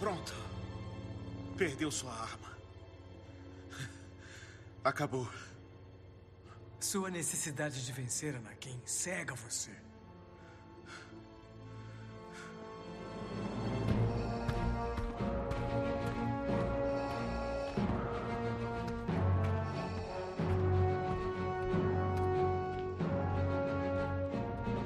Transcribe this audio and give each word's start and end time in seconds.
Pronto. 0.00 0.34
Perdeu 1.56 1.90
sua 1.90 2.12
arma. 2.12 2.58
Acabou. 4.82 5.28
Sua 6.80 7.10
necessidade 7.10 7.84
de 7.86 7.92
vencer, 7.92 8.34
Anakin, 8.34 8.80
cega 8.84 9.34
você. 9.34 9.70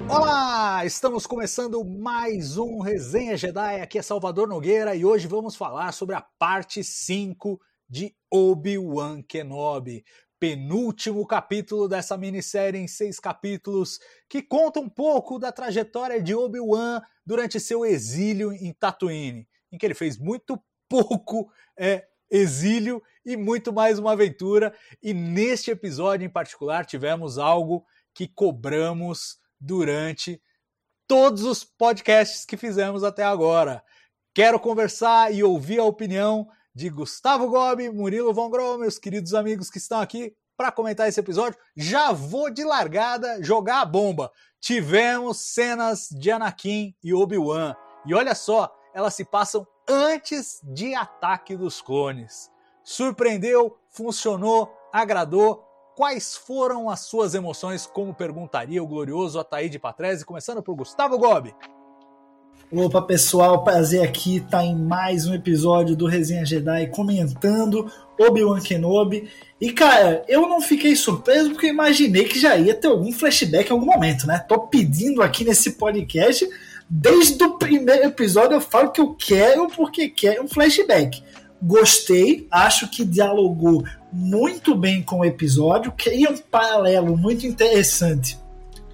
Olá, 0.09 0.83
estamos 0.85 1.27
começando 1.27 1.85
mais 1.85 2.57
um 2.57 2.79
Resenha 2.79 3.37
Jedi. 3.37 3.79
Aqui 3.79 3.99
é 3.99 4.01
Salvador 4.01 4.47
Nogueira 4.47 4.95
e 4.95 5.05
hoje 5.05 5.27
vamos 5.27 5.55
falar 5.55 5.91
sobre 5.91 6.15
a 6.15 6.21
parte 6.21 6.83
5 6.83 7.61
de 7.87 8.15
Obi-Wan 8.31 9.21
Kenobi. 9.21 10.03
Penúltimo 10.39 11.27
capítulo 11.27 11.87
dessa 11.87 12.17
minissérie 12.17 12.81
em 12.81 12.87
seis 12.87 13.19
capítulos 13.19 13.99
que 14.27 14.41
conta 14.41 14.79
um 14.79 14.89
pouco 14.89 15.37
da 15.37 15.51
trajetória 15.51 16.19
de 16.19 16.33
Obi-Wan 16.33 17.03
durante 17.23 17.59
seu 17.59 17.85
exílio 17.85 18.51
em 18.51 18.73
Tatooine, 18.73 19.47
em 19.71 19.77
que 19.77 19.85
ele 19.85 19.93
fez 19.93 20.17
muito 20.17 20.59
pouco 20.89 21.51
é, 21.77 22.07
exílio 22.31 22.99
e 23.23 23.37
muito 23.37 23.71
mais 23.71 23.99
uma 23.99 24.13
aventura. 24.13 24.73
E 25.03 25.13
neste 25.13 25.69
episódio 25.69 26.25
em 26.25 26.29
particular 26.29 26.83
tivemos 26.83 27.37
algo 27.37 27.85
que 28.11 28.27
cobramos 28.27 29.38
durante 29.59 30.41
todos 31.07 31.43
os 31.43 31.63
podcasts 31.63 32.45
que 32.45 32.55
fizemos 32.55 33.03
até 33.03 33.23
agora. 33.23 33.83
Quero 34.33 34.59
conversar 34.59 35.33
e 35.33 35.43
ouvir 35.43 35.79
a 35.79 35.83
opinião 35.83 36.47
de 36.73 36.89
Gustavo 36.89 37.49
Gobi, 37.49 37.89
Murilo 37.89 38.33
Von 38.33 38.49
Grom, 38.49 38.77
meus 38.77 38.99
queridos 38.99 39.33
amigos 39.33 39.69
que 39.69 39.79
estão 39.79 39.99
aqui 39.99 40.33
para 40.55 40.71
comentar 40.71 41.07
esse 41.07 41.19
episódio. 41.19 41.59
Já 41.75 42.11
vou 42.11 42.49
de 42.49 42.63
largada 42.63 43.41
jogar 43.43 43.81
a 43.81 43.85
bomba. 43.85 44.31
Tivemos 44.59 45.39
cenas 45.39 46.09
de 46.11 46.29
Anakin 46.29 46.93
e 47.03 47.13
Obi-Wan. 47.13 47.75
E 48.05 48.13
olha 48.13 48.35
só, 48.35 48.73
elas 48.93 49.15
se 49.15 49.25
passam 49.25 49.65
antes 49.87 50.59
de 50.63 50.93
Ataque 50.93 51.55
dos 51.55 51.81
Clones. 51.81 52.51
Surpreendeu, 52.83 53.77
funcionou, 53.89 54.71
agradou 54.93 55.65
quais 55.99 56.33
foram 56.33 56.89
as 56.89 57.01
suas 57.01 57.35
emoções, 57.35 57.85
como 57.85 58.13
perguntaria 58.13 58.81
o 58.81 58.87
glorioso 58.87 59.37
Ataíde 59.37 59.77
Patrese, 59.77 60.23
começando 60.23 60.63
por 60.63 60.73
Gustavo 60.73 61.17
Gobi. 61.17 61.53
Opa 62.71 63.01
pessoal, 63.01 63.65
prazer 63.65 64.01
aqui 64.01 64.37
estar 64.37 64.59
tá 64.59 64.63
em 64.63 64.77
mais 64.77 65.27
um 65.27 65.33
episódio 65.33 65.97
do 65.97 66.07
Resenha 66.07 66.45
Jedi 66.45 66.87
comentando 66.87 67.91
Obi-Wan 68.17 68.61
Kenobi. 68.61 69.29
E 69.59 69.73
cara, 69.73 70.23
eu 70.29 70.47
não 70.47 70.61
fiquei 70.61 70.95
surpreso 70.95 71.49
porque 71.49 71.67
imaginei 71.67 72.23
que 72.23 72.39
já 72.39 72.55
ia 72.55 72.73
ter 72.73 72.87
algum 72.87 73.11
flashback 73.11 73.69
em 73.69 73.73
algum 73.73 73.87
momento, 73.87 74.25
né? 74.25 74.39
Tô 74.39 74.57
pedindo 74.57 75.21
aqui 75.21 75.43
nesse 75.43 75.71
podcast, 75.71 76.47
desde 76.89 77.43
o 77.43 77.57
primeiro 77.57 78.05
episódio 78.05 78.55
eu 78.55 78.61
falo 78.61 78.93
que 78.93 79.01
eu 79.01 79.13
quero 79.15 79.67
porque 79.67 80.07
quero 80.07 80.45
um 80.45 80.47
flashback. 80.47 81.21
Gostei, 81.61 82.47
acho 82.49 82.89
que 82.89 83.03
dialogou 83.03 83.83
muito 84.11 84.75
bem 84.75 85.01
com 85.01 85.19
o 85.19 85.25
episódio, 85.25 85.93
cria 85.95 86.29
um 86.29 86.37
paralelo 86.37 87.17
muito 87.17 87.45
interessante 87.45 88.37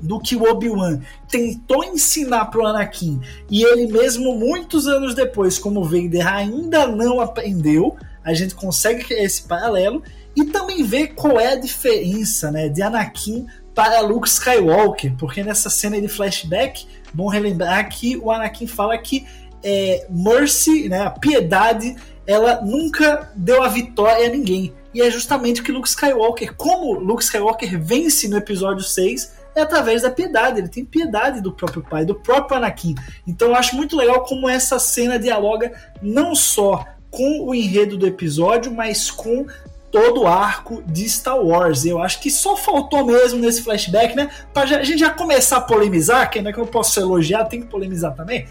do 0.01 0.19
que 0.19 0.35
o 0.35 0.43
Obi-Wan 0.43 0.99
tentou 1.29 1.83
ensinar 1.83 2.45
pro 2.45 2.65
Anakin 2.65 3.21
e 3.49 3.63
ele 3.63 3.87
mesmo 3.87 4.35
muitos 4.35 4.87
anos 4.87 5.15
depois, 5.15 5.57
como 5.57 5.83
Vader, 5.83 6.27
ainda 6.27 6.85
não 6.85 7.19
aprendeu. 7.19 7.95
A 8.23 8.33
gente 8.33 8.55
consegue 8.55 9.03
criar 9.03 9.23
esse 9.23 9.43
paralelo 9.43 10.03
e 10.35 10.45
também 10.45 10.83
ver 10.83 11.13
qual 11.13 11.39
é 11.39 11.53
a 11.53 11.59
diferença, 11.59 12.51
né, 12.51 12.67
de 12.67 12.81
Anakin 12.81 13.47
para 13.73 14.01
Luke 14.01 14.27
Skywalker, 14.27 15.13
porque 15.17 15.43
nessa 15.43 15.69
cena 15.69 15.99
de 15.99 16.07
flashback, 16.07 16.87
bom 17.13 17.27
relembrar 17.27 17.89
que 17.89 18.17
o 18.17 18.31
Anakin 18.31 18.67
fala 18.67 18.97
que 18.97 19.25
é, 19.63 20.05
mercy, 20.09 20.87
né, 20.89 21.01
a 21.01 21.09
piedade, 21.09 21.95
ela 22.27 22.61
nunca 22.61 23.31
deu 23.35 23.61
a 23.63 23.67
vitória 23.67 24.25
a 24.25 24.29
ninguém. 24.29 24.73
E 24.93 25.01
é 25.01 25.11
justamente 25.11 25.61
que 25.61 25.71
Luke 25.71 25.87
Skywalker, 25.87 26.55
como 26.55 26.93
Luke 26.93 27.23
Skywalker 27.23 27.79
vence 27.81 28.27
no 28.27 28.37
episódio 28.37 28.83
6, 28.83 29.33
é 29.55 29.61
através 29.61 30.01
da 30.01 30.09
piedade. 30.09 30.59
Ele 30.59 30.67
tem 30.67 30.85
piedade 30.85 31.41
do 31.41 31.51
próprio 31.51 31.83
pai, 31.83 32.05
do 32.05 32.15
próprio 32.15 32.57
Anakin. 32.57 32.95
Então 33.27 33.49
eu 33.49 33.55
acho 33.55 33.75
muito 33.75 33.95
legal 33.95 34.23
como 34.23 34.49
essa 34.49 34.79
cena 34.79 35.19
dialoga 35.19 35.73
não 36.01 36.35
só 36.35 36.85
com 37.09 37.45
o 37.45 37.55
enredo 37.55 37.97
do 37.97 38.05
episódio, 38.05 38.71
mas 38.71 39.09
com 39.09 39.45
todo 39.91 40.23
o 40.23 40.27
arco 40.27 40.83
de 40.85 41.07
Star 41.07 41.39
Wars. 41.39 41.85
Eu 41.85 42.01
acho 42.01 42.19
que 42.19 42.29
só 42.29 42.57
faltou 42.57 43.05
mesmo 43.05 43.39
nesse 43.39 43.61
flashback, 43.61 44.15
né? 44.15 44.29
Pra 44.53 44.63
a 44.63 44.83
gente 44.83 44.99
já 44.99 45.09
começar 45.09 45.57
a 45.57 45.61
polemizar, 45.61 46.29
que 46.29 46.39
ainda 46.39 46.51
que 46.51 46.59
eu 46.59 46.67
posso 46.67 46.99
elogiar, 46.99 47.45
tem 47.45 47.61
que 47.61 47.67
polemizar 47.67 48.13
também. 48.13 48.45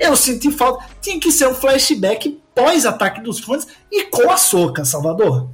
Eu 0.00 0.16
senti 0.16 0.50
falta. 0.50 0.84
Tinha 1.00 1.20
que 1.20 1.30
ser 1.30 1.46
um 1.46 1.54
flashback 1.54 2.39
pós-ataque 2.54 3.20
dos 3.20 3.40
clones 3.40 3.66
e 3.90 4.04
com 4.04 4.30
a 4.30 4.36
soca, 4.36 4.84
Salvador. 4.84 5.50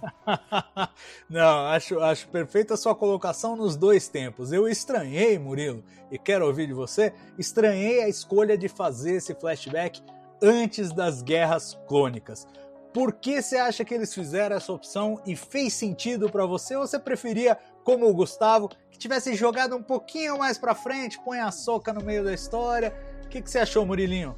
Não, 1.28 1.66
acho, 1.66 2.00
acho 2.00 2.28
perfeita 2.28 2.74
a 2.74 2.76
sua 2.76 2.94
colocação 2.94 3.56
nos 3.56 3.76
dois 3.76 4.08
tempos. 4.08 4.52
Eu 4.52 4.68
estranhei, 4.68 5.38
Murilo, 5.38 5.84
e 6.10 6.18
quero 6.18 6.46
ouvir 6.46 6.66
de 6.66 6.72
você, 6.72 7.12
estranhei 7.38 8.02
a 8.02 8.08
escolha 8.08 8.56
de 8.56 8.68
fazer 8.68 9.16
esse 9.16 9.34
flashback 9.34 10.02
antes 10.42 10.92
das 10.92 11.22
guerras 11.22 11.78
clônicas. 11.86 12.46
Por 12.92 13.12
que 13.12 13.40
você 13.40 13.56
acha 13.56 13.84
que 13.84 13.94
eles 13.94 14.12
fizeram 14.12 14.56
essa 14.56 14.72
opção 14.72 15.20
e 15.24 15.36
fez 15.36 15.74
sentido 15.74 16.28
para 16.28 16.44
você? 16.44 16.74
Ou 16.74 16.86
você 16.86 16.98
preferia, 16.98 17.56
como 17.84 18.08
o 18.08 18.14
Gustavo, 18.14 18.68
que 18.90 18.98
tivesse 18.98 19.34
jogado 19.34 19.76
um 19.76 19.82
pouquinho 19.82 20.38
mais 20.38 20.58
para 20.58 20.74
frente, 20.74 21.20
põe 21.24 21.38
a 21.38 21.52
soca 21.52 21.92
no 21.92 22.02
meio 22.02 22.24
da 22.24 22.34
história? 22.34 22.92
O 23.24 23.28
que, 23.28 23.40
que 23.40 23.48
você 23.48 23.60
achou, 23.60 23.86
Murilinho? 23.86 24.34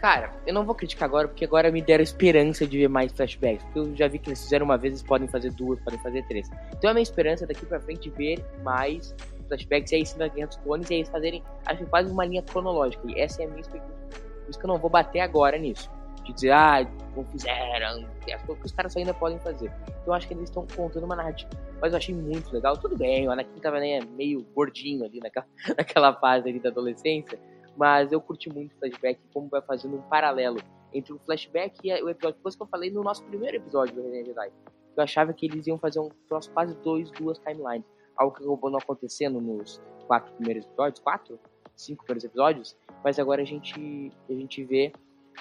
Cara, 0.00 0.30
eu 0.46 0.52
não 0.52 0.64
vou 0.64 0.74
criticar 0.74 1.08
agora, 1.08 1.26
porque 1.26 1.44
agora 1.44 1.70
me 1.70 1.80
deram 1.80 2.02
esperança 2.02 2.66
de 2.66 2.78
ver 2.78 2.88
mais 2.88 3.12
flashbacks. 3.12 3.64
Porque 3.64 3.78
eu 3.78 3.96
já 3.96 4.08
vi 4.08 4.18
que 4.18 4.28
eles 4.28 4.42
fizeram 4.42 4.64
uma 4.64 4.76
vez, 4.76 4.94
eles 4.94 5.02
podem 5.02 5.26
fazer 5.26 5.50
duas, 5.52 5.80
podem 5.80 5.98
fazer 6.00 6.22
três. 6.26 6.48
Então 6.76 6.90
a 6.90 6.94
minha 6.94 7.02
esperança 7.02 7.46
daqui 7.46 7.64
pra 7.64 7.80
frente 7.80 8.10
ver 8.10 8.44
mais 8.62 9.14
flashbacks 9.48 9.92
e 9.92 9.96
aí 9.96 10.06
sim 10.06 10.18
na 10.18 10.28
Guerra 10.28 10.48
dos 10.48 10.56
Clones 10.58 10.90
e 10.90 10.94
aí 10.94 11.00
eles 11.00 11.08
fazerem, 11.08 11.42
acho 11.64 11.78
que 11.84 11.90
quase 11.90 12.10
uma 12.12 12.24
linha 12.24 12.42
cronológica. 12.42 13.02
E 13.06 13.20
essa 13.20 13.42
é 13.42 13.46
a 13.46 13.48
minha 13.48 13.60
expectativa. 13.60 13.96
Por 14.44 14.50
isso 14.50 14.58
que 14.58 14.64
eu 14.64 14.68
não 14.68 14.78
vou 14.78 14.90
bater 14.90 15.20
agora 15.20 15.56
nisso. 15.58 15.90
De 16.24 16.32
dizer, 16.32 16.50
ah, 16.50 16.86
não 17.16 17.24
fizeram, 17.26 18.04
as 18.34 18.42
coisas 18.42 18.58
que 18.60 18.66
os 18.66 18.72
caras 18.72 18.96
ainda 18.96 19.14
podem 19.14 19.38
fazer. 19.38 19.72
Então 19.86 20.08
eu 20.08 20.12
acho 20.12 20.26
que 20.26 20.34
eles 20.34 20.48
estão 20.48 20.66
contando 20.74 21.04
uma 21.04 21.16
narrativa. 21.16 21.50
Mas 21.80 21.92
eu 21.92 21.98
achei 21.98 22.14
muito 22.14 22.52
legal. 22.52 22.76
Tudo 22.76 22.96
bem, 22.96 23.28
o 23.28 23.30
Anakin 23.30 23.60
tava 23.60 23.78
né, 23.78 24.00
meio 24.16 24.44
gordinho 24.54 25.04
ali 25.04 25.20
naquela, 25.20 25.46
naquela 25.78 26.14
fase 26.14 26.48
ali 26.48 26.58
da 26.58 26.68
adolescência 26.68 27.38
mas 27.76 28.12
eu 28.12 28.20
curti 28.20 28.48
muito 28.48 28.74
o 28.74 28.78
flashback 28.78 29.20
como 29.32 29.48
vai 29.48 29.60
fazendo 29.62 29.96
um 29.96 30.02
paralelo 30.02 30.58
entre 30.92 31.12
o 31.12 31.18
flashback 31.18 31.78
e 31.84 31.92
o 32.02 32.08
episódio. 32.08 32.40
Coisa 32.42 32.56
que 32.56 32.62
eu 32.62 32.66
falei 32.66 32.90
no 32.90 33.02
nosso 33.02 33.22
primeiro 33.24 33.56
episódio 33.56 33.94
do 33.94 34.02
Resident 34.02 34.26
Jedi. 34.26 34.52
Eu 34.96 35.02
achava 35.02 35.32
que 35.32 35.46
eles 35.46 35.66
iam 35.66 35.78
fazer 35.78 36.00
um 36.00 36.08
troço 36.26 36.50
quase 36.52 36.74
dois, 36.76 37.10
duas 37.12 37.38
timelines. 37.38 37.86
Algo 38.16 38.34
que 38.34 38.42
acabou 38.42 38.70
não 38.70 38.78
acontecendo 38.78 39.40
nos 39.40 39.80
quatro 40.06 40.32
primeiros 40.34 40.64
episódios, 40.64 41.00
quatro, 41.00 41.38
cinco 41.74 42.04
primeiros 42.04 42.24
episódios. 42.24 42.76
Mas 43.04 43.18
agora 43.18 43.42
a 43.42 43.44
gente, 43.44 44.10
a 44.28 44.32
gente 44.32 44.64
vê 44.64 44.92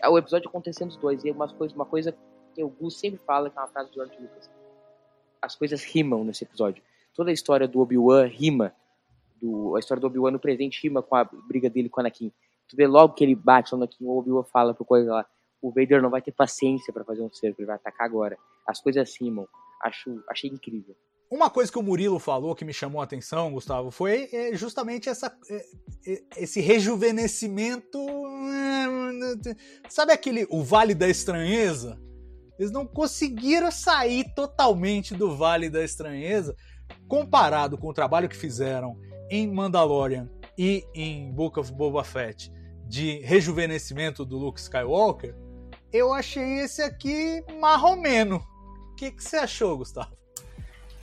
o 0.09 0.18
episódio 0.18 0.50
acontecendo 0.50 0.90
os 0.90 0.97
dois. 0.97 1.24
E 1.24 1.31
uma 1.31 1.47
coisa, 1.47 1.74
uma 1.74 1.85
coisa 1.85 2.18
que 2.53 2.63
o 2.63 2.69
Gus 2.69 3.00
sempre 3.00 3.19
fala, 3.25 3.50
que 3.50 3.57
é 3.57 3.62
uma 3.62 3.68
frase 3.68 3.90
do 3.91 3.95
George 3.95 4.18
Lucas. 4.19 4.51
As 5.41 5.56
coisas 5.56 5.84
rimam 5.84 6.25
nesse 6.25 6.44
episódio. 6.44 6.83
Toda 7.13 7.30
a 7.30 7.33
história 7.33 7.65
do 7.65 7.80
Obi-Wan 7.80 8.25
rima 8.25 8.74
do, 9.42 9.76
a 9.76 9.80
história 9.80 10.02
do 10.02 10.08
Obi-Wan 10.08 10.32
no 10.32 10.40
presente 10.40 10.82
rima 10.84 11.02
com 11.02 11.16
a 11.16 11.24
briga 11.48 11.70
dele 11.70 11.90
com 11.90 12.00
o 12.00 12.02
Anakin. 12.02 12.32
Tu 12.68 12.76
vê 12.76 12.88
logo 12.88 13.14
que 13.14 13.24
ele 13.24 13.36
bate 13.36 13.72
no 13.72 13.78
Anakin, 13.78 14.06
o 14.06 14.18
Obi-Wan 14.18 14.44
fala 14.44 14.74
pro 14.74 14.86
coisa 14.86 15.12
lá, 15.12 15.26
o 15.62 15.72
Vader 15.72 16.02
não 16.02 16.10
vai 16.10 16.22
ter 16.22 16.32
paciência 16.32 16.94
para 16.94 17.04
fazer 17.04 17.22
um 17.22 17.32
cerco, 17.32 17.60
ele 17.60 17.68
vai 17.68 17.76
atacar 17.76 18.06
agora. 18.06 18.38
As 18.68 18.80
coisas 18.80 19.16
rimam. 19.20 19.48
Acho, 19.82 20.24
achei 20.30 20.50
incrível. 20.50 20.96
Uma 21.30 21.50
coisa 21.50 21.72
que 21.72 21.80
o 21.80 21.84
Murilo 21.84 22.20
falou 22.20 22.56
que 22.56 22.64
me 22.64 22.74
chamou 22.74 23.02
a 23.02 23.04
atenção, 23.04 23.52
Gustavo, 23.52 23.90
foi 23.90 24.30
é, 24.32 24.56
justamente 24.56 25.10
essa, 25.10 25.36
é, 25.50 25.66
é, 26.08 26.24
esse 26.38 26.62
rejuvenescimento. 26.62 28.00
Sabe 29.90 30.14
aquele 30.14 30.46
o 30.50 30.64
Vale 30.64 30.94
da 30.94 31.10
Estranheza? 31.10 32.00
Eles 32.60 32.72
não 32.72 32.86
conseguiram 32.86 33.72
sair 33.72 34.34
totalmente 34.36 35.16
do 35.16 35.36
Vale 35.36 35.70
da 35.70 35.84
Estranheza 35.84 36.56
comparado 37.08 37.78
com 37.78 37.88
o 37.88 37.94
trabalho 37.94 38.30
que 38.30 38.36
fizeram 38.36 38.96
em 39.30 39.48
Mandalorian 39.51 40.30
e 40.57 40.86
em 40.94 41.31
Book 41.31 41.60
of 41.60 41.72
Boba 41.72 42.04
Fett 42.04 42.51
de 42.88 43.19
rejuvenescimento 43.22 44.24
do 44.24 44.38
Luke 44.38 44.60
Skywalker, 44.60 45.36
eu 45.92 46.13
achei 46.13 46.60
esse 46.60 46.81
aqui 46.81 47.44
marromeno. 47.60 48.42
O 48.92 48.95
que, 48.95 49.12
que 49.12 49.24
você 49.24 49.38
achou, 49.38 49.77
Gustavo? 49.77 50.16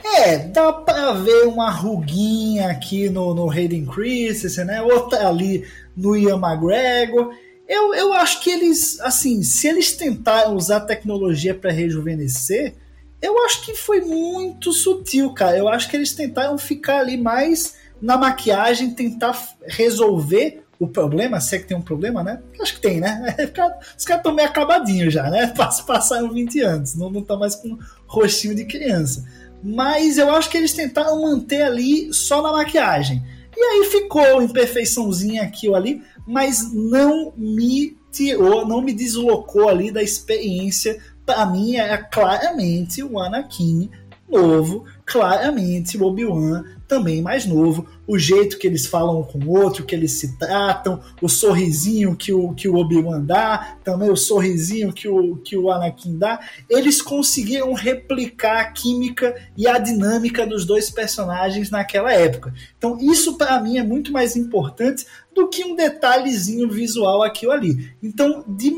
É, 0.03 0.37
dá 0.37 0.73
pra 0.73 1.13
ver 1.13 1.45
uma 1.47 1.69
ruguinha 1.69 2.69
aqui 2.69 3.09
no, 3.09 3.33
no 3.33 3.49
Hayden 3.49 3.85
Christensen, 3.85 4.65
né? 4.65 4.81
Outra 4.81 5.27
ali 5.27 5.65
no 5.95 6.15
Ian 6.15 6.37
McGregor. 6.37 7.33
Eu, 7.67 7.93
eu 7.93 8.13
acho 8.13 8.41
que 8.41 8.49
eles, 8.51 8.99
assim, 8.99 9.41
se 9.43 9.67
eles 9.67 9.93
tentaram 9.93 10.55
usar 10.55 10.81
tecnologia 10.81 11.55
para 11.55 11.71
rejuvenescer, 11.71 12.75
eu 13.21 13.41
acho 13.45 13.65
que 13.65 13.73
foi 13.73 14.01
muito 14.01 14.73
sutil, 14.73 15.33
cara. 15.33 15.57
Eu 15.57 15.69
acho 15.69 15.89
que 15.89 15.95
eles 15.95 16.13
tentaram 16.13 16.57
ficar 16.57 16.99
ali 16.99 17.15
mais 17.15 17.75
na 18.03 18.17
maquiagem, 18.17 18.91
tentar 18.91 19.33
resolver 19.65 20.65
o 20.77 20.85
problema, 20.85 21.39
se 21.39 21.55
é 21.55 21.59
que 21.59 21.67
tem 21.67 21.77
um 21.77 21.81
problema, 21.81 22.21
né? 22.21 22.41
Acho 22.59 22.75
que 22.75 22.81
tem, 22.81 22.99
né? 22.99 23.33
Os 23.97 24.03
caras 24.03 24.19
estão 24.19 24.35
meio 24.35 24.49
acabadinhos 24.49 25.13
já, 25.13 25.29
né? 25.29 25.47
Passaram 25.87 26.33
20 26.33 26.59
anos, 26.59 26.95
não 26.95 27.17
estão 27.17 27.39
mais 27.39 27.55
com 27.55 27.79
rostinho 28.05 28.53
de 28.53 28.65
criança. 28.65 29.25
Mas 29.63 30.17
eu 30.17 30.29
acho 30.35 30.49
que 30.49 30.57
eles 30.57 30.73
tentaram 30.73 31.21
manter 31.21 31.61
ali 31.61 32.13
só 32.13 32.41
na 32.41 32.51
maquiagem. 32.51 33.23
E 33.55 33.61
aí 33.61 33.85
ficou 33.85 34.41
imperfeiçãozinha 34.41 35.43
aqui 35.43 35.69
ou 35.69 35.75
ali, 35.75 36.03
mas 36.27 36.73
não 36.73 37.31
me 37.37 37.97
tirou, 38.11 38.67
não 38.67 38.81
me 38.81 38.91
deslocou 38.91 39.69
ali 39.69 39.91
da 39.91 40.03
experiência 40.03 40.99
para 41.25 41.45
mim 41.45 41.77
é 41.77 41.97
claramente 41.97 43.01
o 43.01 43.17
Anakin 43.17 43.89
novo, 44.29 44.85
claramente 45.05 45.97
o 45.97 46.05
Obi-Wan 46.05 46.63
também 46.87 47.21
mais 47.21 47.45
novo, 47.45 47.87
o 48.05 48.19
jeito 48.19 48.57
que 48.57 48.67
eles 48.67 48.85
falam 48.85 49.23
com 49.23 49.39
o 49.39 49.51
outro, 49.51 49.85
que 49.85 49.95
eles 49.95 50.11
se 50.13 50.37
tratam, 50.37 51.01
o 51.21 51.29
sorrisinho 51.29 52.15
que 52.15 52.33
o, 52.33 52.53
que 52.53 52.67
o 52.67 52.75
Obi-Wan 52.75 53.21
dá, 53.21 53.77
também 53.83 54.09
o 54.09 54.15
sorrisinho 54.15 54.91
que 54.91 55.07
o, 55.07 55.37
que 55.37 55.57
o 55.57 55.71
Anakin 55.71 56.17
dá, 56.17 56.39
eles 56.69 57.01
conseguiram 57.01 57.73
replicar 57.73 58.61
a 58.61 58.71
química 58.71 59.35
e 59.57 59.67
a 59.67 59.77
dinâmica 59.77 60.45
dos 60.45 60.65
dois 60.65 60.89
personagens 60.89 61.71
naquela 61.71 62.13
época. 62.13 62.53
Então 62.77 62.97
isso 62.99 63.37
para 63.37 63.59
mim 63.59 63.77
é 63.77 63.83
muito 63.83 64.11
mais 64.11 64.35
importante 64.35 65.05
do 65.33 65.47
que 65.47 65.63
um 65.63 65.75
detalhezinho 65.75 66.69
visual 66.69 67.23
aqui 67.23 67.47
ou 67.47 67.51
ali. 67.51 67.91
Então, 68.01 68.43
de 68.47 68.71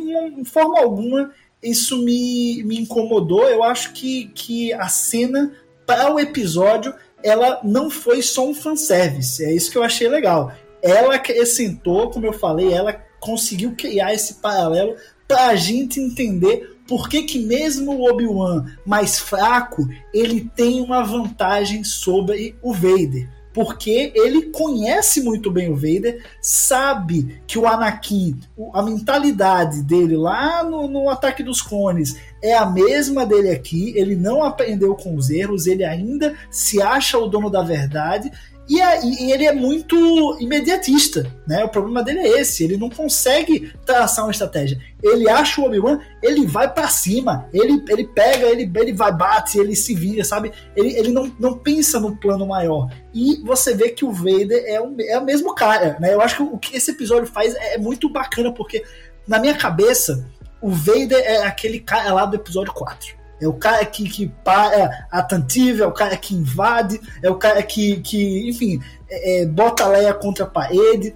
forma 0.46 0.80
alguma, 0.80 1.32
isso 1.62 2.04
me, 2.04 2.64
me 2.64 2.80
incomodou. 2.80 3.50
Eu 3.50 3.64
acho 3.64 3.92
que, 3.94 4.28
que 4.34 4.72
a 4.74 4.88
cena 4.88 5.52
para 5.86 6.14
o 6.14 6.20
episódio 6.20 6.94
ela 7.26 7.60
não 7.64 7.90
foi 7.90 8.22
só 8.22 8.48
um 8.48 8.54
fanservice. 8.54 9.44
É 9.44 9.52
isso 9.52 9.72
que 9.72 9.78
eu 9.78 9.84
achei 9.84 10.08
legal. 10.08 10.54
Ela 10.80 11.16
acrescentou, 11.16 12.12
como 12.12 12.28
eu 12.28 12.34
falei, 12.34 12.72
ela 12.72 12.94
conseguiu 13.20 13.74
criar 13.76 14.14
esse 14.14 14.36
paralelo 14.36 14.96
para 15.28 15.48
a 15.48 15.56
gente 15.56 16.00
entender 16.00 16.78
por 16.88 17.10
que, 17.10 17.24
que 17.24 17.40
mesmo 17.40 17.94
o 17.94 18.08
Obi-Wan 18.08 18.66
mais 18.86 19.18
fraco, 19.18 19.88
ele 20.14 20.48
tem 20.56 20.80
uma 20.82 21.04
vantagem 21.04 21.84
sobre 21.84 22.56
o 22.62 22.72
Vader 22.72 23.28
porque 23.56 24.12
ele 24.14 24.52
conhece 24.52 25.22
muito 25.22 25.50
bem 25.50 25.72
o 25.72 25.76
Vader, 25.76 26.22
sabe 26.42 27.42
que 27.48 27.58
o 27.58 27.66
Anakin, 27.66 28.38
a 28.74 28.82
mentalidade 28.82 29.82
dele 29.82 30.18
lá 30.18 30.62
no, 30.62 30.90
no 30.90 31.10
Ataque 31.10 31.42
dos 31.42 31.62
Clones 31.62 32.18
é 32.44 32.54
a 32.54 32.66
mesma 32.66 33.26
dele 33.26 33.50
aqui, 33.50 33.94
ele 33.96 34.14
não 34.14 34.44
aprendeu 34.44 34.94
com 34.94 35.16
os 35.16 35.30
erros, 35.30 35.68
ele 35.68 35.86
ainda 35.86 36.36
se 36.52 36.82
acha 36.82 37.18
o 37.18 37.28
dono 37.28 37.50
da 37.50 37.64
verdade 37.64 38.30
e, 38.68 38.80
e, 38.80 39.32
ele 39.32 39.46
é 39.46 39.54
muito 39.54 40.38
imediatista, 40.40 41.32
né? 41.48 41.64
O 41.64 41.70
problema 41.70 42.04
dele 42.04 42.20
é 42.20 42.40
esse, 42.40 42.64
ele 42.64 42.78
não 42.78 42.90
consegue 42.90 43.72
traçar 43.86 44.26
uma 44.26 44.32
estratégia. 44.32 44.80
Ele 45.04 45.30
acha 45.30 45.62
o 45.62 45.66
Obi-Wan, 45.66 46.00
ele 46.22 46.48
vai 46.48 46.72
para 46.74 46.88
cima, 46.88 47.48
ele, 47.54 47.84
ele 47.88 48.08
pega, 48.08 48.48
ele, 48.48 48.72
ele 48.76 48.94
vai, 48.94 49.12
bate, 49.12 49.60
ele 49.60 49.76
se 49.76 49.94
vira, 49.94 50.24
sabe? 50.24 50.52
Ele, 50.76 50.98
ele 50.98 51.12
não, 51.12 51.32
não 51.40 51.58
pensa 51.58 52.00
no 52.00 52.16
plano 52.16 52.48
maior. 52.48 52.90
E 53.14 53.40
você 53.44 53.76
vê 53.76 53.90
que 53.90 54.04
o 54.04 54.12
Vader 54.12 54.64
é, 54.66 54.82
um, 54.82 54.96
é 55.00 55.20
o 55.20 55.24
mesmo 55.24 55.54
cara, 55.54 55.98
né? 56.00 56.14
Eu 56.14 56.22
acho 56.22 56.38
que 56.38 56.44
o 56.44 56.58
que 56.58 56.76
esse 56.76 56.92
episódio 56.92 57.28
faz 57.28 57.54
é, 57.56 57.76
é 57.76 57.78
muito 57.78 58.10
bacana, 58.10 58.52
porque 58.52 58.84
na 59.28 59.38
minha 59.38 59.56
cabeça, 59.56 60.28
o 60.60 60.72
Vader 60.72 61.20
é 61.20 61.44
aquele 61.44 61.80
cara 61.80 62.12
lá 62.14 62.26
do 62.26 62.36
episódio 62.36 62.74
4 62.74 63.25
é 63.42 63.48
o 63.48 63.54
cara 63.54 63.86
que, 63.86 64.08
que 64.10 64.28
para 64.44 65.08
atentivo, 65.12 65.84
é 65.84 65.88
o 65.88 65.92
cara 65.92 66.16
que 66.16 66.36
invade, 66.36 67.00
é 67.22 67.30
o 67.30 67.36
cara 67.36 67.62
que, 67.62 68.00
que 68.02 68.50
enfim, 68.50 68.82
é, 69.10 69.42
é, 69.42 69.46
bota 69.46 69.84
a 69.84 69.88
Leia 69.90 70.14
contra 70.14 70.46
a 70.46 70.50
parede. 70.50 71.16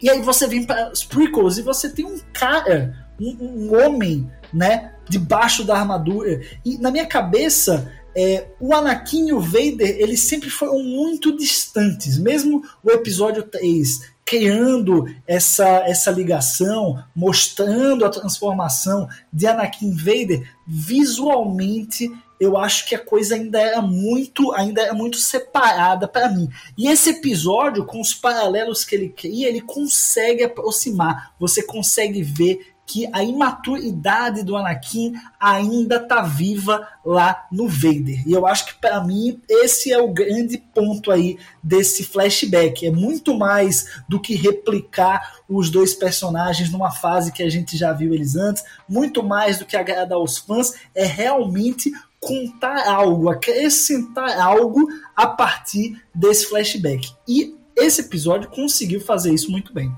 E 0.00 0.10
aí 0.10 0.20
você 0.20 0.46
vem 0.46 0.64
para 0.64 0.90
os 0.92 1.04
prequels 1.04 1.58
e 1.58 1.62
você 1.62 1.88
tem 1.88 2.04
um 2.04 2.18
cara, 2.32 2.94
um, 3.20 3.36
um 3.40 3.80
homem, 3.80 4.30
né, 4.52 4.92
debaixo 5.08 5.64
da 5.64 5.76
armadura. 5.76 6.40
E 6.64 6.76
na 6.78 6.90
minha 6.90 7.06
cabeça, 7.06 7.90
é, 8.16 8.46
o 8.60 8.74
Anakin 8.74 9.28
e 9.28 9.32
o 9.32 9.40
Vader, 9.40 9.96
eles 9.98 10.20
sempre 10.20 10.50
foram 10.50 10.78
muito 10.82 11.36
distantes. 11.36 12.18
Mesmo 12.18 12.62
o 12.82 12.90
episódio 12.90 13.42
3 13.42 14.13
criando 14.24 15.04
essa, 15.26 15.66
essa 15.86 16.10
ligação, 16.10 17.02
mostrando 17.14 18.04
a 18.04 18.10
transformação 18.10 19.08
de 19.32 19.46
Anakin 19.46 19.94
Vader, 19.94 20.48
visualmente 20.66 22.10
eu 22.40 22.56
acho 22.56 22.86
que 22.86 22.94
a 22.94 22.98
coisa 22.98 23.36
ainda 23.36 23.60
é 23.60 23.80
muito, 23.80 24.52
ainda 24.52 24.82
é 24.82 24.92
muito 24.92 25.16
separada 25.16 26.08
para 26.08 26.28
mim. 26.28 26.48
E 26.76 26.88
esse 26.88 27.10
episódio, 27.10 27.86
com 27.86 28.00
os 28.00 28.12
paralelos 28.12 28.84
que 28.84 28.94
ele 28.94 29.08
cria, 29.08 29.48
ele 29.48 29.60
consegue 29.60 30.42
aproximar. 30.42 31.34
Você 31.38 31.62
consegue 31.62 32.22
ver 32.22 32.73
que 32.86 33.08
a 33.12 33.22
imaturidade 33.22 34.42
do 34.42 34.56
Anakin 34.56 35.14
ainda 35.40 35.98
tá 35.98 36.22
viva 36.22 36.86
lá 37.04 37.46
no 37.50 37.68
Vader. 37.68 38.26
E 38.26 38.32
eu 38.32 38.46
acho 38.46 38.66
que 38.66 38.74
para 38.74 39.02
mim 39.02 39.40
esse 39.48 39.92
é 39.92 39.98
o 39.98 40.12
grande 40.12 40.58
ponto 40.58 41.10
aí 41.10 41.38
desse 41.62 42.04
flashback. 42.04 42.86
É 42.86 42.90
muito 42.90 43.34
mais 43.36 44.02
do 44.08 44.20
que 44.20 44.34
replicar 44.34 45.34
os 45.48 45.70
dois 45.70 45.94
personagens 45.94 46.70
numa 46.70 46.90
fase 46.90 47.32
que 47.32 47.42
a 47.42 47.50
gente 47.50 47.76
já 47.76 47.92
viu 47.92 48.12
eles 48.12 48.36
antes, 48.36 48.62
muito 48.88 49.22
mais 49.22 49.58
do 49.58 49.66
que 49.66 49.76
agradar 49.76 50.18
os 50.18 50.38
fãs, 50.38 50.74
é 50.94 51.04
realmente 51.04 51.92
contar 52.20 52.88
algo, 52.88 53.28
acrescentar 53.28 54.38
algo 54.40 54.88
a 55.14 55.26
partir 55.26 56.02
desse 56.14 56.46
flashback. 56.46 57.12
E 57.28 57.54
esse 57.76 58.00
episódio 58.00 58.48
conseguiu 58.48 59.00
fazer 59.00 59.32
isso 59.32 59.50
muito 59.50 59.72
bem. 59.72 59.92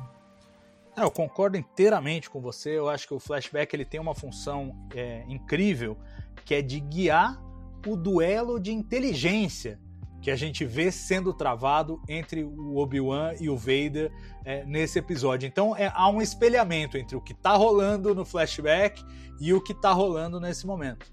É, 0.97 1.03
eu 1.03 1.11
concordo 1.11 1.59
inteiramente 1.59 2.31
com 2.31 2.41
você. 2.41 2.71
Eu 2.71 2.89
acho 2.89 3.07
que 3.07 3.13
o 3.13 3.21
flashback 3.21 3.75
ele 3.75 3.85
tem 3.85 4.01
uma 4.01 4.15
função 4.15 4.75
é, 4.95 5.25
incrível, 5.29 5.99
que 6.45 6.55
é 6.55 6.63
de 6.63 6.81
guiar 6.81 7.39
o 7.87 7.97
duelo 7.97 8.59
de 8.59 8.73
inteligência 8.73 9.79
que 10.23 10.31
a 10.31 10.37
gente 10.37 10.65
vê 10.65 10.91
sendo 10.91 11.33
travado 11.33 12.01
entre 12.09 12.43
o 12.43 12.79
Obi-Wan 12.79 13.35
e 13.39 13.49
o 13.49 13.57
Vader 13.57 14.11
é, 14.45 14.65
nesse 14.65 14.99
episódio. 14.99 15.47
Então 15.47 15.77
é, 15.77 15.93
há 15.95 16.09
um 16.09 16.21
espelhamento 16.21 16.97
entre 16.97 17.15
o 17.15 17.21
que 17.21 17.33
está 17.33 17.53
rolando 17.53 18.15
no 18.15 18.25
flashback 18.25 19.05
e 19.39 19.53
o 19.53 19.61
que 19.61 19.73
está 19.73 19.93
rolando 19.93 20.41
nesse 20.41 20.67
momento. 20.67 21.07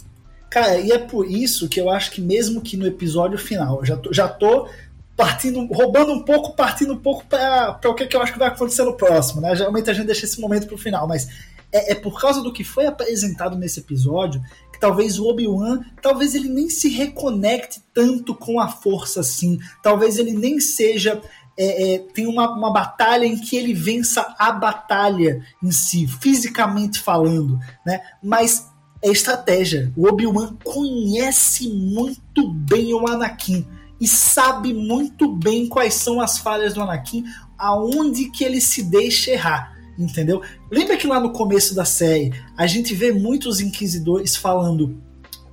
Cara, 0.50 0.79
e 0.79 0.91
é 0.91 0.98
por 0.98 1.29
isso 1.29 1.67
que 1.67 1.79
eu 1.79 1.89
acho 1.89 2.12
que 2.12 2.22
mesmo 2.22 2.62
que 2.62 2.77
no 2.77 2.88
episódio 2.88 3.38
final, 3.38 3.84
já 3.84 3.98
tô, 3.98 4.13
já 4.13 4.27
tô 4.27 4.67
partindo, 5.15 5.65
roubando 5.67 6.12
um 6.12 6.24
pouco, 6.24 6.55
partindo 6.55 6.93
um 6.93 6.98
pouco 6.98 7.25
para 7.25 7.79
o 7.86 7.93
que, 7.93 8.08
que 8.08 8.15
eu 8.15 8.22
acho 8.22 8.34
que 8.34 8.39
vai 8.39 8.48
acontecer 8.48 8.84
no 8.84 8.98
próximo, 8.98 9.41
né? 9.41 9.55
Geralmente 9.55 9.89
a 9.89 9.93
gente 9.93 10.08
deixa 10.08 10.25
esse 10.25 10.41
momento 10.41 10.65
para 10.65 10.75
o 10.75 10.79
final, 10.79 11.08
mas 11.08 11.27
é, 11.72 11.91
é, 11.91 11.96
por 11.96 12.20
causa 12.20 12.41
do 12.41 12.51
que 12.51 12.63
foi 12.63 12.86
apresentado 12.86 13.58
nesse 13.58 13.79
episódio 13.79 14.41
que 14.72 14.79
talvez 14.79 15.20
o 15.20 15.27
Obi-Wan, 15.27 15.82
talvez 16.01 16.34
ele 16.34 16.50
nem 16.50 16.70
se 16.70 16.89
reconecte 16.89 17.82
tanto 17.93 18.34
com 18.34 18.60
a 18.60 18.67
força 18.67 19.20
assim, 19.20 19.60
talvez 19.84 20.17
ele 20.17 20.34
nem 20.34 20.60
seja 20.60 21.22
é, 21.55 21.93
é, 21.93 22.00
tem 22.00 22.25
uma, 22.25 22.50
uma 22.51 22.74
batalha 22.74 23.25
em 23.25 23.38
que 23.38 23.55
ele 23.55 23.74
vença 23.74 24.34
a 24.39 24.51
batalha 24.51 25.46
em 25.62 25.72
si, 25.72 26.08
fisicamente 26.08 27.00
falando, 27.00 27.60
né? 27.86 28.01
Mas 28.24 28.67
é 29.03 29.10
estratégia. 29.10 29.91
O 29.96 30.08
Obi-Wan 30.08 30.55
conhece 30.63 31.70
muito 31.70 32.50
bem 32.51 32.93
o 32.93 33.08
Anakin 33.08 33.67
e 34.03 34.07
sabe 34.07 34.74
muito 34.74 35.33
bem 35.33 35.65
quais 35.65 35.93
são 35.93 36.19
as 36.19 36.38
falhas 36.38 36.74
do 36.74 36.81
Anakin, 36.81 37.24
aonde 37.57 38.29
que 38.29 38.43
ele 38.43 38.60
se 38.60 38.83
deixa 38.83 39.31
errar, 39.31 39.77
entendeu? 39.98 40.41
Lembra 40.69 40.98
que 40.98 41.07
lá 41.07 41.22
no 41.22 41.31
começo 41.31 41.74
da 41.74 41.86
série 41.86 42.33
a 42.57 42.67
gente 42.67 42.93
vê 42.93 43.13
muitos 43.13 43.62
inquisidores 43.62 44.36
falando 44.36 45.01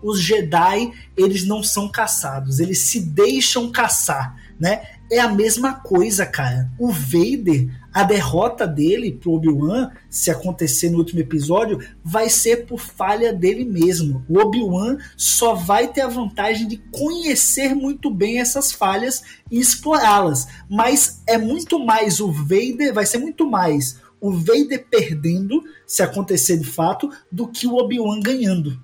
os 0.02 0.20
Jedi, 0.20 0.90
eles 1.16 1.46
não 1.46 1.62
são 1.62 1.88
caçados, 1.88 2.58
eles 2.58 2.80
se 2.80 2.98
deixam 2.98 3.70
caçar, 3.70 4.34
né? 4.58 4.82
É 5.08 5.20
a 5.20 5.28
mesma 5.28 5.74
coisa, 5.74 6.26
cara. 6.26 6.68
O 6.76 6.90
Vader, 6.90 7.70
a 7.92 8.04
derrota 8.04 8.66
dele 8.66 9.12
pro 9.12 9.32
Obi-Wan, 9.32 9.90
se 10.08 10.30
acontecer 10.30 10.90
no 10.90 10.98
último 10.98 11.20
episódio, 11.20 11.78
vai 12.04 12.28
ser 12.28 12.66
por 12.66 12.78
falha 12.78 13.32
dele 13.32 13.64
mesmo. 13.64 14.24
O 14.28 14.38
Obi-Wan 14.38 14.98
só 15.16 15.54
vai 15.54 15.88
ter 15.88 16.02
a 16.02 16.08
vantagem 16.08 16.68
de 16.68 16.76
conhecer 16.90 17.74
muito 17.74 18.10
bem 18.10 18.40
essas 18.40 18.72
falhas 18.72 19.22
e 19.50 19.58
explorá-las. 19.58 20.46
Mas 20.68 21.22
é 21.26 21.36
muito 21.36 21.84
mais 21.84 22.20
o 22.20 22.30
Vader, 22.30 22.94
vai 22.94 23.06
ser 23.06 23.18
muito 23.18 23.48
mais 23.48 24.00
o 24.20 24.30
Vader 24.32 24.86
perdendo, 24.88 25.64
se 25.86 26.02
acontecer 26.02 26.58
de 26.58 26.66
fato, 26.66 27.10
do 27.32 27.48
que 27.48 27.66
o 27.66 27.74
Obi-Wan 27.76 28.20
ganhando. 28.20 28.78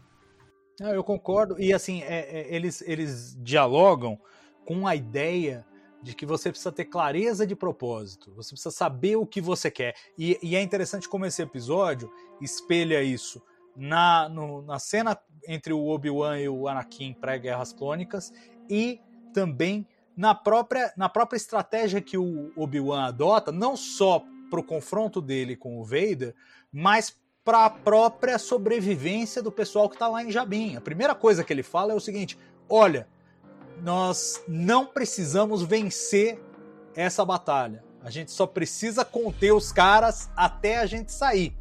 Não, 0.80 0.90
eu 0.90 1.04
concordo. 1.04 1.60
E 1.60 1.72
assim, 1.72 2.02
é, 2.02 2.40
é, 2.40 2.54
eles, 2.54 2.82
eles 2.86 3.36
dialogam 3.40 4.18
com 4.64 4.86
a 4.86 4.96
ideia 4.96 5.64
de 6.06 6.14
que 6.14 6.24
você 6.24 6.50
precisa 6.50 6.70
ter 6.70 6.84
clareza 6.84 7.44
de 7.44 7.56
propósito, 7.56 8.32
você 8.32 8.50
precisa 8.50 8.70
saber 8.70 9.16
o 9.16 9.26
que 9.26 9.40
você 9.40 9.72
quer. 9.72 9.96
E, 10.16 10.38
e 10.40 10.54
é 10.54 10.62
interessante 10.62 11.08
como 11.08 11.26
esse 11.26 11.42
episódio 11.42 12.08
espelha 12.40 13.02
isso 13.02 13.42
na, 13.74 14.28
no, 14.28 14.62
na 14.62 14.78
cena 14.78 15.18
entre 15.48 15.72
o 15.72 15.88
Obi-Wan 15.88 16.38
e 16.38 16.48
o 16.48 16.68
Anakin 16.68 17.12
pré-guerras 17.12 17.72
clônicas 17.72 18.32
e 18.70 19.00
também 19.34 19.84
na 20.16 20.32
própria, 20.32 20.92
na 20.96 21.08
própria 21.08 21.36
estratégia 21.36 22.00
que 22.00 22.16
o 22.16 22.52
Obi-Wan 22.56 23.06
adota, 23.06 23.50
não 23.50 23.76
só 23.76 24.22
para 24.48 24.60
o 24.60 24.64
confronto 24.64 25.20
dele 25.20 25.56
com 25.56 25.80
o 25.80 25.84
Vader, 25.84 26.36
mas 26.72 27.16
para 27.44 27.64
a 27.64 27.70
própria 27.70 28.38
sobrevivência 28.38 29.42
do 29.42 29.50
pessoal 29.50 29.88
que 29.88 29.96
está 29.96 30.06
lá 30.06 30.22
em 30.22 30.30
Jabim. 30.30 30.76
A 30.76 30.80
primeira 30.80 31.16
coisa 31.16 31.42
que 31.42 31.52
ele 31.52 31.64
fala 31.64 31.92
é 31.92 31.96
o 31.96 32.00
seguinte: 32.00 32.38
olha, 32.68 33.08
nós 33.82 34.42
não 34.48 34.86
precisamos 34.86 35.62
vencer 35.62 36.40
essa 36.94 37.24
batalha. 37.24 37.84
A 38.02 38.10
gente 38.10 38.30
só 38.30 38.46
precisa 38.46 39.04
conter 39.04 39.52
os 39.52 39.72
caras 39.72 40.30
até 40.36 40.78
a 40.78 40.86
gente 40.86 41.12
sair. 41.12 41.56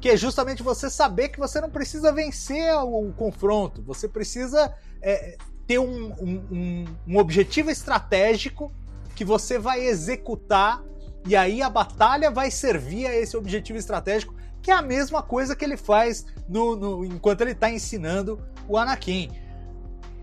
Que 0.00 0.10
é 0.10 0.16
justamente 0.16 0.62
você 0.62 0.90
saber 0.90 1.28
que 1.28 1.38
você 1.38 1.60
não 1.60 1.70
precisa 1.70 2.12
vencer 2.12 2.74
o, 2.74 3.08
o 3.08 3.12
confronto, 3.12 3.82
você 3.82 4.08
precisa 4.08 4.74
é, 5.00 5.36
ter 5.66 5.78
um, 5.78 6.12
um, 6.20 6.84
um, 7.06 7.16
objetivo 7.16 7.70
estratégico 7.70 8.72
que 9.14 9.24
você 9.24 9.58
vai 9.58 9.80
executar 9.80 10.82
e 11.26 11.34
aí 11.34 11.62
a 11.62 11.70
batalha 11.70 12.30
vai 12.30 12.50
servir 12.50 13.06
a 13.06 13.14
esse 13.14 13.36
objetivo 13.36 13.78
estratégico 13.78 14.34
que 14.60 14.70
é 14.70 14.74
a 14.74 14.82
mesma 14.82 15.22
coisa 15.22 15.54
que 15.54 15.64
ele 15.64 15.76
faz 15.76 16.26
no, 16.48 16.74
no 16.74 17.04
enquanto 17.04 17.42
ele 17.42 17.52
está 17.52 17.70
ensinando 17.70 18.42
o 18.66 18.76
Anakin. 18.76 19.30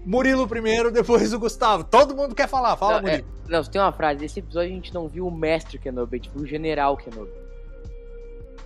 Murilo 0.06 0.48
primeiro, 0.48 0.92
depois 0.92 1.32
o 1.34 1.40
Gustavo. 1.40 1.84
Todo 1.84 2.16
mundo 2.16 2.34
quer 2.34 2.48
falar, 2.48 2.76
fala, 2.76 2.96
não, 2.96 3.02
Murilo. 3.02 3.28
É, 3.48 3.52
não, 3.52 3.64
tem 3.64 3.82
uma 3.82 3.92
frase, 3.92 4.22
nesse 4.22 4.40
episódio 4.40 4.72
a 4.72 4.74
gente 4.74 4.94
não 4.94 5.08
viu 5.08 5.28
o 5.28 5.32
mestre 5.32 5.78
Kenobi, 5.78 6.20
tipo 6.20 6.40
o 6.40 6.46
general 6.46 6.98
Kenobi. 6.98 7.32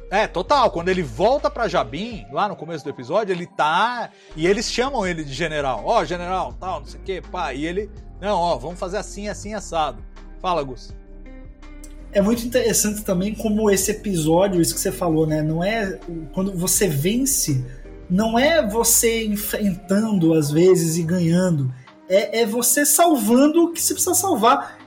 É, 0.09 0.27
total. 0.27 0.69
Quando 0.69 0.89
ele 0.89 1.01
volta 1.01 1.49
pra 1.49 1.67
Jabim, 1.67 2.25
lá 2.31 2.47
no 2.47 2.55
começo 2.55 2.83
do 2.83 2.89
episódio, 2.89 3.33
ele 3.33 3.47
tá. 3.47 4.11
E 4.35 4.45
eles 4.45 4.71
chamam 4.71 5.05
ele 5.05 5.23
de 5.23 5.33
general. 5.33 5.81
Ó, 5.83 5.99
oh, 5.99 6.05
general, 6.05 6.53
tal, 6.59 6.79
não 6.79 6.85
sei 6.85 6.99
o 6.99 7.03
quê, 7.03 7.23
pá. 7.31 7.53
E 7.53 7.65
ele. 7.65 7.89
Não, 8.21 8.37
ó, 8.37 8.55
vamos 8.55 8.79
fazer 8.79 8.97
assim, 8.97 9.27
assim, 9.27 9.53
assado. 9.53 10.01
Fala, 10.39 10.63
Gus 10.63 10.93
é 12.15 12.21
muito 12.21 12.45
interessante 12.45 13.03
também 13.03 13.35
como 13.35 13.69
esse 13.69 13.91
episódio, 13.91 14.61
isso 14.61 14.73
que 14.73 14.79
você 14.79 14.91
falou, 14.91 15.27
né? 15.27 15.41
Não 15.41 15.61
é 15.61 15.99
quando 16.31 16.57
você 16.57 16.87
vence, 16.87 17.61
não 18.09 18.37
é 18.37 18.65
você 18.65 19.25
enfrentando 19.25 20.33
às 20.33 20.51
vezes 20.51 20.97
e 20.97 21.03
ganhando, 21.03 21.73
é, 22.07 22.41
é 22.41 22.45
você 22.45 22.85
salvando 22.85 23.63
o 23.63 23.71
que 23.71 23.81
você 23.81 23.93
precisa 23.93 24.15
salvar. 24.15 24.77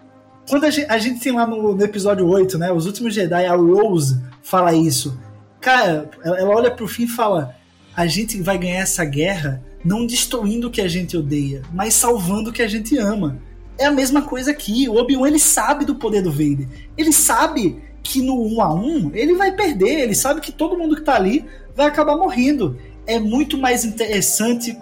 Quando 0.48 0.64
a 0.64 0.70
gente, 0.70 0.90
a 0.90 0.98
gente 0.98 1.20
tem 1.20 1.32
lá 1.32 1.46
no, 1.46 1.74
no, 1.74 1.84
episódio 1.84 2.26
8, 2.26 2.56
né? 2.58 2.72
Os 2.72 2.86
últimos 2.86 3.14
Jedi, 3.14 3.44
a 3.44 3.54
Rose 3.54 4.20
fala 4.42 4.74
isso. 4.74 5.18
Cara, 5.60 6.08
ela 6.24 6.48
olha 6.48 6.70
pro 6.70 6.88
fim 6.88 7.04
e 7.04 7.08
fala: 7.08 7.54
a 7.94 8.06
gente 8.06 8.40
vai 8.40 8.56
ganhar 8.56 8.80
essa 8.80 9.04
guerra 9.04 9.62
não 9.84 10.06
destruindo 10.06 10.68
o 10.68 10.70
que 10.70 10.80
a 10.80 10.88
gente 10.88 11.16
odeia, 11.16 11.62
mas 11.72 11.94
salvando 11.94 12.50
o 12.50 12.52
que 12.52 12.62
a 12.62 12.68
gente 12.68 12.96
ama. 12.96 13.38
É 13.76 13.86
a 13.86 13.90
mesma 13.90 14.22
coisa 14.22 14.50
aqui. 14.50 14.88
O 14.88 14.96
Obi-Wan 14.96 15.28
ele 15.28 15.38
sabe 15.38 15.84
do 15.84 15.94
poder 15.94 16.22
do 16.22 16.32
Vader. 16.32 16.66
Ele 16.96 17.12
sabe 17.12 17.80
que 18.02 18.20
no 18.20 18.40
1 18.56 18.62
a 18.62 18.74
1 18.74 19.10
ele 19.14 19.34
vai 19.34 19.52
perder. 19.52 20.00
Ele 20.00 20.14
sabe 20.14 20.40
que 20.40 20.50
todo 20.50 20.76
mundo 20.76 20.96
que 20.96 21.02
tá 21.02 21.14
ali 21.14 21.44
vai 21.76 21.86
acabar 21.86 22.16
morrendo. 22.16 22.76
É 23.08 23.18
muito 23.18 23.58
mais 23.58 23.84
interessante 23.84 24.78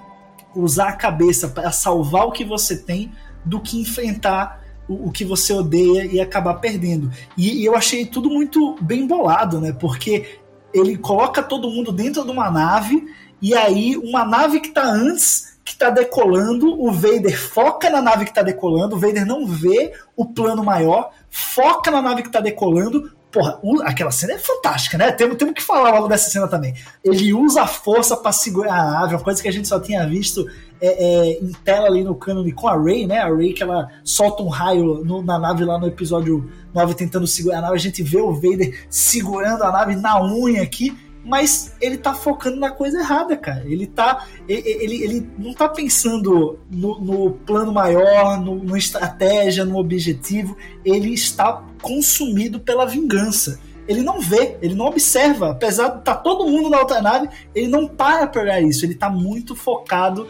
usar 0.54 0.88
a 0.88 0.96
cabeça 0.96 1.48
para 1.48 1.70
salvar 1.70 2.26
o 2.26 2.32
que 2.32 2.44
você 2.44 2.76
tem 2.76 3.12
do 3.44 3.60
que 3.60 3.80
enfrentar 3.80 4.62
o, 4.88 5.08
o 5.08 5.12
que 5.12 5.24
você 5.24 5.52
odeia 5.52 6.04
e 6.04 6.20
acabar 6.20 6.54
perdendo. 6.54 7.10
E, 7.36 7.62
e 7.62 7.64
eu 7.64 7.76
achei 7.76 8.04
tudo 8.06 8.28
muito 8.28 8.76
bem 8.80 9.06
bolado, 9.06 9.60
né? 9.60 9.72
Porque 9.72 10.40
ele 10.72 10.96
coloca 10.96 11.42
todo 11.42 11.70
mundo 11.70 11.92
dentro 11.92 12.24
de 12.24 12.30
uma 12.30 12.50
nave 12.50 13.06
e 13.40 13.54
aí 13.54 13.96
uma 13.96 14.24
nave 14.24 14.60
que 14.60 14.70
tá 14.70 14.84
antes 14.84 15.56
que 15.64 15.72
está 15.72 15.90
decolando, 15.90 16.80
o 16.80 16.92
Vader 16.92 17.36
foca 17.36 17.90
na 17.90 18.00
nave 18.00 18.24
que 18.24 18.30
está 18.30 18.42
decolando, 18.42 18.94
o 18.94 18.98
Vader 19.00 19.26
não 19.26 19.44
vê 19.44 19.92
o 20.14 20.24
plano 20.24 20.62
maior, 20.62 21.10
foca 21.28 21.90
na 21.90 22.00
nave 22.00 22.22
que 22.22 22.28
está 22.28 22.40
decolando. 22.40 23.10
Porra, 23.36 23.60
aquela 23.84 24.10
cena 24.10 24.32
é 24.32 24.38
fantástica, 24.38 24.96
né? 24.96 25.12
Temos, 25.12 25.36
temos 25.36 25.52
que 25.52 25.62
falar 25.62 25.90
logo 25.90 26.08
dessa 26.08 26.30
cena 26.30 26.48
também. 26.48 26.74
Ele 27.04 27.34
usa 27.34 27.64
a 27.64 27.66
força 27.66 28.16
para 28.16 28.32
segurar 28.32 28.80
a 28.80 28.90
nave, 28.92 29.14
uma 29.14 29.22
coisa 29.22 29.42
que 29.42 29.48
a 29.48 29.52
gente 29.52 29.68
só 29.68 29.78
tinha 29.78 30.06
visto 30.06 30.48
é, 30.80 30.86
é, 30.86 31.32
em 31.42 31.52
tela 31.62 31.86
ali 31.86 32.02
no 32.02 32.14
cânone 32.14 32.50
com 32.50 32.66
a 32.66 32.82
Rey, 32.82 33.06
né? 33.06 33.18
A 33.18 33.28
Rey 33.28 33.52
que 33.52 33.62
ela 33.62 33.90
solta 34.02 34.42
um 34.42 34.48
raio 34.48 35.04
no, 35.04 35.20
na 35.22 35.38
nave 35.38 35.66
lá 35.66 35.78
no 35.78 35.86
episódio 35.86 36.50
9 36.72 36.94
tentando 36.94 37.26
segurar 37.26 37.58
a 37.58 37.60
nave. 37.60 37.74
A 37.74 37.78
gente 37.78 38.02
vê 38.02 38.16
o 38.16 38.32
Vader 38.32 38.86
segurando 38.88 39.64
a 39.64 39.70
nave 39.70 39.96
na 39.96 40.18
unha 40.24 40.62
aqui 40.62 40.96
mas 41.26 41.74
ele 41.80 41.98
tá 41.98 42.14
focando 42.14 42.56
na 42.56 42.70
coisa 42.70 43.00
errada, 43.00 43.36
cara. 43.36 43.64
Ele 43.66 43.84
tá. 43.84 44.24
Ele, 44.48 45.02
ele, 45.02 45.28
não 45.36 45.52
tá 45.52 45.68
pensando 45.68 46.60
no, 46.70 47.00
no 47.00 47.30
plano 47.32 47.72
maior, 47.72 48.40
no, 48.40 48.54
no, 48.54 48.76
estratégia, 48.76 49.64
no 49.64 49.76
objetivo. 49.76 50.56
Ele 50.84 51.12
está 51.12 51.64
consumido 51.82 52.60
pela 52.60 52.86
vingança. 52.86 53.58
Ele 53.88 54.02
não 54.02 54.20
vê, 54.20 54.56
ele 54.62 54.76
não 54.76 54.86
observa. 54.86 55.50
Apesar 55.50 55.88
de 55.88 55.98
estar 55.98 56.14
tá 56.14 56.20
todo 56.20 56.48
mundo 56.48 56.70
na 56.70 56.78
outra 56.78 57.02
nave, 57.02 57.28
ele 57.52 57.66
não 57.66 57.88
para 57.88 58.28
pra 58.28 58.42
olhar 58.42 58.62
isso. 58.62 58.84
Ele 58.84 58.94
tá 58.94 59.10
muito 59.10 59.56
focado 59.56 60.28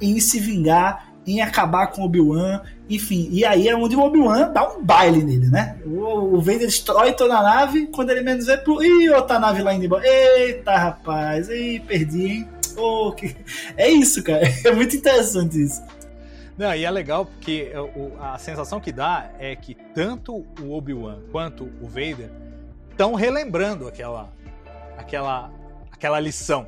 em 0.00 0.18
se 0.18 0.40
vingar 0.40 1.11
em 1.26 1.40
acabar 1.40 1.88
com 1.88 2.02
o 2.02 2.04
Obi-Wan, 2.04 2.62
enfim. 2.88 3.28
E 3.30 3.44
aí 3.44 3.68
é 3.68 3.76
onde 3.76 3.94
o 3.94 4.00
Obi-Wan 4.00 4.50
dá 4.52 4.68
um 4.68 4.82
baile 4.82 5.22
nele, 5.22 5.48
né? 5.48 5.76
O, 5.84 6.36
o 6.36 6.40
Vader 6.40 6.66
destrói 6.66 7.12
toda 7.12 7.36
a 7.36 7.42
nave, 7.42 7.86
quando 7.86 8.10
ele 8.10 8.22
menos 8.22 8.46
vê, 8.46 8.56
pro... 8.56 8.82
Ih, 8.82 9.08
outra 9.10 9.38
nave 9.38 9.62
lá 9.62 9.72
indo 9.72 9.84
embora. 9.84 10.06
Eita, 10.06 10.76
rapaz, 10.76 11.48
Ih, 11.48 11.80
perdi, 11.80 12.26
hein? 12.26 12.48
Oh, 12.76 13.12
que... 13.12 13.36
É 13.76 13.88
isso, 13.88 14.22
cara. 14.22 14.42
É 14.64 14.72
muito 14.72 14.96
interessante 14.96 15.62
isso. 15.62 15.82
Não, 16.56 16.74
e 16.74 16.84
é 16.84 16.90
legal 16.90 17.24
porque 17.24 17.72
a 18.20 18.36
sensação 18.38 18.78
que 18.78 18.92
dá 18.92 19.30
é 19.38 19.56
que 19.56 19.74
tanto 19.74 20.44
o 20.60 20.72
Obi-Wan 20.72 21.18
quanto 21.30 21.64
o 21.80 21.86
Vader 21.86 22.30
estão 22.90 23.14
relembrando 23.14 23.88
aquela, 23.88 24.30
aquela, 24.98 25.50
aquela 25.90 26.20
lição. 26.20 26.66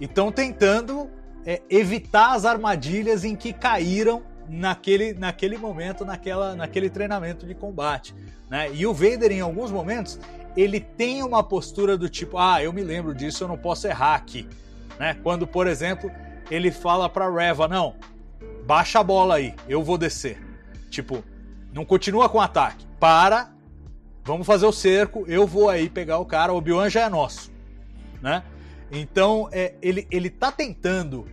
E 0.00 0.06
estão 0.06 0.32
tentando 0.32 1.08
é, 1.46 1.62
evitar 1.68 2.34
as 2.34 2.44
armadilhas 2.44 3.24
em 3.24 3.36
que 3.36 3.52
caíram 3.52 4.22
naquele, 4.48 5.14
naquele 5.14 5.56
momento, 5.58 6.04
naquela, 6.04 6.54
naquele 6.54 6.90
treinamento 6.90 7.46
de 7.46 7.54
combate. 7.54 8.14
Né? 8.48 8.70
E 8.72 8.86
o 8.86 8.92
Vader, 8.92 9.32
em 9.32 9.40
alguns 9.40 9.70
momentos, 9.70 10.18
ele 10.56 10.80
tem 10.80 11.22
uma 11.22 11.42
postura 11.42 11.96
do 11.96 12.08
tipo: 12.08 12.38
ah, 12.38 12.62
eu 12.62 12.72
me 12.72 12.82
lembro 12.82 13.14
disso, 13.14 13.44
eu 13.44 13.48
não 13.48 13.58
posso 13.58 13.86
errar 13.86 14.14
aqui. 14.14 14.48
Né? 14.98 15.16
Quando, 15.22 15.46
por 15.46 15.66
exemplo, 15.66 16.10
ele 16.50 16.70
fala 16.70 17.08
para 17.08 17.30
Reva: 17.30 17.68
não, 17.68 17.94
baixa 18.66 19.00
a 19.00 19.04
bola 19.04 19.36
aí, 19.36 19.54
eu 19.68 19.82
vou 19.82 19.98
descer. 19.98 20.42
Tipo, 20.90 21.24
não 21.72 21.84
continua 21.84 22.28
com 22.28 22.38
o 22.38 22.40
ataque, 22.40 22.86
para, 23.00 23.50
vamos 24.22 24.46
fazer 24.46 24.66
o 24.66 24.72
cerco, 24.72 25.24
eu 25.26 25.46
vou 25.46 25.68
aí 25.68 25.88
pegar 25.88 26.18
o 26.18 26.24
cara, 26.24 26.52
o 26.52 26.56
Obi-Wan 26.56 26.88
já 26.88 27.02
é 27.02 27.08
nosso. 27.08 27.52
Né? 28.22 28.42
Então, 28.92 29.48
é, 29.50 29.74
ele, 29.82 30.06
ele 30.10 30.30
tá 30.30 30.52
tentando 30.52 31.26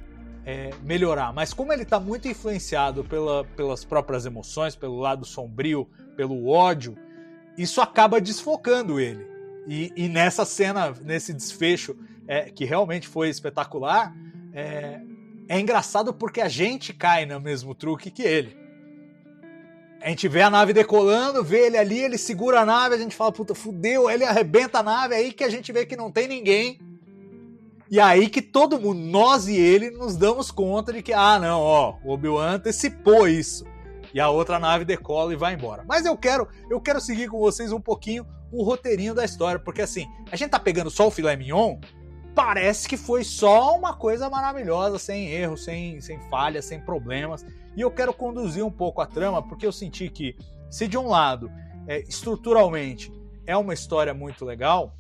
é, 0.45 0.71
melhorar, 0.83 1.31
mas 1.33 1.53
como 1.53 1.71
ele 1.71 1.85
tá 1.85 1.99
muito 1.99 2.27
influenciado 2.27 3.03
pela, 3.03 3.43
pelas 3.43 3.85
próprias 3.85 4.25
emoções, 4.25 4.75
pelo 4.75 4.99
lado 4.99 5.25
sombrio, 5.25 5.87
pelo 6.15 6.47
ódio, 6.47 6.97
isso 7.57 7.81
acaba 7.81 8.19
desfocando 8.19 8.99
ele. 8.99 9.25
E, 9.67 9.91
e 9.95 10.07
nessa 10.07 10.43
cena, 10.43 10.93
nesse 11.01 11.33
desfecho, 11.33 11.95
é, 12.27 12.49
que 12.49 12.65
realmente 12.65 13.07
foi 13.07 13.29
espetacular, 13.29 14.15
é, 14.53 15.01
é 15.47 15.59
engraçado 15.59 16.13
porque 16.13 16.41
a 16.41 16.49
gente 16.49 16.93
cai 16.93 17.25
no 17.25 17.39
mesmo 17.39 17.75
truque 17.75 18.09
que 18.09 18.23
ele. 18.23 18.57
A 20.01 20.09
gente 20.09 20.27
vê 20.27 20.41
a 20.41 20.49
nave 20.49 20.73
decolando, 20.73 21.43
vê 21.43 21.67
ele 21.67 21.77
ali, 21.77 21.99
ele 21.99 22.17
segura 22.17 22.61
a 22.61 22.65
nave, 22.65 22.95
a 22.95 22.97
gente 22.97 23.15
fala, 23.15 23.31
puta, 23.31 23.53
fudeu, 23.53 24.09
ele 24.09 24.23
arrebenta 24.23 24.79
a 24.79 24.83
nave, 24.83 25.13
aí 25.13 25.31
que 25.31 25.43
a 25.43 25.49
gente 25.49 25.71
vê 25.71 25.85
que 25.85 25.95
não 25.95 26.11
tem 26.11 26.27
ninguém 26.27 26.79
e 27.91 27.99
aí 27.99 28.29
que 28.29 28.41
todo 28.41 28.79
mundo, 28.79 29.01
nós 29.01 29.49
e 29.49 29.55
ele, 29.57 29.91
nos 29.91 30.15
damos 30.15 30.49
conta 30.49 30.93
de 30.93 31.03
que, 31.03 31.11
ah, 31.11 31.37
não, 31.37 31.59
ó, 31.59 31.97
o 32.05 32.13
Obi-Wan 32.13 32.53
antecipou 32.53 33.27
isso. 33.27 33.65
E 34.13 34.19
a 34.19 34.29
outra 34.29 34.57
nave 34.57 34.85
decola 34.85 35.33
e 35.33 35.35
vai 35.35 35.55
embora. 35.55 35.83
Mas 35.85 36.05
eu 36.05 36.17
quero, 36.17 36.47
eu 36.69 36.79
quero 36.79 37.01
seguir 37.01 37.27
com 37.27 37.37
vocês 37.37 37.73
um 37.73 37.81
pouquinho 37.81 38.25
o 38.49 38.63
roteirinho 38.63 39.13
da 39.13 39.25
história, 39.25 39.59
porque 39.59 39.81
assim, 39.81 40.07
a 40.31 40.37
gente 40.37 40.51
tá 40.51 40.59
pegando 40.59 40.89
só 40.89 41.07
o 41.07 41.11
filé 41.11 41.35
mignon, 41.35 41.79
parece 42.33 42.87
que 42.87 42.95
foi 42.95 43.25
só 43.25 43.77
uma 43.77 43.93
coisa 43.93 44.29
maravilhosa, 44.29 44.97
sem 44.97 45.27
erros, 45.29 45.65
sem, 45.65 45.99
sem 45.99 46.17
falhas, 46.29 46.63
sem 46.63 46.79
problemas. 46.79 47.45
E 47.75 47.81
eu 47.81 47.91
quero 47.91 48.13
conduzir 48.13 48.65
um 48.65 48.71
pouco 48.71 49.01
a 49.01 49.05
trama, 49.05 49.43
porque 49.43 49.65
eu 49.65 49.71
senti 49.73 50.09
que, 50.09 50.37
se 50.69 50.87
de 50.87 50.97
um 50.97 51.09
lado, 51.09 51.51
é, 51.87 51.99
estruturalmente, 52.07 53.11
é 53.45 53.57
uma 53.57 53.73
história 53.73 54.13
muito 54.13 54.45
legal 54.45 54.95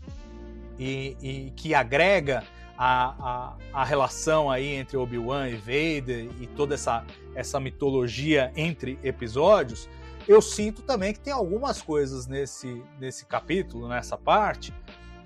e, 0.77 1.15
e 1.21 1.51
que 1.51 1.73
agrega 1.73 2.43
a, 2.83 3.53
a, 3.73 3.81
a 3.81 3.83
relação 3.83 4.49
aí 4.49 4.73
entre 4.73 4.97
Obi-Wan 4.97 5.49
e 5.49 5.55
Vader 5.55 6.31
e 6.39 6.47
toda 6.47 6.73
essa, 6.73 7.05
essa 7.35 7.59
mitologia 7.59 8.51
entre 8.55 8.97
episódios, 9.03 9.87
eu 10.27 10.41
sinto 10.41 10.81
também 10.81 11.13
que 11.13 11.19
tem 11.19 11.31
algumas 11.31 11.79
coisas 11.79 12.25
nesse, 12.25 12.83
nesse 12.99 13.27
capítulo, 13.27 13.87
nessa 13.87 14.17
parte, 14.17 14.73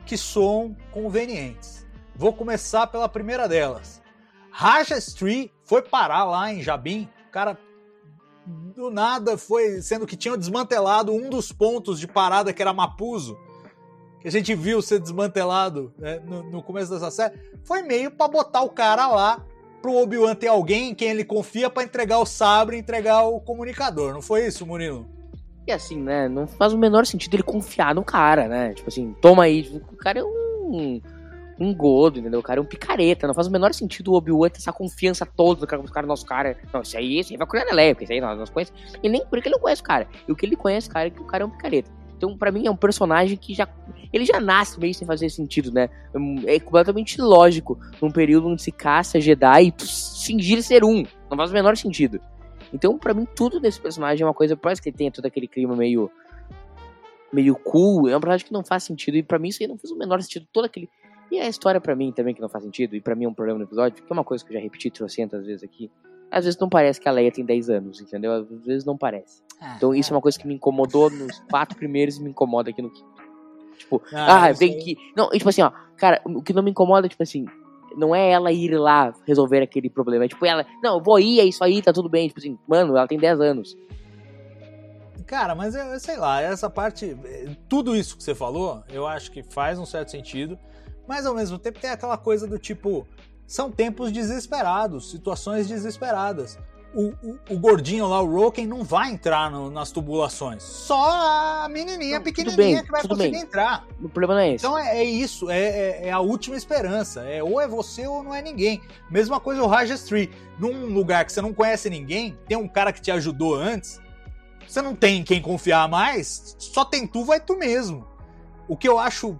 que 0.05 0.17
soam 0.17 0.75
convenientes. 0.91 1.87
Vou 2.13 2.33
começar 2.33 2.87
pela 2.87 3.07
primeira 3.07 3.47
delas. 3.47 4.01
Raja 4.51 4.97
Street 4.97 5.49
foi 5.63 5.81
parar 5.81 6.25
lá 6.25 6.51
em 6.51 6.61
Jabim, 6.61 7.07
cara 7.31 7.57
do 8.75 8.91
nada 8.91 9.37
foi, 9.37 9.81
sendo 9.81 10.05
que 10.05 10.17
tinham 10.17 10.37
desmantelado 10.37 11.13
um 11.13 11.29
dos 11.29 11.53
pontos 11.53 12.01
de 12.01 12.07
parada 12.07 12.51
que 12.51 12.61
era 12.61 12.73
Mapuzo, 12.73 13.37
que 14.25 14.29
a 14.29 14.31
gente 14.31 14.55
viu 14.55 14.81
ser 14.81 14.99
desmantelado 14.99 15.93
né, 15.99 16.19
no, 16.25 16.41
no, 16.41 16.63
começo 16.63 16.91
dessa 16.91 17.11
série, 17.11 17.35
foi 17.63 17.83
meio 17.83 18.09
para 18.09 18.27
botar 18.27 18.63
o 18.63 18.69
cara 18.69 19.05
lá 19.05 19.45
pro 19.83 19.93
Obi-Wan 19.93 20.33
ter 20.33 20.47
alguém 20.47 20.89
em 20.89 20.95
quem 20.95 21.09
ele 21.09 21.23
confia 21.23 21.69
para 21.69 21.83
entregar 21.83 22.17
o 22.17 22.25
sabre, 22.25 22.75
entregar 22.75 23.21
o 23.21 23.39
comunicador. 23.39 24.13
Não 24.13 24.23
foi 24.23 24.47
isso, 24.47 24.65
Murilo? 24.65 25.05
E 25.67 25.71
assim, 25.71 26.01
né, 26.01 26.27
não 26.27 26.47
faz 26.47 26.73
o 26.73 26.77
menor 26.77 27.05
sentido 27.05 27.35
ele 27.35 27.43
confiar 27.43 27.93
no 27.93 28.03
cara, 28.03 28.47
né? 28.47 28.73
Tipo 28.73 28.89
assim, 28.89 29.15
toma 29.21 29.43
aí, 29.43 29.61
tipo, 29.61 29.93
o 29.93 29.97
cara 29.97 30.19
é 30.19 30.23
um 30.23 30.99
um 31.59 31.73
godo, 31.73 32.19
entendeu? 32.19 32.39
O 32.39 32.43
cara 32.43 32.59
é 32.59 32.63
um 32.63 32.65
picareta. 32.65 33.27
Não 33.27 33.33
faz 33.33 33.47
o 33.47 33.51
menor 33.51 33.73
sentido 33.75 34.11
o 34.11 34.15
Obi-Wan 34.15 34.49
ter 34.49 34.57
essa 34.57 34.73
confiança 34.73 35.25
toda 35.25 35.61
do 35.61 35.67
cara, 35.67 35.81
do 35.81 35.91
cara 35.91 36.05
nosso 36.05 36.25
cara. 36.25 36.57
Não, 36.73 36.81
isso 36.81 36.97
aí, 36.97 37.19
isso 37.19 37.31
aí 37.31 37.37
vai 37.37 37.47
curar 37.47 37.65
na 37.65 37.93
porque 37.93 38.03
isso 38.03 38.11
aí 38.11 38.19
nós, 38.19 38.37
nós 38.37 38.49
conhecemos. 38.49 38.81
E 39.01 39.07
nem 39.07 39.23
porque 39.27 39.47
ele 39.47 39.55
não 39.55 39.61
conhece 39.61 39.81
o 39.81 39.85
cara. 39.85 40.05
E 40.27 40.31
o 40.31 40.35
que 40.35 40.45
ele 40.45 40.57
conhece, 40.57 40.89
cara, 40.89 41.07
é 41.07 41.11
que 41.11 41.21
o 41.21 41.25
cara 41.25 41.43
é 41.43 41.47
um 41.47 41.49
picareta. 41.49 41.89
Então, 42.17 42.37
para 42.37 42.51
mim, 42.51 42.65
é 42.67 42.71
um 42.71 42.75
personagem 42.75 43.37
que 43.37 43.53
já. 43.53 43.67
Ele 44.13 44.25
já 44.25 44.39
nasce 44.39 44.79
meio 44.79 44.93
sem 44.93 45.05
fazer 45.05 45.29
sentido, 45.29 45.71
né? 45.71 45.89
É 46.45 46.59
completamente 46.59 47.19
lógico 47.21 47.77
num 48.01 48.09
período 48.09 48.47
onde 48.47 48.61
se 48.61 48.71
caça 48.71 49.19
Jedi 49.19 49.67
e 49.67 49.73
fingir 50.25 50.63
ser 50.63 50.83
um. 50.83 51.03
Não 51.29 51.37
faz 51.37 51.51
o 51.51 51.53
menor 51.53 51.75
sentido. 51.75 52.19
Então, 52.73 52.97
para 52.97 53.13
mim, 53.13 53.27
tudo 53.35 53.59
desse 53.59 53.79
personagem 53.79 54.23
é 54.23 54.25
uma 54.25 54.33
coisa. 54.33 54.55
Por 54.55 54.67
mais 54.67 54.79
que 54.79 54.89
ele 54.89 54.97
tenha 54.97 55.11
todo 55.11 55.25
aquele 55.25 55.47
clima 55.47 55.75
meio. 55.75 56.09
meio 57.33 57.55
cool, 57.55 58.07
é 58.07 58.15
um 58.15 58.19
personagem 58.19 58.47
que 58.47 58.53
não 58.53 58.63
faz 58.63 58.83
sentido. 58.83 59.17
E 59.17 59.23
para 59.23 59.37
mim, 59.37 59.49
isso 59.49 59.61
aí 59.61 59.67
não 59.67 59.77
faz 59.77 59.91
o 59.91 59.97
menor 59.97 60.21
sentido. 60.21 60.47
Todo 60.51 60.65
aquele 60.65 60.89
e 61.31 61.39
a 61.39 61.47
história 61.47 61.81
para 61.81 61.95
mim 61.95 62.11
também 62.11 62.33
que 62.33 62.41
não 62.41 62.49
faz 62.49 62.63
sentido, 62.63 62.95
e 62.95 63.01
para 63.01 63.15
mim 63.15 63.25
é 63.25 63.27
um 63.27 63.33
problema 63.33 63.59
no 63.59 63.65
episódio, 63.65 64.03
que 64.03 64.11
é 64.11 64.13
uma 64.13 64.23
coisa 64.23 64.43
que 64.45 64.51
eu 64.51 64.55
já 64.55 64.61
repeti 64.61 64.89
trocentas 64.91 65.45
vezes 65.45 65.63
aqui. 65.63 65.91
Às 66.31 66.45
vezes 66.45 66.59
não 66.59 66.69
parece 66.69 66.99
que 66.99 67.07
a 67.07 67.11
Leia 67.11 67.31
tem 67.31 67.45
10 67.45 67.69
anos, 67.69 68.01
entendeu? 68.01 68.33
Às 68.33 68.65
vezes 68.65 68.85
não 68.85 68.97
parece. 68.97 69.41
Ah, 69.59 69.75
então 69.77 69.93
isso 69.93 70.11
é. 70.11 70.13
é 70.13 70.15
uma 70.15 70.21
coisa 70.21 70.37
que 70.37 70.47
me 70.47 70.55
incomodou 70.55 71.09
nos 71.09 71.39
quatro 71.49 71.77
primeiros 71.77 72.17
e 72.17 72.23
me 72.23 72.29
incomoda 72.29 72.69
aqui 72.69 72.81
no 72.81 72.89
quinto. 72.89 73.15
Tipo, 73.77 74.01
ah, 74.13 74.45
ah 74.45 74.51
vem 74.51 74.77
que. 74.79 74.97
Não, 75.15 75.29
tipo 75.29 75.49
assim, 75.49 75.61
ó, 75.61 75.71
cara, 75.97 76.21
o 76.25 76.41
que 76.41 76.53
não 76.53 76.63
me 76.63 76.71
incomoda, 76.71 77.07
tipo 77.07 77.23
assim, 77.23 77.45
não 77.95 78.15
é 78.15 78.29
ela 78.29 78.51
ir 78.51 78.77
lá 78.77 79.13
resolver 79.25 79.61
aquele 79.61 79.89
problema. 79.89 80.25
É 80.25 80.27
tipo, 80.27 80.45
ela, 80.45 80.65
não, 80.83 80.97
eu 80.97 81.03
vou 81.03 81.19
ir, 81.19 81.39
é 81.39 81.45
isso 81.45 81.63
aí, 81.63 81.81
tá 81.81 81.93
tudo 81.93 82.09
bem. 82.09 82.27
Tipo 82.27 82.39
assim, 82.39 82.57
mano, 82.67 82.97
ela 82.97 83.07
tem 83.07 83.17
10 83.17 83.39
anos. 83.41 83.77
Cara, 85.25 85.55
mas 85.55 85.73
eu, 85.73 85.99
sei 85.99 86.17
lá, 86.17 86.41
essa 86.41 86.69
parte, 86.69 87.17
tudo 87.67 87.95
isso 87.95 88.15
que 88.15 88.23
você 88.23 88.35
falou, 88.35 88.83
eu 88.89 89.07
acho 89.07 89.31
que 89.31 89.41
faz 89.41 89.79
um 89.79 89.85
certo 89.85 90.11
sentido. 90.11 90.57
Mas 91.07 91.25
ao 91.25 91.35
mesmo 91.35 91.57
tempo 91.57 91.79
tem 91.79 91.89
aquela 91.89 92.17
coisa 92.17 92.47
do 92.47 92.57
tipo, 92.57 93.07
são 93.47 93.71
tempos 93.71 94.11
desesperados, 94.11 95.11
situações 95.11 95.67
desesperadas. 95.67 96.57
O, 96.93 97.13
o, 97.21 97.37
o 97.49 97.59
gordinho 97.59 98.07
lá, 98.07 98.21
o 98.21 98.25
Roken, 98.25 98.65
não 98.65 98.81
vai 98.81 99.11
entrar 99.11 99.51
no, 99.51 99.69
nas 99.69 99.91
tubulações. 99.91 100.63
Só 100.63 101.63
a 101.63 101.67
menininha 101.69 102.19
não, 102.19 102.23
pequenininha 102.23 102.55
bem, 102.55 102.83
que 102.83 102.91
vai 102.91 103.01
conseguir 103.01 103.31
bem. 103.31 103.41
entrar. 103.41 103.85
O 104.01 104.07
problema 104.07 104.35
não 104.35 104.41
é 104.41 104.53
esse. 104.53 104.65
Então 104.65 104.79
é, 104.79 104.97
é 104.99 105.03
isso, 105.03 105.49
é, 105.49 105.59
é, 105.59 106.07
é, 106.07 106.11
a 106.11 106.21
última 106.21 106.55
esperança. 106.55 107.21
É 107.23 107.43
ou 107.43 107.59
é 107.59 107.67
você 107.67 108.07
ou 108.07 108.23
não 108.23 108.33
é 108.33 108.41
ninguém. 108.41 108.81
Mesma 109.11 109.41
coisa 109.41 109.61
o 109.61 109.67
Raja 109.67 109.95
Street. 109.95 110.31
Num 110.57 110.85
lugar 110.85 111.25
que 111.25 111.33
você 111.33 111.41
não 111.41 111.53
conhece 111.53 111.89
ninguém, 111.89 112.37
tem 112.47 112.57
um 112.57 112.67
cara 112.67 112.93
que 112.93 113.01
te 113.01 113.11
ajudou 113.11 113.55
antes, 113.55 113.99
você 114.65 114.81
não 114.81 114.95
tem 114.95 115.21
quem 115.21 115.41
confiar 115.41 115.89
mais, 115.89 116.55
só 116.57 116.85
tem 116.85 117.05
tu, 117.05 117.25
vai 117.25 117.41
tu 117.41 117.57
mesmo. 117.57 118.07
O 118.69 118.77
que 118.77 118.87
eu 118.87 118.97
acho 118.97 119.37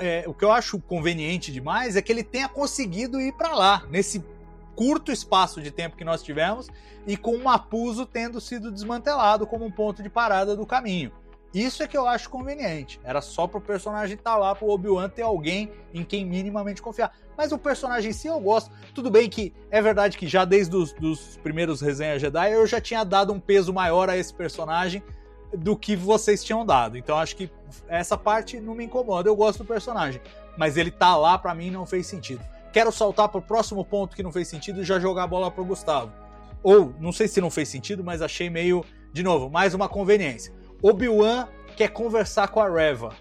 é, 0.00 0.24
o 0.26 0.34
que 0.34 0.44
eu 0.44 0.52
acho 0.52 0.78
conveniente 0.80 1.52
demais 1.52 1.96
é 1.96 2.02
que 2.02 2.10
ele 2.10 2.22
tenha 2.22 2.48
conseguido 2.48 3.20
ir 3.20 3.32
para 3.32 3.54
lá, 3.54 3.84
nesse 3.90 4.24
curto 4.74 5.10
espaço 5.10 5.60
de 5.60 5.70
tempo 5.70 5.96
que 5.96 6.04
nós 6.04 6.22
tivemos, 6.22 6.68
e 7.06 7.16
com 7.16 7.32
o 7.32 7.42
Mapuzo 7.42 8.06
tendo 8.06 8.40
sido 8.40 8.70
desmantelado 8.70 9.46
como 9.46 9.64
um 9.64 9.70
ponto 9.70 10.02
de 10.02 10.08
parada 10.08 10.54
do 10.54 10.64
caminho. 10.64 11.12
Isso 11.52 11.82
é 11.82 11.88
que 11.88 11.96
eu 11.96 12.06
acho 12.06 12.28
conveniente. 12.28 13.00
Era 13.02 13.22
só 13.22 13.46
pro 13.46 13.60
personagem 13.60 14.16
estar 14.16 14.32
tá 14.32 14.36
lá, 14.36 14.54
pro 14.54 14.68
Obi-Wan 14.68 15.08
ter 15.08 15.22
alguém 15.22 15.72
em 15.94 16.04
quem 16.04 16.24
minimamente 16.24 16.82
confiar. 16.82 17.16
Mas 17.36 17.52
o 17.52 17.58
personagem 17.58 18.10
em 18.10 18.12
si 18.12 18.28
eu 18.28 18.38
gosto. 18.38 18.70
Tudo 18.94 19.10
bem 19.10 19.30
que 19.30 19.54
é 19.70 19.80
verdade 19.80 20.18
que 20.18 20.26
já 20.26 20.44
desde 20.44 20.76
os 20.76 20.92
primeiros 21.42 21.80
resenhas 21.80 22.20
Jedi 22.20 22.52
eu 22.52 22.66
já 22.66 22.80
tinha 22.80 23.02
dado 23.02 23.32
um 23.32 23.40
peso 23.40 23.72
maior 23.72 24.10
a 24.10 24.16
esse 24.16 24.34
personagem 24.34 25.02
do 25.56 25.76
que 25.76 25.96
vocês 25.96 26.44
tinham 26.44 26.64
dado. 26.64 26.96
Então 26.96 27.16
acho 27.16 27.36
que 27.36 27.50
essa 27.88 28.16
parte 28.16 28.60
não 28.60 28.74
me 28.74 28.84
incomoda. 28.84 29.28
Eu 29.28 29.36
gosto 29.36 29.58
do 29.58 29.64
personagem, 29.64 30.20
mas 30.56 30.76
ele 30.76 30.90
tá 30.90 31.16
lá 31.16 31.38
para 31.38 31.54
mim 31.54 31.70
não 31.70 31.86
fez 31.86 32.06
sentido. 32.06 32.42
Quero 32.72 32.92
saltar 32.92 33.28
pro 33.28 33.40
próximo 33.40 33.84
ponto 33.84 34.14
que 34.14 34.22
não 34.22 34.32
fez 34.32 34.48
sentido 34.48 34.82
e 34.82 34.84
já 34.84 35.00
jogar 35.00 35.24
a 35.24 35.26
bola 35.26 35.50
pro 35.50 35.64
Gustavo. 35.64 36.12
Ou 36.62 36.92
não 37.00 37.12
sei 37.12 37.28
se 37.28 37.40
não 37.40 37.50
fez 37.50 37.68
sentido, 37.68 38.04
mas 38.04 38.20
achei 38.20 38.50
meio 38.50 38.84
de 39.12 39.22
novo, 39.22 39.48
mais 39.48 39.74
uma 39.74 39.88
conveniência. 39.88 40.52
Obi-Wan 40.82 41.48
quer 41.76 41.88
conversar 41.88 42.48
com 42.48 42.60
a 42.60 42.68
Reva. 42.68 43.14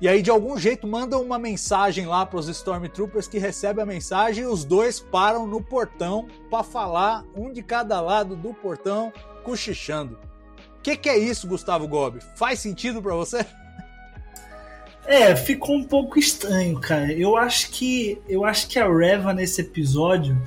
E 0.00 0.08
aí, 0.08 0.20
de 0.20 0.30
algum 0.30 0.58
jeito, 0.58 0.84
manda 0.84 1.16
uma 1.16 1.38
mensagem 1.38 2.06
lá 2.06 2.26
para 2.26 2.40
os 2.40 2.48
Stormtroopers 2.48 3.28
que 3.28 3.38
recebem 3.38 3.84
a 3.84 3.86
mensagem 3.86 4.42
e 4.42 4.46
os 4.48 4.64
dois 4.64 4.98
param 4.98 5.46
no 5.46 5.62
portão 5.62 6.26
para 6.50 6.64
falar, 6.64 7.24
um 7.36 7.52
de 7.52 7.62
cada 7.62 8.00
lado 8.00 8.34
do 8.34 8.52
portão, 8.52 9.12
cochichando. 9.44 10.18
Que, 10.82 10.96
que, 10.96 11.08
é 11.08 11.16
isso, 11.16 11.46
Gustavo 11.46 11.86
Gobi? 11.86 12.20
Faz 12.34 12.58
sentido 12.58 13.00
para 13.00 13.14
você? 13.14 13.44
É, 15.06 15.34
ficou 15.34 15.76
um 15.76 15.84
pouco 15.84 16.18
estranho, 16.18 16.78
cara. 16.80 17.12
Eu 17.12 17.36
acho 17.36 17.70
que 17.70 18.20
eu 18.28 18.44
acho 18.44 18.68
que 18.68 18.78
a 18.78 18.88
Reva 18.88 19.32
nesse 19.32 19.60
episódio, 19.60 20.40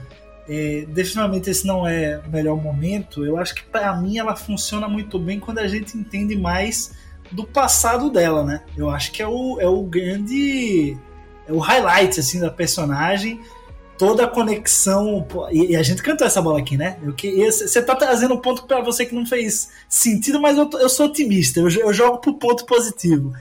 é, 0.48 0.86
definitivamente 0.88 1.50
esse 1.50 1.68
não 1.68 1.86
é 1.86 2.22
o 2.26 2.30
melhor 2.30 2.62
momento. 2.62 3.26
Eu 3.26 3.38
acho 3.38 3.56
que 3.56 3.64
para 3.64 3.96
mim 3.96 4.18
ela 4.18 4.36
funciona 4.36 4.88
muito 4.88 5.20
bem 5.20 5.40
quando 5.40 5.60
a 5.60 5.68
gente 5.68 5.98
entende 5.98 6.38
mais 6.38 6.94
do 7.32 7.46
passado 7.46 8.10
dela, 8.10 8.44
né? 8.44 8.62
Eu 8.78 8.90
acho 8.90 9.12
que 9.12 9.22
é 9.22 9.28
o, 9.28 9.60
é 9.60 9.68
o 9.68 9.84
grande 9.84 10.98
é 11.48 11.54
o 11.54 11.60
highlight 11.60 12.20
assim 12.20 12.40
da 12.40 12.50
personagem 12.50 13.42
toda 13.98 14.26
a 14.26 14.28
conexão. 14.28 15.26
E, 15.52 15.76
a 15.76 15.84
gente 15.84 16.02
cantou 16.02 16.26
essa 16.26 16.42
bola 16.42 16.60
aqui, 16.60 16.78
né? 16.78 16.98
Você 17.46 17.82
tá 17.82 17.96
trazendo 17.96 18.34
um 18.34 18.42
ponto 18.42 18.64
para 18.64 18.82
você 18.82 19.06
que 19.06 19.16
não 19.16 19.26
fez 19.26 19.70
sentido, 19.90 20.40
mas 20.40 20.58
eu, 20.58 20.70
eu 20.74 20.90
sou 20.90 21.08
otimista, 21.08 21.60
eu, 21.60 21.70
eu 21.70 21.94
jogo 21.94 22.20
pro 22.20 22.34
ponto 22.36 22.66
positivo. 22.66 23.34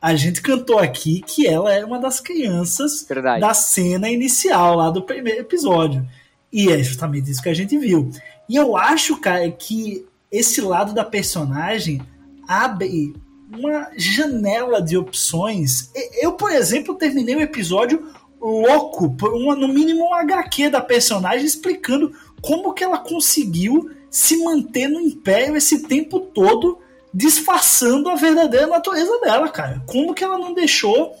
A 0.00 0.14
gente 0.14 0.40
cantou 0.40 0.78
aqui 0.78 1.20
que 1.20 1.46
ela 1.46 1.72
é 1.74 1.84
uma 1.84 1.98
das 1.98 2.20
crianças 2.20 3.04
Verdade. 3.06 3.40
da 3.40 3.52
cena 3.52 4.08
inicial 4.08 4.74
lá 4.76 4.90
do 4.90 5.02
primeiro 5.02 5.40
episódio. 5.40 6.06
E 6.52 6.70
é 6.70 6.82
justamente 6.82 7.30
isso 7.30 7.42
que 7.42 7.50
a 7.50 7.54
gente 7.54 7.76
viu. 7.76 8.10
E 8.48 8.56
eu 8.56 8.76
acho, 8.76 9.16
cara, 9.18 9.50
que 9.50 10.06
esse 10.32 10.60
lado 10.60 10.94
da 10.94 11.04
personagem 11.04 12.00
abre 12.48 13.14
uma 13.52 13.90
janela 13.96 14.80
de 14.80 14.96
opções. 14.96 15.90
Eu, 16.20 16.32
por 16.32 16.50
exemplo, 16.50 16.94
terminei 16.94 17.36
o 17.36 17.40
episódio 17.40 18.08
louco, 18.40 19.14
uma, 19.22 19.54
no 19.54 19.68
mínimo 19.68 20.08
um 20.08 20.14
HQ 20.14 20.70
da 20.70 20.80
personagem 20.80 21.44
explicando 21.44 22.12
como 22.40 22.72
que 22.72 22.82
ela 22.82 22.98
conseguiu 22.98 23.90
se 24.10 24.42
manter 24.42 24.88
no 24.88 25.00
Império 25.00 25.56
esse 25.56 25.82
tempo 25.86 26.20
todo, 26.20 26.78
disfarçando 27.12 28.08
a 28.08 28.14
verdadeira 28.16 28.66
natureza 28.66 29.20
dela, 29.20 29.48
cara. 29.48 29.82
Como 29.86 30.14
que 30.14 30.24
ela 30.24 30.38
não 30.38 30.54
deixou 30.54 31.14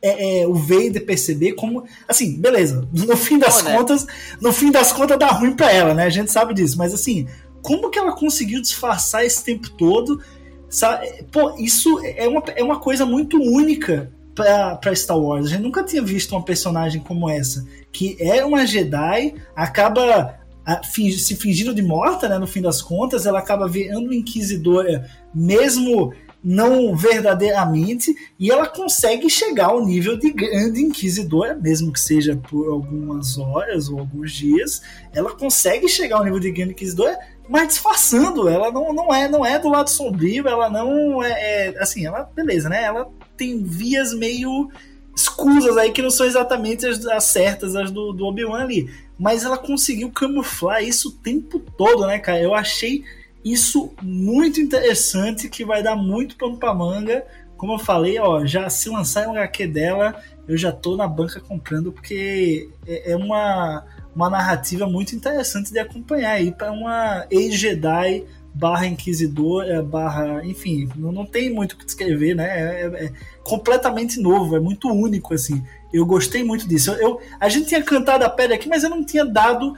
é, 0.00 0.42
é, 0.42 0.46
o 0.46 0.54
Vader 0.54 1.04
perceber 1.04 1.52
como. 1.52 1.84
Assim, 2.06 2.38
beleza. 2.38 2.88
No 2.92 3.16
fim 3.16 3.38
das 3.38 3.62
né? 3.62 3.76
contas, 3.76 4.06
no 4.40 4.52
fim 4.52 4.70
das 4.70 4.92
contas 4.92 5.18
dá 5.18 5.28
ruim 5.28 5.54
pra 5.54 5.72
ela, 5.72 5.94
né? 5.94 6.04
A 6.04 6.10
gente 6.10 6.30
sabe 6.30 6.54
disso. 6.54 6.78
Mas 6.78 6.94
assim, 6.94 7.26
como 7.62 7.90
que 7.90 7.98
ela 7.98 8.12
conseguiu 8.14 8.60
disfarçar 8.60 9.24
esse 9.24 9.42
tempo 9.42 9.70
todo? 9.70 10.22
Sabe? 10.68 11.24
Pô, 11.32 11.56
isso 11.58 12.00
é 12.04 12.28
uma, 12.28 12.42
é 12.54 12.62
uma 12.62 12.78
coisa 12.78 13.04
muito 13.04 13.40
única 13.40 14.12
para 14.34 14.94
Star 14.94 15.18
Wars. 15.18 15.46
A 15.46 15.48
gente 15.50 15.62
nunca 15.62 15.84
tinha 15.84 16.02
visto 16.02 16.32
uma 16.32 16.44
personagem 16.44 17.00
como 17.00 17.28
essa, 17.30 17.64
que 17.92 18.16
é 18.20 18.44
uma 18.44 18.66
Jedi, 18.66 19.34
acaba 19.54 20.38
a, 20.64 20.82
fingi, 20.82 21.18
se 21.18 21.36
fingindo 21.36 21.74
de 21.74 21.82
morta, 21.82 22.28
né, 22.28 22.38
no 22.38 22.46
fim 22.46 22.60
das 22.62 22.80
contas, 22.80 23.26
ela 23.26 23.38
acaba 23.38 23.68
virando 23.68 24.12
inquisidora 24.12 25.08
mesmo 25.34 26.12
não 26.44 26.94
verdadeiramente, 26.94 28.14
e 28.38 28.50
ela 28.50 28.66
consegue 28.66 29.30
chegar 29.30 29.68
ao 29.68 29.82
nível 29.82 30.18
de 30.18 30.30
grande 30.30 30.82
inquisidora, 30.82 31.54
mesmo 31.54 31.90
que 31.90 31.98
seja 31.98 32.36
por 32.36 32.68
algumas 32.68 33.38
horas 33.38 33.88
ou 33.88 33.98
alguns 33.98 34.32
dias, 34.32 34.82
ela 35.14 35.34
consegue 35.34 35.88
chegar 35.88 36.18
ao 36.18 36.24
nível 36.24 36.38
de 36.38 36.50
grande 36.50 36.72
inquisidora, 36.72 37.18
mas 37.48 37.68
disfarçando, 37.68 38.48
ela 38.48 38.70
não, 38.70 38.92
não 38.92 39.14
é 39.14 39.28
não 39.28 39.44
é 39.44 39.58
do 39.58 39.68
lado 39.68 39.90
sombrio, 39.90 40.48
ela 40.48 40.70
não 40.70 41.22
é, 41.22 41.30
é 41.68 41.82
assim, 41.82 42.06
ela 42.06 42.28
beleza, 42.34 42.68
né? 42.68 42.84
Ela 42.84 43.08
tem 43.36 43.62
vias 43.62 44.14
meio 44.14 44.70
escusas 45.14 45.76
aí 45.76 45.92
que 45.92 46.02
não 46.02 46.10
são 46.10 46.26
exatamente 46.26 46.86
as, 46.86 47.04
as 47.06 47.24
certas, 47.24 47.76
as 47.76 47.90
do, 47.90 48.12
do 48.12 48.26
Obi-Wan 48.26 48.62
ali. 48.62 48.90
Mas 49.18 49.44
ela 49.44 49.56
conseguiu 49.56 50.10
camuflar 50.10 50.82
isso 50.82 51.08
o 51.08 51.12
tempo 51.12 51.60
todo, 51.60 52.06
né, 52.06 52.18
cara? 52.18 52.40
Eu 52.40 52.54
achei 52.54 53.04
isso 53.44 53.92
muito 54.02 54.60
interessante, 54.60 55.48
que 55.48 55.64
vai 55.64 55.82
dar 55.82 55.94
muito 55.94 56.36
pano 56.36 56.56
pra 56.56 56.74
manga. 56.74 57.24
Como 57.56 57.74
eu 57.74 57.78
falei, 57.78 58.18
ó, 58.18 58.44
já 58.44 58.68
se 58.68 58.88
lançar 58.88 59.28
um 59.28 59.32
HQ 59.32 59.68
dela, 59.68 60.20
eu 60.48 60.56
já 60.56 60.72
tô 60.72 60.96
na 60.96 61.06
banca 61.06 61.40
comprando, 61.40 61.92
porque 61.92 62.68
é, 62.86 63.12
é 63.12 63.16
uma, 63.16 63.84
uma 64.14 64.30
narrativa 64.30 64.86
muito 64.86 65.14
interessante 65.14 65.72
de 65.72 65.78
acompanhar 65.78 66.32
aí 66.32 66.52
para 66.52 66.72
uma 66.72 67.26
ex-Jedi 67.30 68.24
barra 68.54 68.86
inquisidor, 68.86 69.64
é, 69.64 69.82
barra, 69.82 70.44
enfim, 70.44 70.88
não, 70.94 71.10
não 71.10 71.26
tem 71.26 71.52
muito 71.52 71.72
o 71.72 71.76
que 71.76 71.84
descrever, 71.84 72.34
né? 72.34 72.46
É, 72.46 72.86
é, 72.86 73.04
é, 73.06 73.12
completamente 73.42 74.20
novo, 74.20 74.56
é 74.56 74.60
muito 74.60 74.88
único, 74.88 75.34
assim. 75.34 75.62
Eu 75.92 76.06
gostei 76.06 76.44
muito 76.44 76.68
disso. 76.68 76.92
Eu, 76.92 76.98
eu, 77.00 77.20
a 77.40 77.48
gente 77.48 77.66
tinha 77.66 77.82
cantado 77.82 78.24
a 78.24 78.30
pedra 78.30 78.54
aqui, 78.54 78.68
mas 78.68 78.84
eu 78.84 78.90
não 78.90 79.04
tinha 79.04 79.24
dado 79.24 79.74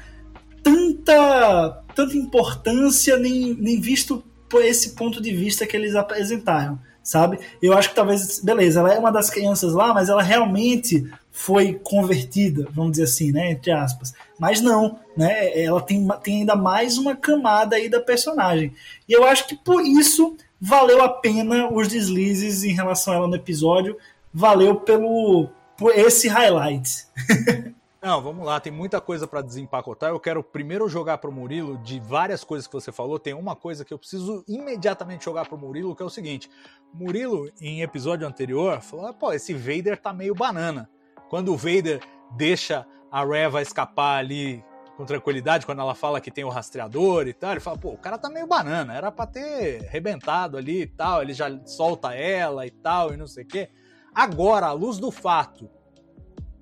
tanta, 0.63 1.85
tanta 1.95 2.17
importância 2.17 3.17
nem, 3.17 3.55
nem 3.55 3.81
visto 3.81 4.23
por 4.49 4.63
esse 4.63 4.91
ponto 4.91 5.23
de 5.23 5.33
vista 5.33 5.67
que 5.67 5.77
eles 5.77 5.95
apresentaram, 5.95 6.79
sabe? 7.03 7.39
Eu 7.63 7.73
acho 7.73 7.89
que 7.89 7.95
talvez, 7.95 8.41
beleza, 8.41 8.81
ela 8.81 8.93
é 8.93 8.99
uma 8.99 9.11
das 9.11 9.31
crianças 9.31 9.73
lá, 9.73 9.95
mas 9.95 10.09
ela 10.09 10.23
realmente 10.23 11.11
foi 11.37 11.75
convertida, 11.75 12.67
vamos 12.71 12.93
dizer 12.93 13.05
assim, 13.05 13.31
né, 13.31 13.51
entre 13.51 13.71
aspas. 13.71 14.15
Mas 14.39 14.63
não, 14.63 14.99
né? 15.15 15.63
Ela 15.63 15.83
tem, 15.83 16.09
tem 16.23 16.39
ainda 16.39 16.57
mais 16.57 16.97
uma 16.97 17.15
camada 17.15 17.77
aí 17.77 17.91
da 17.91 18.01
personagem. 18.01 18.73
E 19.07 19.13
eu 19.13 19.23
acho 19.23 19.47
que 19.47 19.55
por 19.55 19.85
isso 19.85 20.35
valeu 20.59 21.03
a 21.03 21.11
pena 21.11 21.71
os 21.71 21.89
deslizes 21.89 22.65
em 22.65 22.73
relação 22.73 23.13
a 23.13 23.17
ela 23.17 23.29
no 23.29 23.37
episódio. 23.37 23.99
Valeu 24.33 24.77
pelo 24.77 25.51
por 25.77 25.95
esse 25.95 26.27
highlight. 26.27 27.07
Não, 28.01 28.23
vamos 28.23 28.47
lá, 28.47 28.59
tem 28.59 28.73
muita 28.73 28.99
coisa 28.99 29.27
para 29.27 29.43
desempacotar. 29.43 30.09
Eu 30.09 30.21
quero 30.21 30.43
primeiro 30.43 30.89
jogar 30.89 31.19
pro 31.19 31.31
Murilo 31.31 31.77
de 31.79 32.01
várias 32.01 32.45
coisas 32.45 32.67
que 32.67 32.73
você 32.73 32.91
falou. 32.91 33.19
Tem 33.19 33.35
uma 33.35 33.55
coisa 33.55 33.85
que 33.85 33.93
eu 33.93 33.99
preciso 33.99 34.43
imediatamente 34.49 35.27
jogar 35.27 35.47
pro 35.47 35.59
Murilo, 35.59 35.95
que 35.95 36.03
é 36.03 36.07
o 36.07 36.11
seguinte: 36.11 36.49
Murilo, 36.95 37.51
em 37.61 37.83
episódio 37.83 38.27
anterior, 38.27 38.81
falou: 38.81 39.13
pô, 39.13 39.35
esse 39.35 39.53
Vader 39.53 40.01
tá 40.01 40.15
meio 40.15 40.35
banana 40.35 40.89
quando 41.29 41.53
o 41.53 41.57
Vader 41.57 42.01
deixa 42.33 42.87
a 43.11 43.25
Reva 43.25 43.63
escapar 43.63 44.19
ali 44.19 44.65
com 44.97 45.05
tranquilidade, 45.05 45.67
quando 45.67 45.81
ela 45.81 45.95
fala 45.95 46.21
que 46.21 46.31
tem 46.31 46.45
o 46.45 46.49
rastreador 46.49 47.29
e 47.29 47.35
tal, 47.35 47.51
ele 47.51 47.61
fala, 47.61 47.77
pô, 47.77 47.91
o 47.91 47.99
cara 47.99 48.17
tá 48.17 48.31
meio 48.31 48.47
banana, 48.47 48.95
era 48.95 49.13
pra 49.13 49.27
ter 49.27 49.87
arrebentado 49.87 50.57
ali 50.57 50.83
e 50.83 50.87
tal, 50.87 51.21
ele 51.21 51.35
já 51.35 51.49
solta 51.67 52.15
ela 52.15 52.67
e 52.67 52.71
tal, 52.71 53.13
e 53.13 53.17
não 53.17 53.27
sei 53.27 53.45
o 53.45 53.47
quê. 53.47 53.69
Agora, 54.15 54.67
à 54.67 54.73
luz 54.73 54.99
do 54.99 55.11
fato 55.11 55.69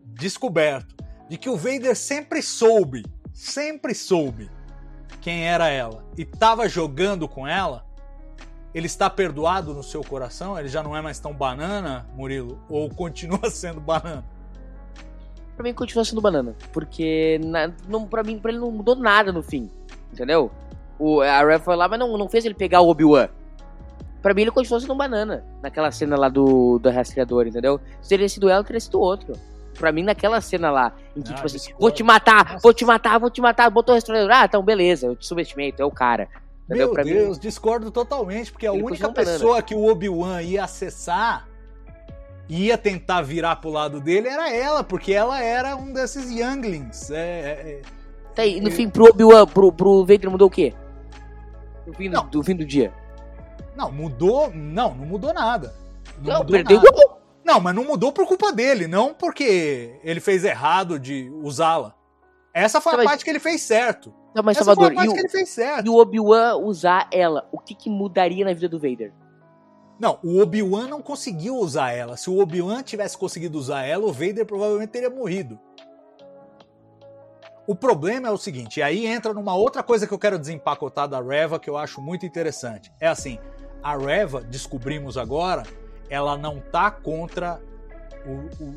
descoberto 0.05 0.95
de 1.29 1.39
que 1.39 1.49
o 1.49 1.57
Vader 1.57 1.97
sempre 1.97 2.43
soube, 2.43 3.05
sempre 3.33 3.95
soube 3.95 4.51
quem 5.21 5.47
era 5.47 5.69
ela 5.69 6.05
e 6.19 6.25
tava 6.25 6.69
jogando 6.69 7.29
com 7.29 7.47
ela, 7.47 7.87
ele 8.75 8.87
está 8.87 9.09
perdoado 9.09 9.73
no 9.73 9.83
seu 9.85 10.03
coração? 10.03 10.59
Ele 10.59 10.69
já 10.69 10.83
não 10.83 10.97
é 10.97 11.01
mais 11.01 11.21
tão 11.21 11.33
banana, 11.33 12.09
Murilo? 12.15 12.61
Ou 12.69 12.91
continua 12.91 13.49
sendo 13.49 13.81
banana? 13.81 14.25
Pra 15.57 15.65
mim 15.65 15.73
continua 15.73 16.05
sendo 16.05 16.21
banana. 16.21 16.55
Porque 16.73 17.41
na, 17.45 17.71
não, 17.89 18.07
pra 18.07 18.23
mim, 18.23 18.39
pra 18.39 18.51
ele 18.51 18.61
não 18.61 18.71
mudou 18.71 18.97
nada 18.97 19.33
no 19.33 19.43
fim. 19.43 19.71
Entendeu? 20.13 20.51
O, 20.99 21.21
a 21.21 21.45
Rev 21.45 21.63
foi 21.63 21.77
lá, 21.77 21.89
mas 21.89 21.99
não, 21.99 22.17
não 22.17 22.29
fez 22.29 22.45
ele 22.45 22.55
pegar 22.55 22.81
o 22.81 22.89
Obi-Wan. 22.89 23.29
Pra 24.23 24.33
mim 24.33 24.43
ele 24.43 24.51
continua 24.51 24.81
sendo 24.81 24.95
banana. 24.95 25.45
Naquela 25.63 25.91
cena 25.91 26.17
lá 26.17 26.29
do, 26.29 26.79
do 26.79 26.91
rastreador, 26.91 27.47
entendeu? 27.47 27.81
Se 28.01 28.09
teria 28.09 28.29
sido 28.29 28.49
ela, 28.49 28.65
teria 28.65 28.81
sido 28.81 29.01
outro. 29.01 29.35
Pra 29.79 29.91
mim, 29.91 30.03
naquela 30.03 30.41
cena 30.41 30.71
lá, 30.71 30.93
em 31.17 31.21
que, 31.21 31.33
ah, 31.33 31.35
tipo 31.35 31.47
assim, 31.47 31.75
vou 31.79 31.91
te 31.91 32.03
matar, 32.05 32.45
Nossa. 32.45 32.59
vou 32.63 32.73
te 32.73 32.85
matar, 32.85 33.19
vou 33.19 33.29
te 33.29 33.41
matar, 33.41 33.69
botou 33.71 33.93
o 33.93 33.97
rastreador. 33.97 34.31
Ah, 34.33 34.45
então 34.45 34.63
beleza, 34.63 35.09
eu 35.09 35.17
te 35.17 35.27
subestimei, 35.27 35.73
tu 35.73 35.83
é 35.83 35.85
o 35.85 35.91
cara. 35.91 36.29
Entendeu? 36.65 36.87
Meu 36.87 36.95
pra 36.95 37.03
Deus, 37.03 37.37
mim, 37.37 37.43
discordo 37.43 37.91
totalmente, 37.91 38.53
porque 38.53 38.67
a 38.67 38.73
única 38.73 39.09
pessoa 39.11 39.55
banana. 39.55 39.63
que 39.63 39.75
o 39.75 39.85
Obi-Wan 39.85 40.43
ia 40.43 40.65
acessar 40.65 41.47
ia 42.49 42.77
tentar 42.77 43.23
virar 43.23 43.57
pro 43.57 43.71
lado 43.71 44.01
dele 44.01 44.29
era 44.29 44.53
ela, 44.53 44.85
porque 44.85 45.13
ela 45.13 45.43
era 45.43 45.77
um 45.77 45.93
desses 45.93 46.31
younglings. 46.31 47.11
É, 47.11 47.17
é, 47.17 47.71
é. 47.71 47.83
tá 48.35 48.43
aí, 48.43 48.61
no 48.61 48.69
é, 48.69 48.71
fim, 48.71 48.89
pro 48.89 49.09
Obi-Wan, 49.09 49.47
pro, 49.47 49.73
pro 49.73 50.05
Vader 50.05 50.31
mudou 50.31 50.49
o 50.49 50.51
quê? 50.51 50.75
No 51.87 51.95
fim 51.95 52.11
do, 52.11 52.23
do, 52.23 52.43
fim 52.43 52.57
do 52.57 52.65
dia. 52.65 52.93
Não, 53.77 53.91
mudou. 53.91 54.51
Não, 54.51 54.95
não 54.95 55.07
mudou 55.07 55.33
nada. 55.33 55.75
Não, 56.23 56.39
não 56.39 56.47
perdeu 56.47 56.81
nada. 56.81 57.15
Não, 57.45 57.61
mas 57.61 57.75
não 57.75 57.85
mudou 57.85 58.11
por 58.11 58.27
culpa 58.27 58.51
dele, 58.53 58.87
não 58.87 59.13
porque 59.13 60.01
ele 60.03 60.19
fez 60.19 60.45
errado 60.45 60.99
de 60.99 61.31
usá-la. 61.43 61.95
Essa 62.55 62.81
foi 62.81 62.93
tá, 62.93 62.97
a 62.97 62.99
mas... 62.99 63.07
parte 63.07 63.25
que 63.25 63.31
ele 63.31 63.41
fez 63.41 63.61
certo. 63.61 64.15
Não, 64.35 64.43
mas 64.43 64.57
Essa 64.57 64.65
Salvador, 64.65 64.95
foi 64.95 64.95
a 64.95 65.07
parte 65.07 65.15
que 65.15 65.21
ele 65.21 65.29
fez 65.29 65.49
certo. 65.51 65.87
E 65.87 65.91
o 65.91 65.97
Obi-Wan 65.97 66.57
usar 66.57 67.09
ela, 67.13 67.47
o 67.53 67.59
que, 67.59 67.75
que 67.75 67.91
mudaria 67.91 68.45
na 68.45 68.53
vida 68.55 68.69
do 68.69 68.79
Vader? 68.79 69.13
Não, 69.99 70.19
o 70.23 70.41
Obi-Wan 70.41 70.89
não 70.89 71.01
conseguiu 71.01 71.57
usar 71.57 71.93
ela. 71.93 72.17
Se 72.17 72.29
o 72.29 72.39
Obi-Wan 72.39 72.83
tivesse 72.83 73.17
conseguido 73.17 73.59
usar 73.59 73.85
ela, 73.85 74.05
o 74.05 74.13
Vader 74.13 74.45
provavelmente 74.45 74.91
teria 74.91 75.11
morrido. 75.11 75.59
O 77.67 77.75
problema 77.75 78.29
é 78.29 78.31
o 78.31 78.37
seguinte, 78.37 78.81
e 78.81 78.83
aí 78.83 79.07
entra 79.07 79.33
numa 79.33 79.55
outra 79.55 79.83
coisa 79.83 80.07
que 80.07 80.13
eu 80.13 80.19
quero 80.19 80.39
desempacotar 80.39 81.09
da 81.09 81.23
Reva 81.23 81.59
que 81.59 81.71
eu 81.71 81.79
acho 81.79 82.01
muito 82.01 82.27
interessante. 82.27 82.93
É 83.01 83.07
assim, 83.07 83.39
a 83.83 83.97
Reva, 83.97 84.43
descobrimos 84.43 85.17
agora, 85.17 85.63
ela 86.11 86.37
não 86.37 86.61
tá 86.61 86.91
contra 86.91 87.59
o, 88.27 88.63
o, 88.63 88.69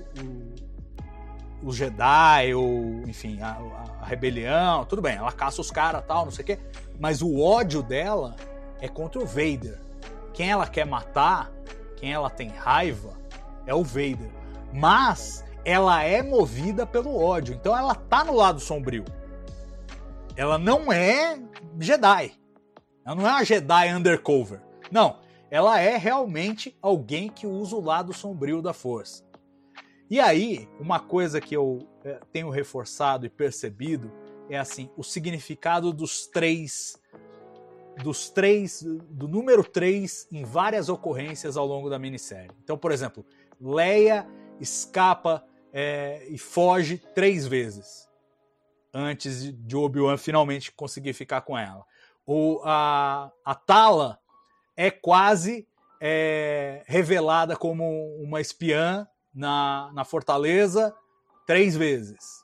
o, 1.64 1.68
o 1.68 1.74
Jedi, 1.74 2.54
ou 2.54 3.02
enfim, 3.08 3.42
a, 3.42 3.58
a, 4.02 4.06
rebelião, 4.06 4.86
tudo 4.86 5.02
bem, 5.02 5.18
ela 5.18 5.34
caça 5.34 5.60
os 5.60 5.70
caras 5.70 6.06
tal, 6.08 6.24
não 6.24 6.32
sei 6.32 6.44
o 6.44 6.46
quê, 6.46 6.60
mas 6.98 7.22
o 7.22 7.42
ódio 7.42 7.84
dela 7.84 8.38
é 8.80 8.88
contra 8.88 9.22
o 9.22 9.26
Vader 9.26 9.87
quem 10.38 10.52
ela 10.52 10.68
quer 10.68 10.86
matar, 10.86 11.52
quem 11.96 12.14
ela 12.14 12.30
tem 12.30 12.50
raiva, 12.50 13.20
é 13.66 13.74
o 13.74 13.84
Vader. 13.84 14.30
Mas 14.72 15.44
ela 15.66 16.04
é 16.04 16.22
movida 16.22 16.86
pelo 16.86 17.20
ódio, 17.20 17.56
então 17.56 17.76
ela 17.76 17.96
tá 17.96 18.24
no 18.24 18.36
lado 18.36 18.60
sombrio. 18.60 19.04
Ela 20.36 20.60
não 20.60 20.94
é 20.94 21.40
Jedi. 21.80 22.34
Ela 23.04 23.16
não 23.16 23.28
é 23.28 23.32
uma 23.32 23.44
Jedi 23.44 23.92
undercover. 23.92 24.62
Não, 24.92 25.18
ela 25.50 25.80
é 25.80 25.98
realmente 25.98 26.78
alguém 26.84 27.30
que 27.30 27.48
usa 27.48 27.76
o 27.76 27.84
lado 27.84 28.14
sombrio 28.14 28.62
da 28.62 28.74
força. 28.74 29.26
E 30.08 30.20
aí, 30.20 30.70
uma 30.80 31.00
coisa 31.00 31.42
que 31.42 31.58
eu 31.58 31.80
é, 32.06 32.20
tenho 32.32 32.52
reforçado 32.52 33.26
e 33.26 33.30
percebido 33.30 34.12
é 34.52 34.60
assim, 34.60 34.88
o 34.96 35.02
significado 35.02 35.92
dos 35.92 36.28
três 36.28 36.96
dos 38.04 38.30
três, 38.30 38.84
do 38.84 39.28
número 39.28 39.64
3 39.64 40.28
em 40.32 40.44
várias 40.44 40.90
ocorrências 40.90 41.58
ao 41.58 41.66
longo 41.66 41.90
da 41.90 41.98
minissérie. 41.98 42.52
Então, 42.64 42.78
por 42.78 42.92
exemplo, 42.92 43.26
Leia 43.60 44.28
escapa 44.60 45.44
é, 45.74 46.26
e 46.30 46.38
foge 46.38 46.98
três 47.14 47.46
vezes 47.46 48.08
antes 48.94 49.54
de 49.54 49.76
Obi-Wan 49.76 50.18
finalmente 50.18 50.72
conseguir 50.72 51.14
ficar 51.14 51.42
com 51.42 51.58
ela. 51.58 51.86
Ou 52.26 52.62
a, 52.64 53.32
a 53.46 53.56
Tala 53.56 54.20
é 54.76 54.90
quase 54.90 55.68
é, 56.02 56.84
revelada 56.86 57.56
como 57.56 58.16
uma 58.22 58.42
espiã 58.42 59.08
na, 59.34 59.92
na 59.94 60.04
fortaleza 60.04 60.96
três 61.46 61.76
vezes. 61.76 62.44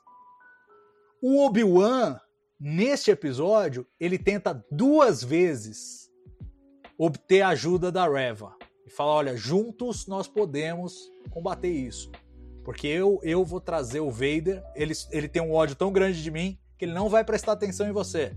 O 1.20 1.44
Obi-Wan 1.44 2.20
Neste 2.60 3.10
episódio, 3.10 3.86
ele 3.98 4.18
tenta 4.18 4.64
duas 4.70 5.22
vezes 5.22 6.08
obter 6.96 7.42
a 7.42 7.48
ajuda 7.48 7.90
da 7.90 8.08
Reva 8.08 8.54
e 8.86 8.90
fala: 8.90 9.12
olha, 9.12 9.36
juntos 9.36 10.06
nós 10.06 10.28
podemos 10.28 11.10
combater 11.30 11.70
isso. 11.70 12.10
Porque 12.64 12.86
eu, 12.86 13.20
eu 13.22 13.44
vou 13.44 13.60
trazer 13.60 14.00
o 14.00 14.10
Vader, 14.10 14.62
ele, 14.74 14.94
ele 15.10 15.28
tem 15.28 15.42
um 15.42 15.52
ódio 15.52 15.76
tão 15.76 15.92
grande 15.92 16.22
de 16.22 16.30
mim 16.30 16.58
que 16.78 16.84
ele 16.84 16.94
não 16.94 17.08
vai 17.08 17.24
prestar 17.24 17.52
atenção 17.52 17.86
em 17.86 17.92
você. 17.92 18.36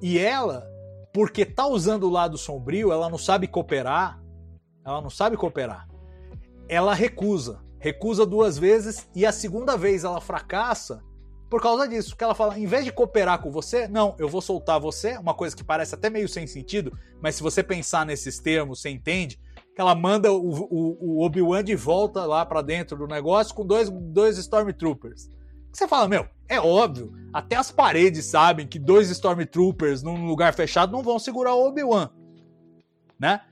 E 0.00 0.18
ela, 0.18 0.66
porque 1.12 1.44
tá 1.44 1.66
usando 1.66 2.04
o 2.04 2.10
lado 2.10 2.38
sombrio, 2.38 2.90
ela 2.90 3.10
não 3.10 3.18
sabe 3.18 3.46
cooperar, 3.46 4.22
ela 4.84 5.02
não 5.02 5.10
sabe 5.10 5.36
cooperar. 5.36 5.86
Ela 6.68 6.94
recusa, 6.94 7.62
recusa 7.78 8.24
duas 8.24 8.56
vezes 8.56 9.08
e 9.14 9.26
a 9.26 9.32
segunda 9.32 9.76
vez 9.76 10.04
ela 10.04 10.20
fracassa 10.20 11.02
por 11.50 11.60
causa 11.60 11.86
disso. 11.88 12.16
Que 12.16 12.22
ela 12.22 12.34
fala, 12.34 12.58
em 12.58 12.66
vez 12.66 12.84
de 12.84 12.92
cooperar 12.92 13.42
com 13.42 13.50
você, 13.50 13.88
não, 13.88 14.14
eu 14.18 14.28
vou 14.28 14.40
soltar 14.40 14.78
você, 14.80 15.18
uma 15.18 15.34
coisa 15.34 15.54
que 15.54 15.64
parece 15.64 15.94
até 15.94 16.08
meio 16.08 16.28
sem 16.28 16.46
sentido, 16.46 16.96
mas 17.20 17.34
se 17.34 17.42
você 17.42 17.62
pensar 17.62 18.06
nesses 18.06 18.38
termos, 18.38 18.80
você 18.80 18.88
entende, 18.88 19.38
que 19.74 19.80
ela 19.80 19.94
manda 19.94 20.32
o, 20.32 20.48
o, 20.48 20.98
o 21.00 21.24
Obi-Wan 21.24 21.64
de 21.64 21.74
volta 21.74 22.24
lá 22.24 22.46
para 22.46 22.62
dentro 22.62 22.96
do 22.96 23.06
negócio 23.06 23.54
com 23.54 23.66
dois, 23.66 23.90
dois 23.90 24.38
Stormtroopers. 24.38 25.28
Você 25.72 25.86
fala, 25.86 26.08
meu, 26.08 26.26
é 26.48 26.60
óbvio, 26.60 27.12
até 27.32 27.56
as 27.56 27.70
paredes 27.70 28.26
sabem 28.26 28.66
que 28.66 28.78
dois 28.78 29.10
Stormtroopers 29.10 30.02
num 30.02 30.26
lugar 30.26 30.54
fechado 30.54 30.92
não 30.92 31.02
vão 31.02 31.18
segurar 31.18 31.54
o 31.54 31.68
Obi-Wan, 31.68 32.10
né? 33.18 33.42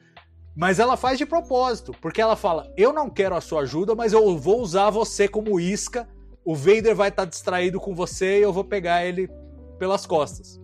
Mas 0.57 0.81
ela 0.81 0.97
faz 0.97 1.17
de 1.17 1.25
propósito, 1.25 1.93
porque 2.01 2.21
ela 2.21 2.35
fala: 2.35 2.69
Eu 2.77 2.93
não 2.93 3.09
quero 3.09 3.37
a 3.37 3.41
sua 3.41 3.61
ajuda, 3.61 3.95
mas 3.95 4.13
eu 4.13 4.37
vou 4.37 4.61
usar 4.61 4.91
você 4.91 5.29
como 5.29 5.61
isca. 5.61 6.09
O 6.49 6.55
Vader 6.55 6.97
vai 6.97 7.11
estar 7.11 7.27
distraído 7.27 7.79
com 7.79 7.95
você 7.95 8.39
e 8.39 8.43
eu 8.43 8.55
vou 8.55 8.65
pegar 8.65 9.05
ele 9.05 9.29
pelas 9.79 10.07
costas. 10.07 10.59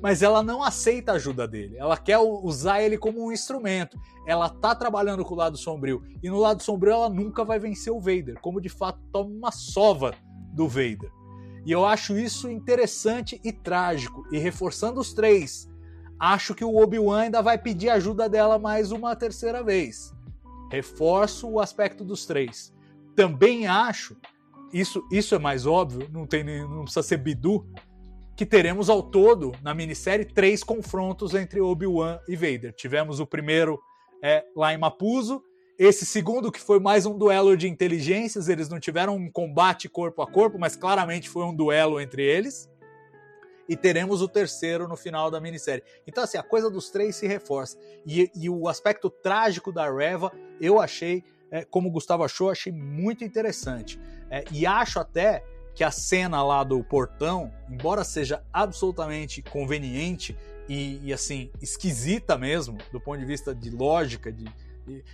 Mas 0.00 0.22
ela 0.22 0.40
não 0.40 0.62
aceita 0.62 1.10
a 1.10 1.14
ajuda 1.16 1.48
dele. 1.48 1.76
Ela 1.76 1.96
quer 1.96 2.18
usar 2.18 2.80
ele 2.80 2.96
como 2.96 3.26
um 3.26 3.32
instrumento. 3.32 3.98
Ela 4.24 4.48
tá 4.48 4.72
trabalhando 4.72 5.24
com 5.24 5.34
o 5.34 5.36
lado 5.36 5.56
sombrio. 5.56 6.00
E 6.22 6.30
no 6.30 6.38
lado 6.38 6.62
sombrio 6.62 6.92
ela 6.92 7.08
nunca 7.08 7.44
vai 7.44 7.58
vencer 7.58 7.92
o 7.92 7.98
Vader. 7.98 8.38
Como 8.40 8.60
de 8.60 8.68
fato 8.68 9.00
toma 9.10 9.28
uma 9.28 9.50
sova 9.50 10.14
do 10.54 10.68
Vader. 10.68 11.10
E 11.64 11.72
eu 11.72 11.84
acho 11.84 12.16
isso 12.16 12.48
interessante 12.48 13.40
e 13.42 13.50
trágico. 13.50 14.24
E 14.30 14.38
reforçando 14.38 15.00
os 15.00 15.12
três, 15.12 15.68
acho 16.20 16.54
que 16.54 16.64
o 16.64 16.76
Obi-Wan 16.76 17.22
ainda 17.22 17.42
vai 17.42 17.58
pedir 17.58 17.88
ajuda 17.88 18.28
dela 18.28 18.60
mais 18.60 18.92
uma 18.92 19.16
terceira 19.16 19.60
vez. 19.60 20.14
Reforço 20.70 21.48
o 21.48 21.58
aspecto 21.58 22.04
dos 22.04 22.26
três. 22.26 22.72
Também 23.16 23.66
acho, 23.66 24.16
isso, 24.72 25.06
isso 25.10 25.34
é 25.34 25.38
mais 25.38 25.66
óbvio, 25.66 26.08
não, 26.12 26.26
tem, 26.26 26.44
não 26.44 26.82
precisa 26.82 27.02
ser 27.02 27.18
bidu, 27.18 27.66
que 28.36 28.44
teremos 28.44 28.90
ao 28.90 29.02
todo, 29.02 29.52
na 29.62 29.74
minissérie, 29.74 30.24
três 30.24 30.62
confrontos 30.62 31.34
entre 31.34 31.60
Obi-Wan 31.60 32.18
e 32.28 32.36
Vader. 32.36 32.74
Tivemos 32.74 33.18
o 33.18 33.26
primeiro 33.26 33.80
é, 34.22 34.44
lá 34.54 34.74
em 34.74 34.78
Mapuzo, 34.78 35.42
esse 35.78 36.06
segundo, 36.06 36.50
que 36.50 36.60
foi 36.60 36.80
mais 36.80 37.04
um 37.04 37.18
duelo 37.18 37.54
de 37.54 37.68
inteligências, 37.68 38.48
eles 38.48 38.66
não 38.68 38.80
tiveram 38.80 39.14
um 39.14 39.30
combate 39.30 39.90
corpo 39.90 40.22
a 40.22 40.26
corpo, 40.26 40.58
mas 40.58 40.74
claramente 40.74 41.28
foi 41.28 41.44
um 41.44 41.54
duelo 41.54 42.00
entre 42.00 42.22
eles. 42.22 42.66
E 43.68 43.76
teremos 43.76 44.22
o 44.22 44.28
terceiro 44.28 44.88
no 44.88 44.96
final 44.96 45.30
da 45.30 45.38
minissérie. 45.38 45.82
Então, 46.06 46.24
assim, 46.24 46.38
a 46.38 46.42
coisa 46.42 46.70
dos 46.70 46.88
três 46.88 47.16
se 47.16 47.26
reforça. 47.26 47.76
E, 48.06 48.30
e 48.34 48.48
o 48.48 48.68
aspecto 48.68 49.10
trágico 49.10 49.70
da 49.70 49.92
Reva, 49.92 50.32
eu 50.58 50.80
achei, 50.80 51.22
é, 51.50 51.62
como 51.64 51.90
o 51.90 51.92
Gustavo 51.92 52.24
achou, 52.24 52.48
achei 52.48 52.72
muito 52.72 53.22
interessante. 53.22 54.00
É, 54.30 54.44
e 54.50 54.66
acho 54.66 54.98
até 54.98 55.42
que 55.74 55.84
a 55.84 55.90
cena 55.90 56.42
lá 56.42 56.64
do 56.64 56.82
portão, 56.82 57.52
embora 57.68 58.02
seja 58.02 58.42
absolutamente 58.52 59.42
conveniente 59.42 60.36
e, 60.68 61.00
e 61.02 61.12
assim, 61.12 61.50
esquisita 61.60 62.36
mesmo, 62.38 62.78
do 62.90 63.00
ponto 63.00 63.18
de 63.18 63.26
vista 63.26 63.54
de 63.54 63.70
lógica, 63.70 64.32
de, 64.32 64.46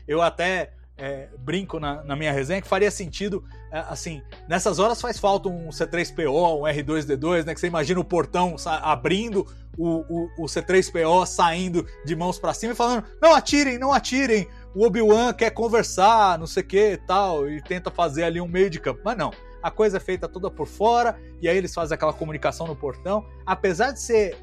eu 0.07 0.22
até 0.22 0.72
é, 0.96 1.29
brinco 1.38 1.81
na, 1.81 2.05
na, 2.05 2.14
minha 2.14 2.33
resenha 2.33 2.61
que 2.61 2.68
faria 2.68 2.90
sentido, 2.90 3.44
é, 3.70 3.79
assim, 3.88 4.22
nessas 4.48 4.79
horas 4.79 5.01
faz 5.01 5.18
falta 5.18 5.48
um 5.48 5.68
C3PO, 5.70 6.61
um 6.61 6.62
R2D2, 6.62 7.44
né? 7.44 7.55
Que 7.55 7.61
você 7.61 7.66
imagina 7.66 7.98
o 7.98 8.05
portão 8.05 8.55
abrindo, 8.64 9.46
o, 9.77 10.05
o, 10.09 10.44
o 10.44 10.44
C3PO 10.44 11.27
saindo 11.27 11.87
de 12.05 12.14
mãos 12.14 12.38
para 12.38 12.55
cima 12.55 12.72
e 12.72 12.77
falando: 12.77 13.05
não 13.20 13.35
atirem, 13.35 13.79
não 13.79 13.92
atirem, 13.92 14.46
o 14.74 14.85
Obi-Wan 14.85 15.32
quer 15.32 15.50
conversar, 15.50 16.38
não 16.38 16.46
sei 16.46 16.62
o 16.62 16.66
que 16.66 17.00
tal, 17.06 17.48
e 17.48 17.61
tenta 17.62 17.90
fazer 17.90 18.24
ali 18.24 18.40
um 18.40 18.48
meio 18.48 18.70
de 18.70 18.80
campo. 18.80 19.00
Mas 19.04 19.16
não, 19.16 19.30
a 19.62 19.70
coisa 19.70 19.98
é 19.98 20.00
feita 20.00 20.28
toda 20.28 20.50
por 20.50 20.66
fora, 20.66 21.20
e 21.40 21.48
aí 21.48 21.56
eles 21.56 21.74
fazem 21.74 21.94
aquela 21.94 22.12
comunicação 22.12 22.66
no 22.66 22.74
portão. 22.74 23.26
Apesar 23.44 23.92
de 23.92 24.00
ser 24.00 24.37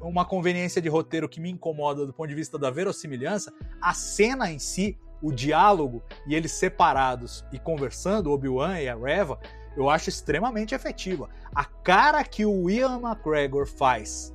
uma 0.00 0.24
conveniência 0.24 0.82
de 0.82 0.88
roteiro 0.88 1.28
que 1.28 1.40
me 1.40 1.50
incomoda 1.50 2.06
do 2.06 2.12
ponto 2.12 2.28
de 2.28 2.34
vista 2.34 2.58
da 2.58 2.70
verossimilhança, 2.70 3.52
a 3.80 3.94
cena 3.94 4.50
em 4.50 4.58
si, 4.58 4.98
o 5.22 5.32
diálogo 5.32 6.02
e 6.26 6.34
eles 6.34 6.52
separados 6.52 7.44
e 7.52 7.58
conversando, 7.58 8.30
Obi-Wan 8.30 8.80
e 8.80 8.88
a 8.88 8.94
Reva, 8.94 9.38
eu 9.76 9.88
acho 9.88 10.08
extremamente 10.08 10.74
efetiva. 10.74 11.28
A 11.54 11.64
cara 11.64 12.22
que 12.24 12.44
o 12.44 12.68
Ian 12.68 13.00
McGregor 13.00 13.66
faz 13.66 14.34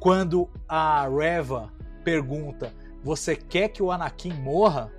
quando 0.00 0.48
a 0.68 1.08
Reva 1.08 1.72
pergunta: 2.02 2.72
Você 3.02 3.34
quer 3.36 3.68
que 3.68 3.82
o 3.82 3.90
Anakin 3.90 4.32
morra? 4.32 4.92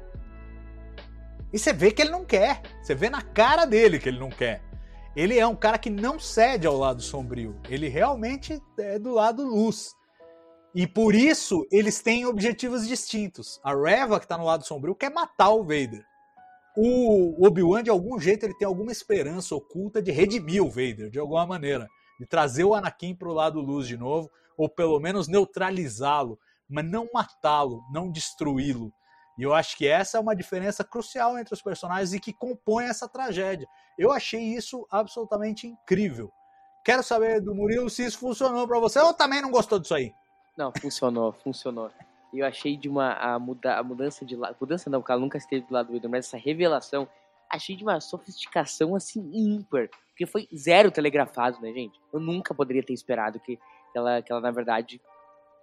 E 1.53 1.59
você 1.59 1.73
vê 1.73 1.91
que 1.91 2.01
ele 2.01 2.11
não 2.11 2.25
quer. 2.25 2.61
Você 2.81 2.95
vê 2.95 3.09
na 3.09 3.21
cara 3.21 3.65
dele 3.65 3.99
que 3.99 4.09
ele 4.09 4.19
não 4.19 4.29
quer 4.29 4.61
ele 5.15 5.37
é 5.37 5.45
um 5.45 5.55
cara 5.55 5.77
que 5.77 5.89
não 5.89 6.19
cede 6.19 6.65
ao 6.65 6.77
lado 6.77 7.01
sombrio. 7.01 7.59
Ele 7.69 7.87
realmente 7.89 8.61
é 8.77 8.97
do 8.97 9.11
lado 9.11 9.43
luz. 9.43 9.93
E 10.73 10.87
por 10.87 11.13
isso 11.13 11.67
eles 11.69 12.01
têm 12.01 12.25
objetivos 12.25 12.87
distintos. 12.87 13.59
A 13.63 13.75
Reva, 13.75 14.19
que 14.19 14.25
está 14.25 14.37
no 14.37 14.45
lado 14.45 14.65
sombrio, 14.65 14.95
quer 14.95 15.11
matar 15.11 15.49
o 15.49 15.63
Vader. 15.63 16.05
O 16.77 17.45
Obi-Wan, 17.45 17.83
de 17.83 17.89
algum 17.89 18.17
jeito, 18.17 18.45
ele 18.45 18.57
tem 18.57 18.65
alguma 18.65 18.93
esperança 18.93 19.53
oculta 19.53 20.01
de 20.01 20.11
redimir 20.11 20.63
o 20.63 20.69
Vader, 20.69 21.09
de 21.09 21.19
alguma 21.19 21.45
maneira. 21.45 21.89
De 22.17 22.25
trazer 22.25 22.63
o 22.63 22.73
Anakin 22.73 23.13
para 23.13 23.27
o 23.27 23.33
lado 23.33 23.59
luz 23.59 23.85
de 23.85 23.97
novo, 23.97 24.31
ou 24.55 24.69
pelo 24.69 24.97
menos 24.99 25.27
neutralizá-lo, 25.27 26.39
mas 26.71 26.89
não 26.89 27.09
matá-lo, 27.13 27.83
não 27.91 28.09
destruí-lo. 28.09 28.93
E 29.37 29.43
eu 29.43 29.53
acho 29.53 29.77
que 29.77 29.87
essa 29.87 30.17
é 30.17 30.21
uma 30.21 30.35
diferença 30.35 30.83
crucial 30.83 31.37
entre 31.37 31.53
os 31.53 31.61
personagens 31.61 32.13
e 32.13 32.19
que 32.19 32.33
compõe 32.33 32.85
essa 32.85 33.07
tragédia. 33.07 33.67
Eu 33.97 34.11
achei 34.11 34.41
isso 34.41 34.85
absolutamente 34.89 35.67
incrível. 35.67 36.31
Quero 36.83 37.03
saber 37.03 37.41
do 37.41 37.53
Murilo 37.53 37.89
se 37.89 38.05
isso 38.05 38.17
funcionou 38.17 38.67
para 38.67 38.79
você 38.79 38.99
ou 38.99 39.13
também 39.13 39.41
não 39.41 39.51
gostou 39.51 39.79
disso 39.79 39.93
aí. 39.93 40.13
Não, 40.57 40.71
funcionou, 40.79 41.31
funcionou. 41.33 41.91
Eu 42.33 42.45
achei 42.45 42.77
de 42.77 42.87
uma 42.89 43.13
a, 43.13 43.37
muda, 43.37 43.77
a 43.77 43.83
mudança 43.83 44.25
de 44.25 44.35
lado, 44.35 44.55
mudança 44.59 44.89
não, 44.89 44.99
porque 44.99 45.11
ela 45.11 45.21
nunca 45.21 45.37
esteve 45.37 45.65
do 45.65 45.73
lado 45.73 45.87
do 45.87 45.95
Edom, 45.95 46.09
mas 46.09 46.27
essa 46.27 46.37
revelação, 46.37 47.07
achei 47.49 47.75
de 47.75 47.83
uma 47.83 47.99
sofisticação 47.99 48.95
assim 48.95 49.29
ímpar, 49.33 49.89
porque 50.09 50.25
foi 50.25 50.47
zero 50.55 50.91
telegrafado, 50.91 51.59
né, 51.61 51.73
gente? 51.73 51.99
Eu 52.11 52.19
nunca 52.19 52.53
poderia 52.53 52.83
ter 52.83 52.93
esperado 52.93 53.39
que 53.39 53.59
ela, 53.93 54.21
que 54.21 54.31
ela 54.31 54.41
na 54.41 54.51
verdade 54.51 55.01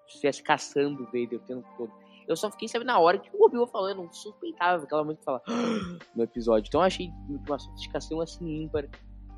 estivesse 0.08 0.42
caçando 0.42 1.02
o 1.02 1.06
Vader 1.06 1.34
o 1.34 1.46
tempo 1.46 1.66
todo. 1.76 1.92
Eu 2.26 2.36
só 2.36 2.50
fiquei 2.50 2.68
sabendo 2.68 2.88
na 2.88 2.98
hora 2.98 3.18
que 3.18 3.30
o 3.34 3.44
Obi-Wan 3.44 3.66
falou, 3.66 3.88
eu 3.88 3.94
não 3.94 4.12
suspeitava 4.12 4.84
aquela 4.84 5.02
muito 5.02 5.22
falar 5.24 5.40
no 6.14 6.22
episódio. 6.22 6.68
Então 6.68 6.82
eu 6.82 6.86
achei 6.86 7.10
uma 7.28 7.58
sofisticação 7.58 8.20
assim 8.20 8.62
ímpar. 8.62 8.86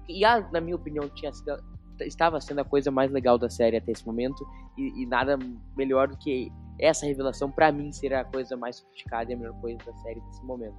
E 0.09 0.25
a, 0.25 0.41
na 0.51 0.61
minha 0.61 0.75
opinião, 0.75 1.09
tinha 1.11 1.33
sido, 1.33 1.57
estava 2.01 2.41
sendo 2.41 2.61
a 2.61 2.65
coisa 2.65 2.91
mais 2.91 3.13
legal 3.13 3.39
da 3.39 3.49
série 3.49 3.77
até 3.77 3.93
esse 3.93 4.05
momento. 4.05 4.45
E, 4.77 5.03
e 5.03 5.07
nada 5.07 5.39
melhor 5.77 6.09
do 6.09 6.17
que 6.19 6.51
essa 6.81 7.07
revelação, 7.07 7.51
para 7.51 7.71
mim, 7.71 7.93
ser 7.93 8.13
a 8.13 8.25
coisa 8.25 8.57
mais 8.57 8.77
sofisticada 8.77 9.31
e 9.31 9.35
a 9.35 9.39
melhor 9.39 9.61
coisa 9.61 9.79
da 9.85 9.95
série 9.99 10.21
nesse 10.21 10.45
momento. 10.45 10.77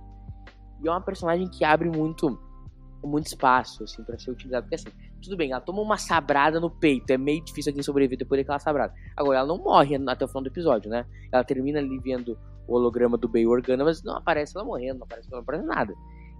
E 0.84 0.88
é 0.88 0.92
uma 0.92 1.02
personagem 1.02 1.50
que 1.50 1.64
abre 1.64 1.90
muito 1.90 2.38
muito 3.08 3.28
espaço, 3.28 3.84
assim, 3.84 4.04
para 4.04 4.18
ser 4.18 4.32
utilizado. 4.32 4.64
Porque 4.64 4.76
assim, 4.76 4.90
tudo 5.22 5.38
bem, 5.38 5.52
ela 5.52 5.62
toma 5.62 5.82
uma 5.82 5.98
sabrada 5.98 6.60
no 6.60 6.70
peito. 6.70 7.12
É 7.12 7.18
meio 7.18 7.44
difícil 7.44 7.72
alguém 7.72 7.84
sobreviver 7.84 8.18
depois 8.18 8.42
daquela 8.42 8.60
sabrada. 8.60 8.94
Agora, 9.16 9.40
ela 9.40 9.48
não 9.48 9.58
morre 9.58 9.96
até 10.08 10.26
o 10.26 10.28
final 10.28 10.44
do 10.44 10.50
episódio, 10.50 10.90
né? 10.90 11.06
Ela 11.32 11.44
termina 11.44 11.80
ali 11.80 12.00
vendo 12.00 12.38
o 12.68 12.76
holograma 12.76 13.18
do 13.18 13.28
Bay 13.28 13.46
Organa, 13.46 13.84
mas 13.84 14.04
não 14.04 14.16
aparece 14.16 14.56
ela 14.56 14.66
morrendo, 14.66 15.00
não 15.00 15.06
aparece, 15.06 15.32
não 15.32 15.40
aparece 15.40 15.66
nada. 15.66 15.94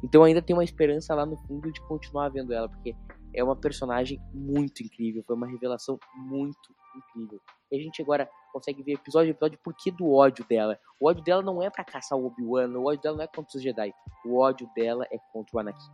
Então 0.04 0.24
ainda 0.24 0.42
tem 0.42 0.56
uma 0.56 0.64
esperança 0.64 1.14
lá 1.14 1.26
no 1.26 1.38
fundo 1.38 1.72
de 1.72 1.80
continuar 1.82 2.30
vendo 2.30 2.54
ela, 2.54 2.68
porque 2.68 2.96
é 3.34 3.44
uma 3.44 3.56
personagem 3.56 4.20
muito 4.34 4.84
incrível, 4.84 5.24
foi 5.26 5.36
uma 5.36 5.48
revelação 5.48 6.00
muito 6.16 6.58
incrível. 6.96 7.40
E 7.72 7.78
a 7.78 7.80
gente 7.80 8.02
agora 8.02 8.28
consegue 8.52 8.84
ver 8.84 8.94
episódio 8.94 9.30
a 9.30 9.32
episódio 9.32 9.60
por 9.64 9.74
que 9.76 9.92
do 9.92 10.12
ódio 10.12 10.46
dela. 10.50 10.78
O 11.00 11.08
ódio 11.08 11.24
dela 11.24 11.42
não 11.42 11.62
é 11.62 11.70
para 11.70 11.84
caçar 11.84 12.18
o 12.18 12.26
Obi-Wan, 12.26 12.70
o 12.78 12.86
ódio 12.88 13.02
dela 13.02 13.18
não 13.18 13.24
é 13.24 13.28
contra 13.28 13.58
os 13.58 13.64
Jedi. 13.64 13.94
O 14.26 14.38
ódio 14.38 14.70
dela 14.76 15.06
é 15.12 15.18
contra 15.32 15.56
o 15.56 15.60
Anakin. 15.60 15.92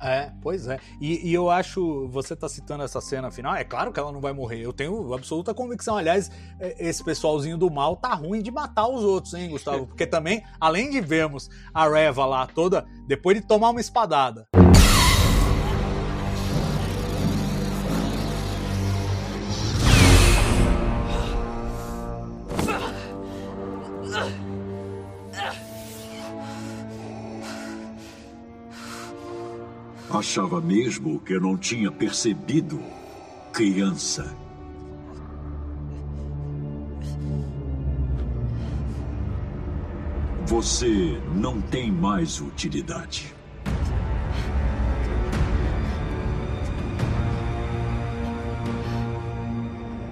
É, 0.00 0.30
pois 0.42 0.66
é. 0.66 0.78
E, 1.00 1.30
e, 1.30 1.34
eu 1.34 1.50
acho, 1.50 2.08
você 2.08 2.36
tá 2.36 2.48
citando 2.48 2.84
essa 2.84 3.00
cena 3.00 3.30
final, 3.30 3.54
é 3.54 3.64
claro 3.64 3.92
que 3.92 3.98
ela 3.98 4.12
não 4.12 4.20
vai 4.20 4.32
morrer. 4.32 4.60
Eu 4.60 4.72
tenho 4.72 5.14
absoluta 5.14 5.54
convicção. 5.54 5.96
Aliás, 5.96 6.30
é, 6.60 6.88
esse 6.88 7.02
pessoalzinho 7.02 7.56
do 7.56 7.70
mal 7.70 7.96
tá 7.96 8.14
ruim 8.14 8.42
de 8.42 8.50
matar 8.50 8.88
os 8.88 9.02
outros, 9.02 9.34
hein, 9.34 9.50
Gustavo? 9.50 9.86
Porque 9.88 10.06
também, 10.06 10.42
além 10.60 10.90
de 10.90 11.00
vermos 11.00 11.48
a 11.72 11.88
Reva 11.88 12.26
lá 12.26 12.46
toda, 12.46 12.86
depois 13.06 13.40
de 13.40 13.46
tomar 13.46 13.70
uma 13.70 13.80
espadada. 13.80 14.46
Achava 30.28 30.60
mesmo 30.60 31.20
que 31.20 31.34
eu 31.34 31.40
não 31.40 31.56
tinha 31.56 31.90
percebido, 31.90 32.82
criança. 33.52 34.36
Você 40.44 41.22
não 41.32 41.60
tem 41.60 41.92
mais 41.92 42.40
utilidade. 42.40 43.32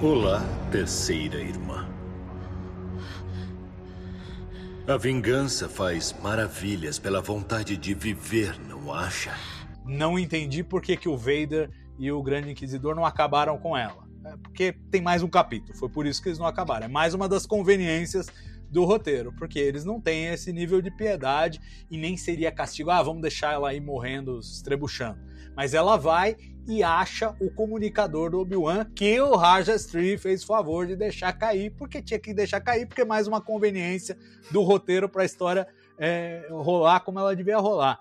Olá, 0.01 0.41
terceira 0.71 1.41
irmã. 1.41 1.89
A 4.87 4.97
vingança 4.97 5.69
faz 5.69 6.15
maravilhas 6.23 7.01
pela 7.01 7.21
vontade 7.21 7.77
de 7.77 7.93
viver, 7.95 8.57
não 8.69 8.95
acha? 8.95 9.35
Não 9.85 10.19
entendi 10.19 10.63
por 10.63 10.81
que, 10.81 10.97
que 10.97 11.09
o 11.09 11.17
Vader 11.17 11.71
e 11.99 12.11
o 12.11 12.23
Grande 12.23 12.51
Inquisidor 12.51 12.95
não 12.95 13.05
acabaram 13.05 13.59
com 13.59 13.77
ela. 13.77 14.05
É 14.25 14.37
porque 14.39 14.73
tem 14.91 15.03
mais 15.03 15.23
um 15.23 15.29
capítulo, 15.29 15.77
foi 15.77 15.89
por 15.89 16.07
isso 16.07 16.23
que 16.23 16.29
eles 16.29 16.39
não 16.39 16.47
acabaram. 16.47 16.87
É 16.87 16.89
mais 16.89 17.13
uma 17.13 17.29
das 17.29 17.45
conveniências 17.45 18.27
do 18.71 18.85
roteiro, 18.85 19.33
porque 19.33 19.59
eles 19.59 19.85
não 19.85 20.01
têm 20.01 20.27
esse 20.27 20.53
nível 20.53 20.83
de 20.83 20.91
piedade 20.91 21.61
e 21.91 21.97
nem 21.97 22.17
seria 22.17 22.51
castigo, 22.51 22.91
ah, 22.91 23.03
vamos 23.03 23.23
deixar 23.23 23.53
ela 23.53 23.69
aí 23.69 23.81
morrendo, 23.81 24.41
estrebuchando. 24.41 25.21
Mas 25.55 25.75
ela 25.75 25.97
vai 25.97 26.37
e 26.67 26.83
acha 26.83 27.37
o 27.41 27.51
comunicador 27.51 28.31
do 28.31 28.41
Obi-Wan 28.41 28.87
que 28.97 29.21
o 29.21 29.37
Raja 29.37 29.77
Stree 29.77 30.17
fez 30.17 30.43
favor 30.43 30.87
de 30.87 30.97
deixar 30.97 31.33
cair, 31.35 31.71
porque 31.77 32.03
tinha 32.03 32.19
que 32.19 32.35
deixar 32.35 32.61
cair, 32.61 32.87
porque 32.87 33.03
é 33.03 33.05
mais 33.05 33.29
uma 33.29 33.41
conveniência 33.41 34.17
do 34.51 34.63
roteiro 34.63 35.09
para 35.09 35.23
a 35.23 35.27
história 35.27 35.69
é, 35.99 36.49
rolar 36.51 37.01
como 37.01 37.19
ela 37.19 37.37
devia 37.37 37.59
rolar. 37.59 38.01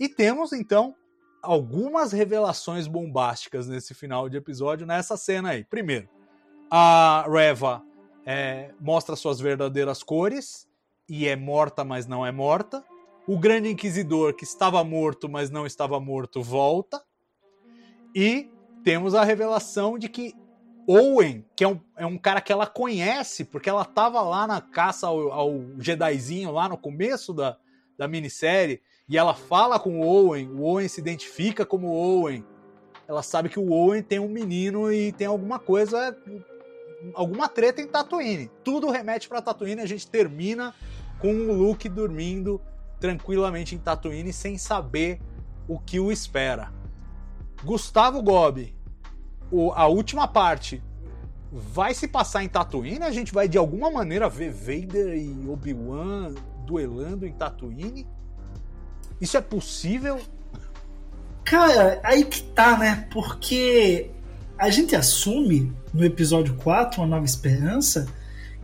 E 0.00 0.08
temos 0.08 0.52
então 0.52 0.94
algumas 1.42 2.12
revelações 2.12 2.86
bombásticas 2.86 3.68
nesse 3.68 3.94
final 3.94 4.28
de 4.28 4.36
episódio, 4.36 4.86
nessa 4.86 5.16
cena 5.16 5.50
aí. 5.50 5.64
Primeiro, 5.64 6.08
a 6.70 7.26
Reva 7.28 7.82
é, 8.26 8.72
mostra 8.80 9.16
suas 9.16 9.40
verdadeiras 9.40 10.02
cores 10.02 10.68
e 11.08 11.26
é 11.26 11.36
morta, 11.36 11.84
mas 11.84 12.06
não 12.06 12.24
é 12.24 12.30
morta. 12.30 12.84
O 13.26 13.38
Grande 13.38 13.70
Inquisidor, 13.70 14.34
que 14.34 14.44
estava 14.44 14.82
morto, 14.84 15.28
mas 15.28 15.50
não 15.50 15.66
estava 15.66 15.98
morto, 16.00 16.42
volta. 16.42 17.02
E 18.14 18.50
temos 18.82 19.14
a 19.14 19.24
revelação 19.24 19.98
de 19.98 20.08
que 20.08 20.34
Owen, 20.86 21.44
que 21.54 21.62
é 21.62 21.68
um, 21.68 21.80
é 21.96 22.06
um 22.06 22.16
cara 22.16 22.40
que 22.40 22.50
ela 22.50 22.66
conhece, 22.66 23.44
porque 23.44 23.68
ela 23.68 23.82
estava 23.82 24.22
lá 24.22 24.46
na 24.46 24.60
caça 24.60 25.06
ao, 25.06 25.30
ao 25.30 25.52
Jedizinho, 25.78 26.50
lá 26.50 26.68
no 26.68 26.78
começo 26.78 27.34
da, 27.34 27.58
da 27.98 28.08
minissérie, 28.08 28.80
e 29.08 29.16
ela 29.16 29.32
fala 29.32 29.78
com 29.78 30.00
o 30.00 30.06
Owen, 30.06 30.50
o 30.50 30.62
Owen 30.62 30.86
se 30.86 31.00
identifica 31.00 31.64
como 31.64 31.88
Owen. 31.88 32.44
Ela 33.08 33.22
sabe 33.22 33.48
que 33.48 33.58
o 33.58 33.72
Owen 33.72 34.02
tem 34.02 34.18
um 34.18 34.28
menino 34.28 34.92
e 34.92 35.12
tem 35.12 35.26
alguma 35.26 35.58
coisa, 35.58 36.14
alguma 37.14 37.48
treta 37.48 37.80
em 37.80 37.86
Tatooine. 37.86 38.50
Tudo 38.62 38.90
remete 38.90 39.26
para 39.26 39.40
Tatooine, 39.40 39.80
a 39.80 39.86
gente 39.86 40.06
termina 40.06 40.74
com 41.18 41.32
o 41.32 41.52
Luke 41.52 41.88
dormindo 41.88 42.60
tranquilamente 43.00 43.74
em 43.74 43.78
Tatooine 43.78 44.32
sem 44.32 44.58
saber 44.58 45.20
o 45.66 45.78
que 45.78 45.98
o 45.98 46.12
espera. 46.12 46.70
Gustavo 47.64 48.22
Gobi, 48.22 48.76
a 49.74 49.86
última 49.86 50.28
parte 50.28 50.82
vai 51.50 51.94
se 51.94 52.06
passar 52.06 52.44
em 52.44 52.48
Tatooine? 52.48 53.02
A 53.02 53.10
gente 53.10 53.32
vai 53.32 53.48
de 53.48 53.56
alguma 53.56 53.90
maneira 53.90 54.28
ver 54.28 54.50
Vader 54.50 55.16
e 55.16 55.48
Obi-Wan 55.48 56.34
duelando 56.66 57.26
em 57.26 57.32
Tatooine? 57.32 58.06
Isso 59.20 59.36
é 59.36 59.40
possível? 59.40 60.20
Cara, 61.44 61.98
aí 62.04 62.24
que 62.24 62.42
tá, 62.42 62.76
né? 62.76 63.06
Porque 63.10 64.10
a 64.58 64.68
gente 64.70 64.94
assume 64.94 65.72
no 65.94 66.04
episódio 66.04 66.54
4, 66.56 67.00
Uma 67.00 67.06
Nova 67.06 67.24
Esperança, 67.24 68.06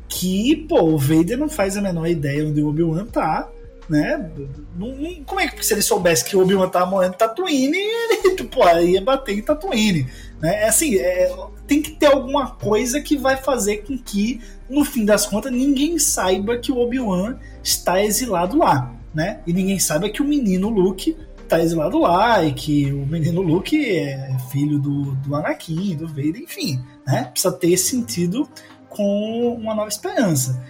que, 0.08 0.66
pô, 0.68 0.82
o 0.82 0.98
Vader 0.98 1.38
não 1.38 1.48
faz 1.48 1.76
a 1.76 1.82
menor 1.82 2.06
ideia 2.06 2.46
onde 2.46 2.60
o 2.60 2.68
Obi-Wan 2.68 3.06
tá, 3.06 3.48
né? 3.88 4.30
Não, 4.76 4.88
não, 4.88 5.24
como 5.24 5.40
é 5.40 5.48
que 5.48 5.64
se 5.64 5.74
ele 5.74 5.82
soubesse 5.82 6.24
que 6.24 6.36
o 6.36 6.42
Obi-Wan 6.42 6.68
tava 6.68 6.86
morrendo 6.86 7.14
em 7.14 7.18
Tatooine, 7.18 7.78
ele, 7.78 8.44
pô, 8.44 8.68
ia 8.78 9.00
bater 9.00 9.38
em 9.38 9.42
Tatooine, 9.42 10.06
né? 10.40 10.64
É 10.64 10.68
assim, 10.68 10.96
é, 10.96 11.34
tem 11.66 11.80
que 11.80 11.92
ter 11.92 12.06
alguma 12.06 12.50
coisa 12.50 13.00
que 13.00 13.16
vai 13.16 13.36
fazer 13.36 13.78
com 13.78 13.96
que, 13.96 14.40
no 14.68 14.84
fim 14.84 15.04
das 15.04 15.26
contas, 15.26 15.50
ninguém 15.50 15.98
saiba 15.98 16.58
que 16.58 16.70
o 16.70 16.78
Obi-Wan 16.78 17.38
está 17.62 18.02
exilado 18.04 18.58
lá 18.58 18.93
né? 19.14 19.40
E 19.46 19.52
ninguém 19.52 19.78
sabe 19.78 20.06
é 20.06 20.10
que 20.10 20.20
o 20.20 20.26
menino 20.26 20.68
Luke 20.68 21.16
tá 21.48 21.60
exilado 21.60 21.98
lá 21.98 22.42
e 22.44 22.52
que 22.52 22.90
o 22.92 23.06
menino 23.06 23.40
Luke 23.40 23.78
é 23.78 24.36
filho 24.50 24.78
do, 24.78 25.14
do 25.16 25.34
Anakin, 25.34 25.96
do 25.96 26.08
Vader, 26.08 26.42
enfim, 26.42 26.82
né? 27.06 27.24
Precisa 27.24 27.52
ter 27.52 27.76
sentido 27.76 28.48
com 28.88 29.54
uma 29.54 29.74
nova 29.74 29.88
esperança. 29.88 30.62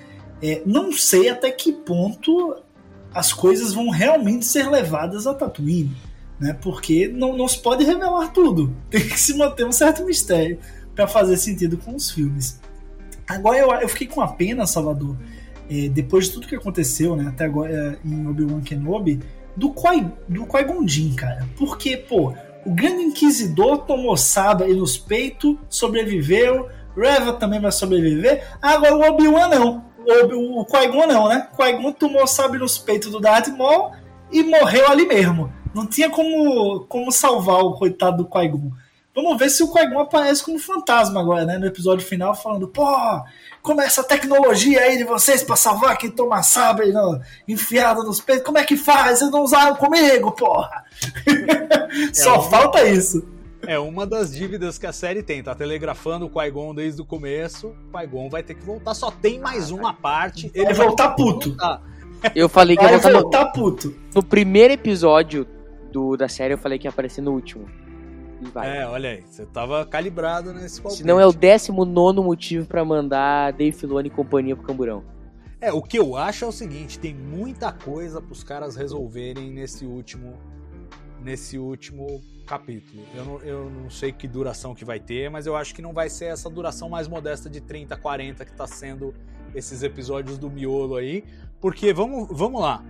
É, 0.42 0.62
não 0.66 0.92
sei 0.92 1.28
até 1.28 1.50
que 1.50 1.72
ponto 1.72 2.56
as 3.14 3.32
coisas 3.32 3.72
vão 3.72 3.88
realmente 3.88 4.44
ser 4.44 4.68
levadas 4.68 5.26
a 5.26 5.34
Tatooine, 5.34 5.96
né? 6.38 6.56
Porque 6.60 7.08
não, 7.08 7.36
não 7.36 7.46
se 7.46 7.58
pode 7.58 7.84
revelar 7.84 8.32
tudo. 8.32 8.74
Tem 8.90 9.00
que 9.00 9.18
se 9.18 9.36
manter 9.36 9.64
um 9.64 9.72
certo 9.72 10.04
mistério 10.04 10.58
para 10.94 11.06
fazer 11.06 11.36
sentido 11.36 11.78
com 11.78 11.94
os 11.94 12.10
filmes. 12.10 12.60
Agora 13.26 13.56
eu, 13.56 13.70
eu 13.72 13.88
fiquei 13.88 14.06
com 14.06 14.20
a 14.20 14.28
pena, 14.28 14.66
Salvador, 14.66 15.16
é, 15.70 15.88
depois 15.88 16.26
de 16.26 16.32
tudo 16.32 16.46
que 16.46 16.56
aconteceu, 16.56 17.16
né, 17.16 17.26
até 17.28 17.44
agora 17.44 17.72
é, 17.72 18.08
em 18.08 18.26
Obi-Wan 18.26 18.60
Kenobi, 18.60 19.20
do 19.56 19.70
Qui, 19.70 20.06
do 20.28 20.46
Qui 20.46 20.64
Gon 20.64 20.86
Jinn, 20.86 21.14
cara. 21.14 21.48
Porque, 21.56 21.96
pô, 21.96 22.34
o 22.66 22.70
Grande 22.72 23.02
Inquisidor 23.02 23.78
tomou 23.78 24.16
sabre 24.16 24.74
nos 24.74 24.96
peitos, 24.96 25.56
sobreviveu, 25.68 26.68
Reva 26.96 27.32
também 27.32 27.60
vai 27.60 27.72
sobreviver, 27.72 28.46
agora 28.62 28.96
o 28.96 29.02
Obi-Wan 29.02 29.48
não. 29.48 29.84
O, 30.06 30.60
o 30.60 30.64
Qui-Gon 30.66 31.06
não, 31.06 31.28
né? 31.28 31.48
Qui-Gon 31.56 31.92
tomou 31.92 32.26
sabre 32.26 32.58
nos 32.58 32.78
peitos 32.78 33.10
do 33.10 33.20
Darth 33.20 33.48
Maul 33.48 33.92
e 34.30 34.42
morreu 34.42 34.88
ali 34.88 35.06
mesmo. 35.06 35.52
Não 35.74 35.86
tinha 35.86 36.08
como, 36.08 36.84
como 36.88 37.10
salvar 37.10 37.60
o 37.60 37.74
coitado 37.74 38.18
do 38.18 38.28
Qui-Gon. 38.28 38.70
Vamos 39.14 39.38
ver 39.38 39.48
se 39.48 39.62
o 39.62 39.72
Qui-Gon 39.72 40.00
aparece 40.00 40.42
como 40.42 40.58
fantasma 40.58 41.20
agora, 41.20 41.44
né? 41.44 41.56
No 41.56 41.66
episódio 41.66 42.04
final, 42.04 42.34
falando, 42.34 42.66
pô, 42.66 42.84
como 43.62 43.80
é 43.80 43.86
essa 43.86 44.02
tecnologia 44.02 44.80
aí 44.80 44.98
de 44.98 45.04
vocês 45.04 45.40
para 45.40 45.54
salvar 45.54 45.96
quem 45.96 46.10
toma 46.10 46.42
sabre 46.42 46.90
no, 46.90 47.20
enfiado 47.46 48.02
nos 48.02 48.20
peitos, 48.20 48.44
como 48.44 48.58
é 48.58 48.64
que 48.64 48.76
faz? 48.76 49.20
Vocês 49.20 49.30
não 49.30 49.42
usaram 49.42 49.76
comigo, 49.76 50.32
porra! 50.32 50.84
É 51.94 52.12
Só 52.12 52.40
uma, 52.40 52.50
falta 52.50 52.82
isso. 52.88 53.24
É 53.64 53.78
uma 53.78 54.04
das 54.04 54.34
dívidas 54.34 54.78
que 54.78 54.86
a 54.86 54.92
série 54.92 55.22
tem, 55.22 55.44
tá 55.44 55.54
telegrafando 55.54 56.26
o 56.26 56.28
Qui-Gon 56.28 56.74
desde 56.74 57.00
o 57.00 57.04
começo, 57.04 57.68
o 57.68 57.96
Qui-Gon 57.96 58.28
vai 58.28 58.42
ter 58.42 58.54
que 58.54 58.64
voltar, 58.64 58.94
só 58.94 59.12
tem 59.12 59.38
mais 59.38 59.70
uma 59.70 59.94
parte. 59.94 60.50
Ele 60.52 60.74
vai 60.74 60.86
voltar 60.86 61.10
puto. 61.10 61.50
Voltar. 61.50 61.80
Eu 62.34 62.48
falei 62.48 62.76
que 62.76 62.82
vai 62.82 62.94
ia 62.94 62.98
voltar, 62.98 63.20
voltar 63.20 63.46
puto. 63.52 63.94
No 64.12 64.24
primeiro 64.24 64.74
episódio 64.74 65.46
do, 65.92 66.16
da 66.16 66.28
série, 66.28 66.54
eu 66.54 66.58
falei 66.58 66.78
que 66.78 66.86
ia 66.86 66.90
aparecer 66.90 67.20
no 67.20 67.32
último 67.32 67.68
vai. 68.52 68.78
É, 68.78 68.86
olha 68.86 69.10
aí, 69.10 69.22
você 69.22 69.46
tava 69.46 69.84
calibrado 69.86 70.52
nesse 70.52 70.80
palpite. 70.80 71.02
Se 71.02 71.06
não 71.06 71.20
é 71.20 71.26
o 71.26 71.32
19 71.32 72.20
motivo 72.20 72.66
para 72.66 72.84
mandar 72.84 73.52
Dave 73.52 73.72
Filoni 73.76 74.08
e 74.08 74.10
companhia 74.10 74.56
pro 74.56 74.64
Camburão. 74.64 75.04
É, 75.60 75.72
o 75.72 75.80
que 75.80 75.98
eu 75.98 76.16
acho 76.16 76.44
é 76.44 76.48
o 76.48 76.52
seguinte, 76.52 76.98
tem 76.98 77.14
muita 77.14 77.72
coisa 77.72 78.20
pros 78.20 78.44
caras 78.44 78.76
resolverem 78.76 79.50
nesse 79.50 79.86
último 79.86 80.38
nesse 81.22 81.56
último 81.56 82.20
capítulo. 82.46 83.02
Eu 83.14 83.24
não, 83.24 83.38
eu 83.40 83.70
não 83.70 83.88
sei 83.88 84.12
que 84.12 84.28
duração 84.28 84.74
que 84.74 84.84
vai 84.84 85.00
ter, 85.00 85.30
mas 85.30 85.46
eu 85.46 85.56
acho 85.56 85.74
que 85.74 85.80
não 85.80 85.94
vai 85.94 86.10
ser 86.10 86.26
essa 86.26 86.50
duração 86.50 86.90
mais 86.90 87.08
modesta 87.08 87.48
de 87.48 87.62
30, 87.62 87.96
40 87.96 88.44
que 88.44 88.52
tá 88.52 88.66
sendo 88.66 89.14
esses 89.54 89.82
episódios 89.82 90.36
do 90.36 90.50
miolo 90.50 90.96
aí, 90.96 91.24
porque 91.62 91.94
vamos, 91.94 92.28
vamos 92.30 92.60
lá 92.60 92.84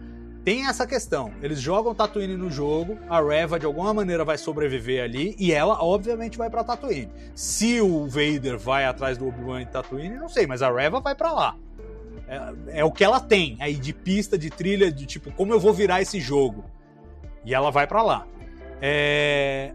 tem 0.45 0.67
essa 0.67 0.87
questão. 0.87 1.33
Eles 1.43 1.59
jogam 1.59 1.95
Tatooine 1.95 2.37
no 2.37 2.51
jogo, 2.51 2.99
a 3.09 3.21
Reva 3.21 3.59
de 3.59 3.65
alguma 3.65 3.95
maneira 3.95 4.25
vai 4.25 4.37
sobreviver 4.37 5.03
ali 5.03 5.35
e 5.39 5.53
ela 5.53 5.83
obviamente 5.83 6.37
vai 6.37 6.51
para 6.51 6.63
Tatooine. 6.63 7.11
Se 7.35 7.81
o 7.81 8.07
Vader 8.07 8.59
vai 8.59 8.85
atrás 8.85 9.17
do 9.17 9.27
Obi-Wan 9.27 9.63
em 9.63 9.67
Tatooine, 9.67 10.17
não 10.17 10.29
sei, 10.29 10.47
mas 10.47 10.61
a 10.61 10.71
Reva 10.71 11.01
vai 11.01 11.15
para 11.15 11.33
lá. 11.33 11.57
É, 12.29 12.81
é, 12.81 12.85
o 12.85 12.93
que 12.93 13.03
ela 13.03 13.21
tem 13.21 13.57
aí 13.59 13.75
de 13.75 13.93
pista, 13.93 14.37
de 14.37 14.51
trilha, 14.51 14.93
de 14.93 15.07
tipo 15.07 15.33
como 15.33 15.53
eu 15.53 15.59
vou 15.59 15.73
virar 15.73 16.03
esse 16.03 16.21
jogo. 16.21 16.65
E 17.45 17.55
ela 17.55 17.71
vai 17.71 17.87
para 17.87 18.03
lá. 18.03 18.27
É... 18.81 19.73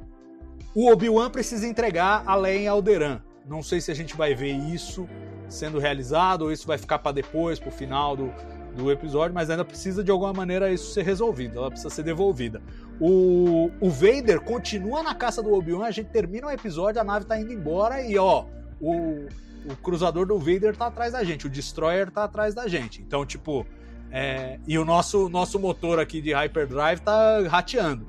O 0.76 0.92
Obi-Wan 0.92 1.32
precisa 1.32 1.68
entregar 1.68 2.24
a 2.28 2.36
Leia 2.36 2.60
em 2.60 2.68
Alderaan. 2.68 3.22
Não 3.48 3.64
sei 3.64 3.82
se 3.82 3.90
a 3.90 3.96
gente 3.96 4.16
vai 4.16 4.36
ver 4.36 4.54
isso 4.54 5.10
sendo 5.48 5.80
realizado 5.80 6.44
ou 6.44 6.52
isso 6.52 6.68
vai 6.68 6.78
ficar 6.78 7.00
para 7.00 7.12
depois, 7.12 7.60
pro 7.60 7.72
final 7.72 8.16
do, 8.16 8.32
do 8.76 8.92
episódio, 8.92 9.34
mas 9.34 9.50
ainda 9.50 9.66
precisa 9.66 10.04
de 10.04 10.12
alguma 10.12 10.34
maneira 10.34 10.72
isso 10.72 10.94
ser 10.94 11.04
resolvido, 11.04 11.58
ela 11.58 11.70
precisa 11.70 11.90
ser 11.90 12.04
devolvida. 12.04 12.62
O, 13.00 13.72
o 13.80 13.90
Vader 13.90 14.42
continua 14.42 15.02
na 15.02 15.16
caça 15.16 15.42
do 15.42 15.54
Obi-Wan, 15.54 15.86
a 15.86 15.92
gente 15.92 16.10
termina 16.10 16.48
o 16.48 16.52
episódio, 16.52 17.02
a 17.02 17.04
nave 17.04 17.26
tá 17.26 17.40
indo 17.40 17.52
embora 17.52 18.02
e 18.02 18.18
ó, 18.18 18.46
o, 18.82 19.28
o 19.66 19.76
cruzador 19.82 20.26
do 20.26 20.38
Vader 20.38 20.76
tá 20.76 20.88
atrás 20.88 21.14
da 21.14 21.24
gente, 21.24 21.48
o 21.48 21.50
Destroyer 21.50 22.12
tá 22.12 22.24
atrás 22.24 22.54
da 22.54 22.68
gente. 22.68 23.02
Então, 23.02 23.26
tipo, 23.26 23.66
é, 24.12 24.60
e 24.68 24.78
o 24.78 24.86
nosso, 24.86 25.30
nosso 25.30 25.60
motor 25.60 26.00
aqui 26.00 26.22
de 26.22 26.34
Hyperdrive 26.34 27.02
tá 27.02 27.42
rateando. 27.48 28.08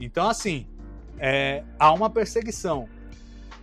Então, 0.00 0.28
assim, 0.28 0.66
é, 1.18 1.62
há 1.78 1.92
uma 1.92 2.10
perseguição 2.10 2.88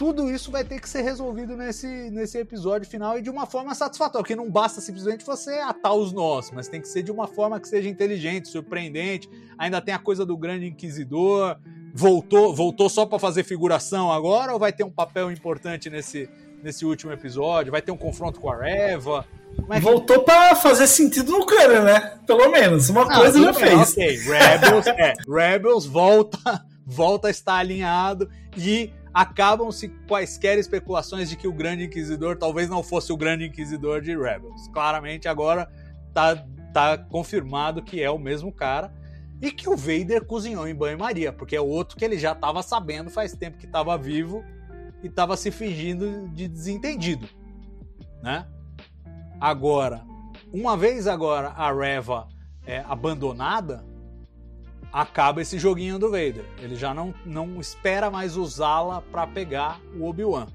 tudo 0.01 0.31
isso 0.31 0.49
vai 0.49 0.63
ter 0.63 0.81
que 0.81 0.89
ser 0.89 1.03
resolvido 1.03 1.55
nesse, 1.55 1.85
nesse 2.09 2.35
episódio 2.39 2.89
final 2.89 3.19
e 3.19 3.21
de 3.21 3.29
uma 3.29 3.45
forma 3.45 3.75
satisfatória, 3.75 4.23
porque 4.23 4.35
não 4.35 4.49
basta 4.49 4.81
simplesmente 4.81 5.23
você 5.23 5.51
atar 5.59 5.93
os 5.93 6.11
nós, 6.11 6.49
mas 6.49 6.67
tem 6.67 6.81
que 6.81 6.87
ser 6.87 7.03
de 7.03 7.11
uma 7.11 7.27
forma 7.27 7.59
que 7.59 7.67
seja 7.67 7.87
inteligente, 7.87 8.47
surpreendente. 8.47 9.29
Ainda 9.59 9.79
tem 9.79 9.93
a 9.93 9.99
coisa 9.99 10.25
do 10.25 10.35
grande 10.35 10.65
inquisidor. 10.65 11.55
Voltou, 11.93 12.51
voltou 12.51 12.89
só 12.89 13.05
para 13.05 13.19
fazer 13.19 13.43
figuração 13.43 14.11
agora 14.11 14.53
ou 14.53 14.57
vai 14.57 14.73
ter 14.73 14.83
um 14.83 14.89
papel 14.89 15.29
importante 15.29 15.87
nesse, 15.87 16.27
nesse 16.63 16.83
último 16.83 17.11
episódio? 17.11 17.71
Vai 17.71 17.83
ter 17.83 17.91
um 17.91 17.97
confronto 17.97 18.39
com 18.39 18.49
a 18.49 18.57
Reva? 18.57 19.23
É 19.69 19.75
que... 19.75 19.81
Voltou 19.81 20.23
para 20.23 20.55
fazer 20.55 20.87
sentido 20.87 21.31
no 21.31 21.45
cano, 21.45 21.83
né? 21.83 22.17
Pelo 22.25 22.49
menos. 22.49 22.89
Uma 22.89 23.05
não, 23.05 23.19
coisa 23.19 23.39
já 23.39 23.53
fez. 23.53 23.91
Ok, 23.91 24.17
Rebels, 24.17 24.87
é, 24.87 25.13
Rebels 25.29 25.85
volta, 25.85 26.65
volta 26.87 27.27
a 27.27 27.31
estar 27.31 27.57
alinhado 27.57 28.27
e 28.57 28.91
acabam-se 29.13 29.89
quaisquer 30.07 30.57
especulações 30.57 31.29
de 31.29 31.35
que 31.35 31.47
o 31.47 31.53
Grande 31.53 31.85
Inquisidor 31.85 32.37
talvez 32.37 32.69
não 32.69 32.81
fosse 32.81 33.11
o 33.11 33.17
Grande 33.17 33.45
Inquisidor 33.45 34.01
de 34.01 34.15
Rebels. 34.15 34.67
Claramente 34.69 35.27
agora 35.27 35.69
tá, 36.13 36.45
tá 36.73 36.97
confirmado 36.97 37.81
que 37.81 38.01
é 38.01 38.09
o 38.09 38.17
mesmo 38.17 38.51
cara 38.51 38.93
e 39.41 39.51
que 39.51 39.67
o 39.67 39.75
Vader 39.75 40.25
cozinhou 40.25 40.67
em 40.67 40.75
banho-maria, 40.75 41.33
porque 41.33 41.55
é 41.55 41.61
outro 41.61 41.97
que 41.97 42.05
ele 42.05 42.17
já 42.17 42.31
estava 42.31 42.61
sabendo 42.61 43.09
faz 43.09 43.33
tempo 43.33 43.57
que 43.57 43.65
estava 43.65 43.97
vivo 43.97 44.43
e 45.03 45.07
estava 45.07 45.35
se 45.35 45.49
fingindo 45.49 46.29
de 46.29 46.47
desentendido, 46.47 47.27
né? 48.21 48.47
Agora, 49.39 50.03
uma 50.53 50.77
vez 50.77 51.07
agora 51.07 51.49
a 51.49 51.73
Reva 51.73 52.27
é, 52.65 52.83
abandonada, 52.87 53.83
acaba 54.91 55.41
esse 55.41 55.57
joguinho 55.57 55.97
do 55.97 56.09
Vader. 56.09 56.45
Ele 56.59 56.75
já 56.75 56.93
não, 56.93 57.13
não 57.25 57.59
espera 57.59 58.09
mais 58.11 58.35
usá-la 58.35 59.01
para 59.01 59.25
pegar 59.27 59.79
o 59.97 60.05
Obi-Wan. 60.05 60.47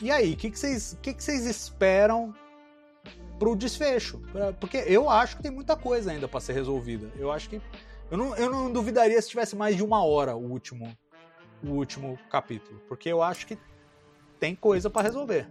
E 0.00 0.10
aí, 0.10 0.34
o 0.34 0.36
que, 0.36 0.50
que, 0.50 0.58
vocês, 0.58 0.98
que, 1.00 1.14
que 1.14 1.22
vocês 1.22 1.46
esperam 1.46 2.34
pro 3.38 3.56
desfecho? 3.56 4.20
Porque 4.60 4.78
eu 4.86 5.08
acho 5.08 5.36
que 5.36 5.42
tem 5.42 5.52
muita 5.52 5.76
coisa 5.76 6.10
ainda 6.10 6.28
para 6.28 6.40
ser 6.40 6.52
resolvida. 6.52 7.10
Eu 7.16 7.32
acho 7.32 7.48
que. 7.48 7.60
Eu 8.10 8.18
não, 8.18 8.36
eu 8.36 8.50
não 8.50 8.70
duvidaria 8.70 9.20
se 9.20 9.30
tivesse 9.30 9.56
mais 9.56 9.76
de 9.76 9.82
uma 9.82 10.04
hora 10.04 10.36
o 10.36 10.50
último, 10.50 10.94
o 11.62 11.70
último 11.70 12.18
capítulo. 12.30 12.80
Porque 12.86 13.08
eu 13.08 13.22
acho 13.22 13.46
que 13.46 13.56
tem 14.38 14.54
coisa 14.54 14.90
para 14.90 15.02
resolver 15.02 15.48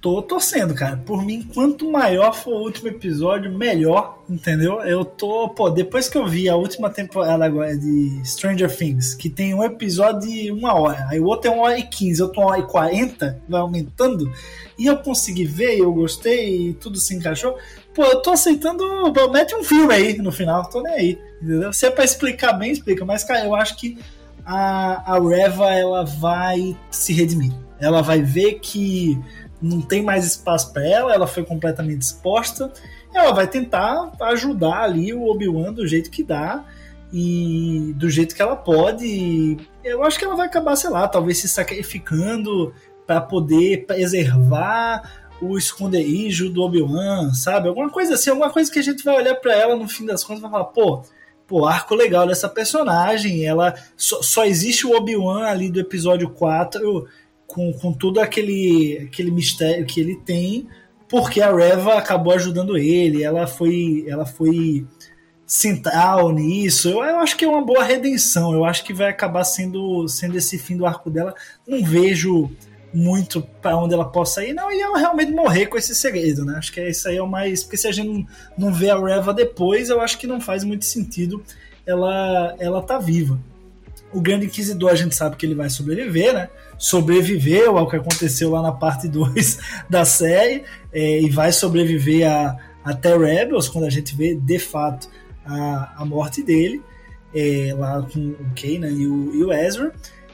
tô 0.00 0.22
torcendo, 0.22 0.74
cara. 0.74 0.96
Por 0.96 1.24
mim, 1.24 1.42
quanto 1.54 1.90
maior 1.90 2.32
for 2.32 2.54
o 2.54 2.62
último 2.62 2.88
episódio, 2.88 3.52
melhor, 3.52 4.18
entendeu? 4.28 4.80
Eu 4.82 5.04
tô, 5.04 5.48
pô, 5.48 5.70
depois 5.70 6.08
que 6.08 6.16
eu 6.16 6.26
vi 6.26 6.48
a 6.48 6.56
última 6.56 6.88
temporada 6.88 7.44
agora 7.44 7.76
de 7.76 8.20
Stranger 8.24 8.74
Things, 8.74 9.14
que 9.14 9.28
tem 9.28 9.54
um 9.54 9.62
episódio 9.62 10.28
de 10.28 10.52
uma 10.52 10.74
hora, 10.74 11.06
aí 11.10 11.18
o 11.18 11.26
outro 11.26 11.50
é 11.50 11.54
uma 11.54 11.64
hora 11.64 11.78
e 11.78 11.82
quinze, 11.82 12.20
eu 12.20 12.28
tô 12.28 12.40
uma 12.40 12.50
hora 12.50 12.60
e 12.60 12.66
quarenta, 12.66 13.42
vai 13.48 13.60
aumentando, 13.60 14.30
e 14.78 14.86
eu 14.86 14.98
consegui 14.98 15.44
ver, 15.44 15.78
eu 15.78 15.92
gostei, 15.92 16.68
e 16.68 16.72
tudo 16.74 16.98
se 16.98 17.14
encaixou. 17.14 17.56
Pô, 17.92 18.04
eu 18.04 18.22
tô 18.22 18.30
aceitando, 18.30 18.84
mete 19.32 19.54
um 19.56 19.64
filme 19.64 19.92
aí 19.92 20.18
no 20.18 20.30
final, 20.30 20.68
tô 20.70 20.80
nem 20.80 20.92
aí, 20.92 21.18
entendeu? 21.42 21.72
Se 21.72 21.86
é 21.86 21.90
pra 21.90 22.04
explicar 22.04 22.52
bem, 22.52 22.70
explica, 22.70 23.04
mas, 23.04 23.24
cara, 23.24 23.44
eu 23.44 23.54
acho 23.54 23.76
que 23.76 23.98
a, 24.46 25.14
a 25.14 25.20
Reva, 25.20 25.72
ela 25.72 26.04
vai 26.04 26.76
se 26.90 27.12
redimir. 27.12 27.52
Ela 27.80 28.02
vai 28.02 28.22
ver 28.22 28.54
que 28.60 29.18
não 29.60 29.80
tem 29.80 30.02
mais 30.02 30.24
espaço 30.24 30.72
para 30.72 30.86
ela, 30.86 31.12
ela 31.12 31.26
foi 31.26 31.44
completamente 31.44 32.02
exposta. 32.02 32.72
Ela 33.12 33.32
vai 33.32 33.46
tentar 33.46 34.12
ajudar 34.20 34.82
ali 34.82 35.12
o 35.12 35.26
Obi-Wan 35.26 35.72
do 35.72 35.86
jeito 35.86 36.10
que 36.10 36.22
dá 36.22 36.64
e 37.12 37.94
do 37.96 38.08
jeito 38.10 38.34
que 38.34 38.42
ela 38.42 38.56
pode. 38.56 39.56
eu 39.82 40.04
acho 40.04 40.18
que 40.18 40.24
ela 40.24 40.36
vai 40.36 40.46
acabar, 40.46 40.76
sei 40.76 40.90
lá, 40.90 41.08
talvez 41.08 41.38
se 41.38 41.48
sacrificando 41.48 42.72
para 43.06 43.20
poder 43.20 43.86
preservar 43.86 45.26
o 45.40 45.56
esconderijo 45.56 46.50
do 46.50 46.62
Obi-Wan, 46.62 47.32
sabe? 47.32 47.68
Alguma 47.68 47.88
coisa 47.90 48.14
assim, 48.14 48.30
alguma 48.30 48.50
coisa 48.50 48.70
que 48.70 48.78
a 48.78 48.82
gente 48.82 49.04
vai 49.04 49.16
olhar 49.16 49.36
para 49.36 49.54
ela 49.54 49.76
no 49.76 49.88
fim 49.88 50.04
das 50.04 50.22
contas 50.22 50.40
e 50.40 50.42
vai 50.42 50.50
falar, 50.50 50.64
pô, 50.64 51.02
pô, 51.46 51.64
arco 51.64 51.94
legal 51.94 52.26
dessa 52.26 52.48
personagem, 52.48 53.46
ela 53.46 53.74
só, 53.96 54.20
só 54.20 54.44
existe 54.44 54.86
o 54.86 54.94
Obi-Wan 54.94 55.46
ali 55.46 55.70
do 55.70 55.80
episódio 55.80 56.28
4 56.28 57.08
com, 57.58 57.72
com 57.72 57.92
todo 57.92 58.20
aquele, 58.20 59.08
aquele 59.08 59.32
mistério 59.32 59.84
que 59.84 60.00
ele 60.00 60.14
tem, 60.14 60.68
porque 61.08 61.40
a 61.40 61.52
Reva 61.52 61.94
acabou 61.94 62.32
ajudando 62.32 62.78
ele, 62.78 63.24
ela 63.24 63.48
foi, 63.48 64.04
ela 64.06 64.24
foi 64.24 64.86
central 65.44 66.30
nisso. 66.30 66.88
Eu, 66.88 67.02
eu 67.02 67.18
acho 67.18 67.36
que 67.36 67.44
é 67.44 67.48
uma 67.48 67.64
boa 67.64 67.82
redenção, 67.82 68.52
eu 68.52 68.64
acho 68.64 68.84
que 68.84 68.94
vai 68.94 69.08
acabar 69.08 69.42
sendo, 69.42 70.06
sendo 70.06 70.38
esse 70.38 70.56
fim 70.56 70.76
do 70.76 70.86
arco 70.86 71.10
dela. 71.10 71.34
Não 71.66 71.82
vejo 71.82 72.48
muito 72.94 73.42
para 73.60 73.76
onde 73.76 73.92
ela 73.92 74.08
possa 74.08 74.44
ir, 74.44 74.52
não, 74.52 74.70
e 74.70 74.80
ela 74.80 74.96
realmente 74.96 75.32
morrer 75.32 75.66
com 75.66 75.76
esse 75.76 75.96
segredo, 75.96 76.44
né? 76.44 76.54
Acho 76.58 76.72
que 76.72 76.88
isso 76.88 77.08
aí 77.08 77.16
é 77.16 77.22
o 77.22 77.26
mais. 77.26 77.64
Porque 77.64 77.76
se 77.76 77.88
a 77.88 77.92
gente 77.92 78.08
não, 78.08 78.26
não 78.56 78.72
vê 78.72 78.88
a 78.88 78.98
Reva 78.98 79.34
depois, 79.34 79.90
eu 79.90 80.00
acho 80.00 80.16
que 80.16 80.28
não 80.28 80.40
faz 80.40 80.62
muito 80.62 80.84
sentido 80.84 81.42
ela, 81.84 82.54
ela 82.60 82.82
tá 82.82 82.98
viva. 82.98 83.36
O 84.12 84.20
Grande 84.20 84.46
Inquisidor 84.46 84.90
a 84.90 84.94
gente 84.94 85.14
sabe 85.14 85.36
que 85.36 85.44
ele 85.44 85.54
vai 85.54 85.68
sobreviver, 85.68 86.32
né? 86.32 86.48
Sobreviveu 86.78 87.76
ao 87.76 87.88
que 87.88 87.96
aconteceu 87.96 88.50
lá 88.50 88.62
na 88.62 88.72
parte 88.72 89.06
2 89.08 89.58
da 89.88 90.04
série 90.04 90.64
é, 90.92 91.20
e 91.20 91.28
vai 91.28 91.52
sobreviver 91.52 92.30
a, 92.30 92.56
até 92.84 93.16
Rebels, 93.16 93.68
quando 93.68 93.84
a 93.84 93.90
gente 93.90 94.16
vê 94.16 94.34
de 94.34 94.58
fato 94.58 95.08
a, 95.44 95.94
a 95.98 96.04
morte 96.04 96.42
dele, 96.42 96.82
é, 97.34 97.74
lá 97.76 98.02
com 98.02 98.18
o 98.30 98.50
Kanan 98.54 98.90
e 98.90 99.06
o, 99.06 99.34
e 99.34 99.44
o 99.44 99.52
Ezra. 99.52 99.92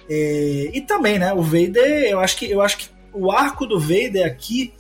É, 0.08 0.70
e 0.72 0.80
também, 0.80 1.18
né? 1.18 1.32
O 1.32 1.42
Vader, 1.42 2.04
eu 2.08 2.20
acho 2.20 2.36
que, 2.36 2.50
eu 2.50 2.60
acho 2.60 2.78
que 2.78 2.88
o 3.12 3.30
arco 3.30 3.66
do 3.66 3.80
Vader 3.80 4.26
aqui 4.26 4.72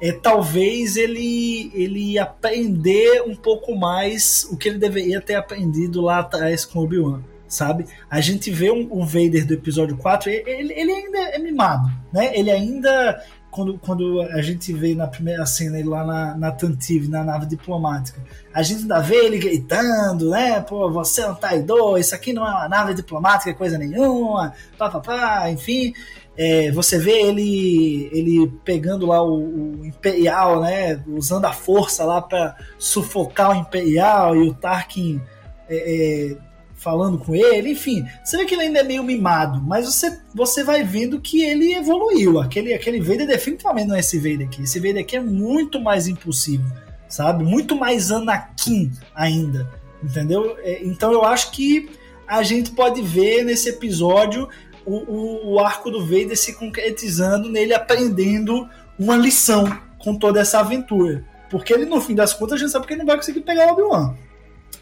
é 0.00 0.10
talvez 0.10 0.96
ele 0.96 1.70
ele 1.74 2.18
aprender 2.18 3.22
um 3.22 3.36
pouco 3.36 3.76
mais 3.76 4.44
o 4.50 4.56
que 4.56 4.68
ele 4.68 4.78
deveria 4.78 5.20
ter 5.20 5.36
aprendido 5.36 6.00
lá 6.00 6.18
atrás 6.18 6.64
com 6.64 6.80
Obi-Wan 6.80 7.22
sabe? 7.52 7.84
A 8.10 8.20
gente 8.20 8.50
vê 8.50 8.70
um, 8.70 8.88
o 8.90 9.04
Vader 9.04 9.46
do 9.46 9.54
episódio 9.54 9.96
4, 9.96 10.30
ele, 10.30 10.72
ele 10.72 10.92
ainda 10.92 11.18
é 11.18 11.38
mimado, 11.38 11.90
né? 12.12 12.36
Ele 12.36 12.50
ainda 12.50 13.22
quando, 13.50 13.78
quando 13.78 14.22
a 14.22 14.40
gente 14.40 14.72
vê 14.72 14.94
na 14.94 15.06
primeira 15.06 15.44
cena 15.44 15.78
ele 15.78 15.88
lá 15.88 16.06
na, 16.06 16.34
na 16.34 16.50
Tantive, 16.50 17.08
na 17.08 17.22
nave 17.22 17.44
diplomática, 17.44 18.18
a 18.54 18.62
gente 18.62 18.82
ainda 18.82 19.00
vê 19.00 19.26
ele 19.26 19.38
gritando, 19.38 20.30
né? 20.30 20.60
Pô, 20.62 20.90
você 20.90 21.20
é 21.20 21.30
um 21.30 21.34
traidor, 21.34 21.98
isso 21.98 22.14
aqui 22.14 22.32
não 22.32 22.46
é 22.46 22.50
uma 22.50 22.68
nave 22.68 22.94
diplomática, 22.94 23.52
coisa 23.52 23.76
nenhuma, 23.76 24.54
pá, 24.78 24.88
pá, 24.88 25.00
pá, 25.00 25.50
enfim. 25.50 25.92
É, 26.34 26.70
você 26.70 26.98
vê 26.98 27.26
ele 27.26 28.08
ele 28.10 28.50
pegando 28.64 29.04
lá 29.04 29.22
o, 29.22 29.80
o, 29.80 29.86
Imperial, 29.86 30.62
né? 30.62 31.02
Usando 31.06 31.44
a 31.44 31.52
força 31.52 32.04
lá 32.04 32.22
para 32.22 32.56
sufocar 32.78 33.50
o 33.50 33.60
Imperial 33.60 34.34
e 34.34 34.48
o 34.48 34.54
Tarkin. 34.54 35.20
É, 35.68 36.30
é, 36.32 36.51
falando 36.82 37.16
com 37.16 37.34
ele, 37.34 37.70
enfim, 37.70 38.04
você 38.24 38.36
vê 38.36 38.44
que 38.44 38.54
ele 38.54 38.64
ainda 38.64 38.80
é 38.80 38.82
meio 38.82 39.04
mimado, 39.04 39.62
mas 39.62 39.86
você, 39.86 40.18
você 40.34 40.64
vai 40.64 40.82
vendo 40.82 41.20
que 41.20 41.42
ele 41.42 41.74
evoluiu. 41.74 42.40
Aquele, 42.40 42.74
aquele 42.74 43.00
Vader 43.00 43.26
definitivamente 43.26 43.86
não 43.86 43.94
é 43.94 44.00
esse 44.00 44.18
Vader 44.18 44.48
aqui. 44.48 44.62
Esse 44.62 44.80
Vader 44.80 45.02
aqui 45.02 45.16
é 45.16 45.20
muito 45.20 45.80
mais 45.80 46.08
impulsivo, 46.08 46.64
sabe? 47.08 47.44
Muito 47.44 47.76
mais 47.76 48.10
Anakin 48.10 48.90
ainda, 49.14 49.70
entendeu? 50.02 50.56
É, 50.58 50.84
então 50.84 51.12
eu 51.12 51.24
acho 51.24 51.52
que 51.52 51.88
a 52.26 52.42
gente 52.42 52.72
pode 52.72 53.00
ver 53.00 53.44
nesse 53.44 53.68
episódio 53.68 54.48
o, 54.84 54.96
o, 54.96 55.52
o 55.52 55.58
arco 55.60 55.88
do 55.88 56.04
Vader 56.04 56.36
se 56.36 56.54
concretizando 56.54 57.48
nele 57.48 57.72
aprendendo 57.72 58.68
uma 58.98 59.16
lição 59.16 59.64
com 59.98 60.16
toda 60.16 60.40
essa 60.40 60.58
aventura. 60.58 61.24
Porque 61.48 61.72
ele, 61.72 61.84
no 61.84 62.00
fim 62.00 62.14
das 62.14 62.32
contas, 62.32 62.54
a 62.54 62.58
gente 62.58 62.72
sabe 62.72 62.86
que 62.86 62.94
ele 62.94 63.00
não 63.00 63.06
vai 63.06 63.16
conseguir 63.16 63.42
pegar 63.42 63.68
o 63.68 63.72
Obi-Wan. 63.72 64.16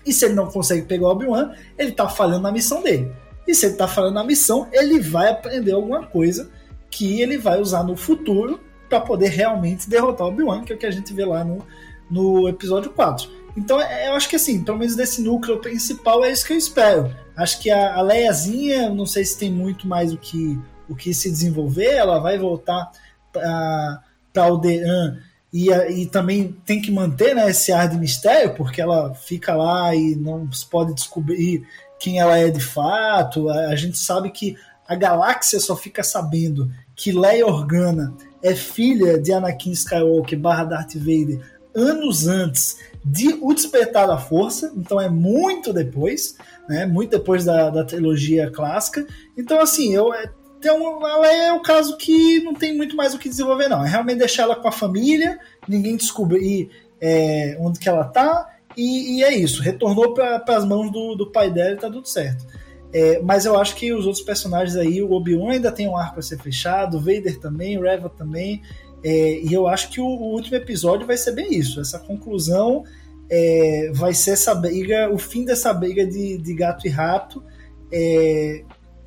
E 0.04 0.12
se 0.12 0.24
ele 0.24 0.34
não 0.34 0.46
consegue 0.46 0.86
pegar 0.86 1.08
o 1.08 1.10
Obi-Wan, 1.10 1.52
ele 1.78 1.92
tá 1.92 2.08
falhando 2.08 2.42
na 2.42 2.52
missão 2.52 2.82
dele. 2.82 3.12
E 3.46 3.54
se 3.54 3.66
ele 3.66 3.74
tá 3.74 3.88
falhando 3.88 4.14
na 4.14 4.24
missão, 4.24 4.68
ele 4.72 5.00
vai 5.00 5.30
aprender 5.30 5.72
alguma 5.72 6.06
coisa 6.06 6.50
que 6.90 7.20
ele 7.20 7.38
vai 7.38 7.60
usar 7.60 7.82
no 7.82 7.96
futuro 7.96 8.60
para 8.88 9.00
poder 9.00 9.28
realmente 9.28 9.88
derrotar 9.88 10.26
o 10.26 10.30
Obi-Wan, 10.30 10.64
que 10.64 10.72
é 10.72 10.76
o 10.76 10.78
que 10.78 10.86
a 10.86 10.90
gente 10.90 11.12
vê 11.12 11.24
lá 11.24 11.44
no, 11.44 11.64
no 12.10 12.48
episódio 12.48 12.90
4. 12.90 13.30
Então 13.56 13.80
é, 13.80 14.08
eu 14.08 14.14
acho 14.14 14.28
que 14.28 14.36
assim, 14.36 14.62
pelo 14.62 14.78
menos 14.78 14.96
desse 14.96 15.22
núcleo 15.22 15.58
principal 15.58 16.24
é 16.24 16.32
isso 16.32 16.46
que 16.46 16.52
eu 16.52 16.58
espero. 16.58 17.14
Acho 17.36 17.60
que 17.60 17.70
a, 17.70 17.96
a 17.96 18.02
Leiazinha, 18.02 18.90
não 18.90 19.06
sei 19.06 19.24
se 19.24 19.38
tem 19.38 19.50
muito 19.50 19.86
mais 19.86 20.12
o 20.12 20.18
que, 20.18 20.58
o 20.88 20.94
que 20.94 21.14
se 21.14 21.30
desenvolver, 21.30 21.94
ela 21.94 22.18
vai 22.18 22.38
voltar 22.38 22.90
para 23.32 24.02
Alderan 24.36 25.18
e, 25.52 25.70
e 25.70 26.06
também 26.06 26.56
tem 26.64 26.80
que 26.80 26.90
manter 26.90 27.34
né, 27.34 27.50
esse 27.50 27.72
ar 27.72 27.88
de 27.88 27.98
mistério, 27.98 28.54
porque 28.54 28.80
ela 28.80 29.14
fica 29.14 29.54
lá 29.54 29.94
e 29.94 30.14
não 30.14 30.50
se 30.52 30.64
pode 30.64 30.94
descobrir 30.94 31.66
quem 31.98 32.20
ela 32.20 32.38
é 32.38 32.48
de 32.48 32.60
fato. 32.60 33.48
A, 33.48 33.74
gente 33.74 33.98
sabe 33.98 34.30
que 34.30 34.56
a 34.86 34.94
galáxia 34.94 35.58
só 35.58 35.76
fica 35.76 36.02
sabendo 36.02 36.70
que 36.94 37.12
Leia 37.12 37.46
Organa 37.46 38.14
é 38.42 38.54
filha 38.54 39.18
de 39.18 39.32
Anakin 39.32 39.72
Skywalker 39.72 40.38
barra 40.38 40.64
Darth 40.64 40.94
Vader 40.94 41.40
anos 41.74 42.26
antes 42.26 42.78
de 43.04 43.38
O 43.40 43.54
Despertar 43.54 44.06
da 44.06 44.18
Força, 44.18 44.72
então 44.76 45.00
é 45.00 45.08
muito 45.08 45.72
depois, 45.72 46.36
né, 46.68 46.84
muito 46.86 47.10
depois 47.10 47.44
da, 47.44 47.70
da 47.70 47.84
trilogia 47.84 48.50
clássica. 48.50 49.06
Então, 49.36 49.60
assim, 49.60 49.94
eu, 49.94 50.12
é, 50.12 50.30
então, 50.60 51.06
ela 51.06 51.32
é 51.32 51.50
o 51.54 51.60
caso 51.60 51.96
que 51.96 52.38
não 52.40 52.52
tem 52.52 52.76
muito 52.76 52.94
mais 52.94 53.14
o 53.14 53.18
que 53.18 53.30
desenvolver, 53.30 53.66
não. 53.66 53.82
É 53.82 53.88
realmente 53.88 54.18
deixar 54.18 54.42
ela 54.42 54.54
com 54.54 54.68
a 54.68 54.72
família, 54.72 55.38
ninguém 55.66 55.96
descobrir 55.96 56.68
é, 57.00 57.56
onde 57.58 57.78
que 57.78 57.88
ela 57.88 58.04
tá, 58.04 58.46
e, 58.76 59.16
e 59.16 59.24
é 59.24 59.34
isso. 59.34 59.62
Retornou 59.62 60.12
para 60.12 60.44
as 60.48 60.66
mãos 60.66 60.92
do, 60.92 61.14
do 61.14 61.32
pai 61.32 61.50
dela 61.50 61.72
e 61.72 61.78
tá 61.78 61.90
tudo 61.90 62.06
certo. 62.06 62.46
É, 62.92 63.20
mas 63.20 63.46
eu 63.46 63.58
acho 63.58 63.74
que 63.74 63.90
os 63.90 64.04
outros 64.04 64.22
personagens 64.22 64.76
aí, 64.76 65.00
o 65.00 65.12
Obi-Wan 65.12 65.52
ainda 65.52 65.72
tem 65.72 65.88
um 65.88 65.96
arco 65.96 66.18
a 66.18 66.22
ser 66.22 66.38
fechado, 66.38 66.98
o 66.98 67.00
Vader 67.00 67.40
também, 67.40 67.78
o 67.78 67.82
Reva 67.82 68.10
também. 68.10 68.60
É, 69.02 69.40
e 69.40 69.50
eu 69.50 69.66
acho 69.66 69.88
que 69.88 69.98
o, 69.98 70.04
o, 70.04 70.34
último 70.34 70.56
episódio 70.56 71.06
vai 71.06 71.16
ser 71.16 71.32
bem 71.32 71.54
isso. 71.54 71.80
Essa 71.80 71.98
conclusão 71.98 72.84
é, 73.30 73.90
vai 73.94 74.12
ser 74.12 74.32
essa 74.32 74.54
briga, 74.54 75.08
o 75.10 75.16
fim 75.16 75.46
dessa 75.46 75.72
briga 75.72 76.06
de, 76.06 76.36
de 76.36 76.52
gato 76.52 76.86
e 76.86 76.90
rato. 76.90 77.42
É, 77.90 78.62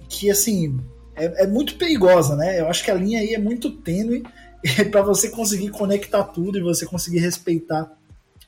que 0.10 0.32
assim, 0.32 0.80
é, 1.16 1.44
é 1.44 1.48
muito 1.48 1.76
perigosa, 1.76 2.36
né? 2.36 2.60
Eu 2.60 2.68
acho 2.68 2.84
que 2.84 2.92
a 2.92 2.96
linha 2.96 3.20
aí 3.20 3.34
é 3.34 3.40
muito 3.40 3.72
tênue 3.72 4.24
para 4.92 5.02
você 5.02 5.30
conseguir 5.30 5.70
conectar 5.70 6.24
tudo 6.24 6.58
e 6.58 6.62
você 6.62 6.86
conseguir 6.86 7.20
respeitar 7.20 7.92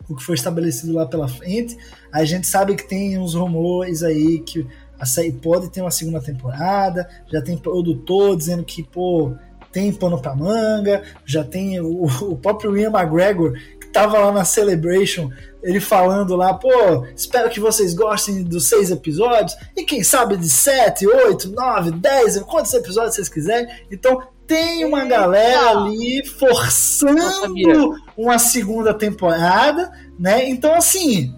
o 0.08 0.16
que 0.16 0.24
foi 0.24 0.36
estabelecido 0.36 0.94
lá 0.94 1.06
pela 1.06 1.28
frente. 1.28 1.78
A 2.12 2.24
gente 2.26 2.48
sabe 2.48 2.76
que 2.76 2.88
tem 2.88 3.18
uns 3.18 3.34
rumores 3.34 4.04
aí 4.04 4.40
que 4.40 4.66
a 5.00 5.06
série 5.06 5.32
pode 5.32 5.70
ter 5.70 5.82
uma 5.82 5.92
segunda 5.92 6.22
temporada, 6.22 7.08
já 7.32 7.42
tem 7.42 7.58
produtor 7.58 8.38
dizendo 8.38 8.64
que, 8.64 8.84
pô, 8.84 9.34
tem 9.72 9.92
pano 9.92 10.22
pra 10.22 10.34
manga, 10.34 11.04
já 11.26 11.44
tem 11.44 11.80
o, 11.82 12.06
o 12.32 12.38
próprio 12.38 12.78
Ian 12.78 12.92
McGregor, 12.92 13.60
tava 13.96 14.20
lá 14.20 14.30
na 14.30 14.44
Celebration, 14.44 15.30
ele 15.64 15.80
falando 15.80 16.36
lá, 16.36 16.54
pô, 16.54 17.06
espero 17.16 17.50
que 17.50 17.62
vocês 17.62 17.94
gostem 17.94 18.44
dos 18.44 18.68
seis 18.68 18.92
episódios, 18.92 19.56
e 19.74 19.86
quem 19.86 20.04
sabe 20.04 20.36
de 20.36 20.50
sete, 20.50 21.08
oito, 21.08 21.50
nove, 21.52 21.92
dez, 21.92 22.38
quantos 22.40 22.74
episódios 22.74 23.16
vocês 23.16 23.30
quiserem. 23.30 23.74
Então 23.90 24.22
tem 24.46 24.84
uma 24.84 25.06
galera 25.06 25.70
ali 25.70 26.26
forçando 26.26 27.96
uma 28.18 28.38
segunda 28.38 28.94
temporada, 28.94 29.90
né? 30.20 30.50
Então, 30.50 30.76
assim, 30.76 31.34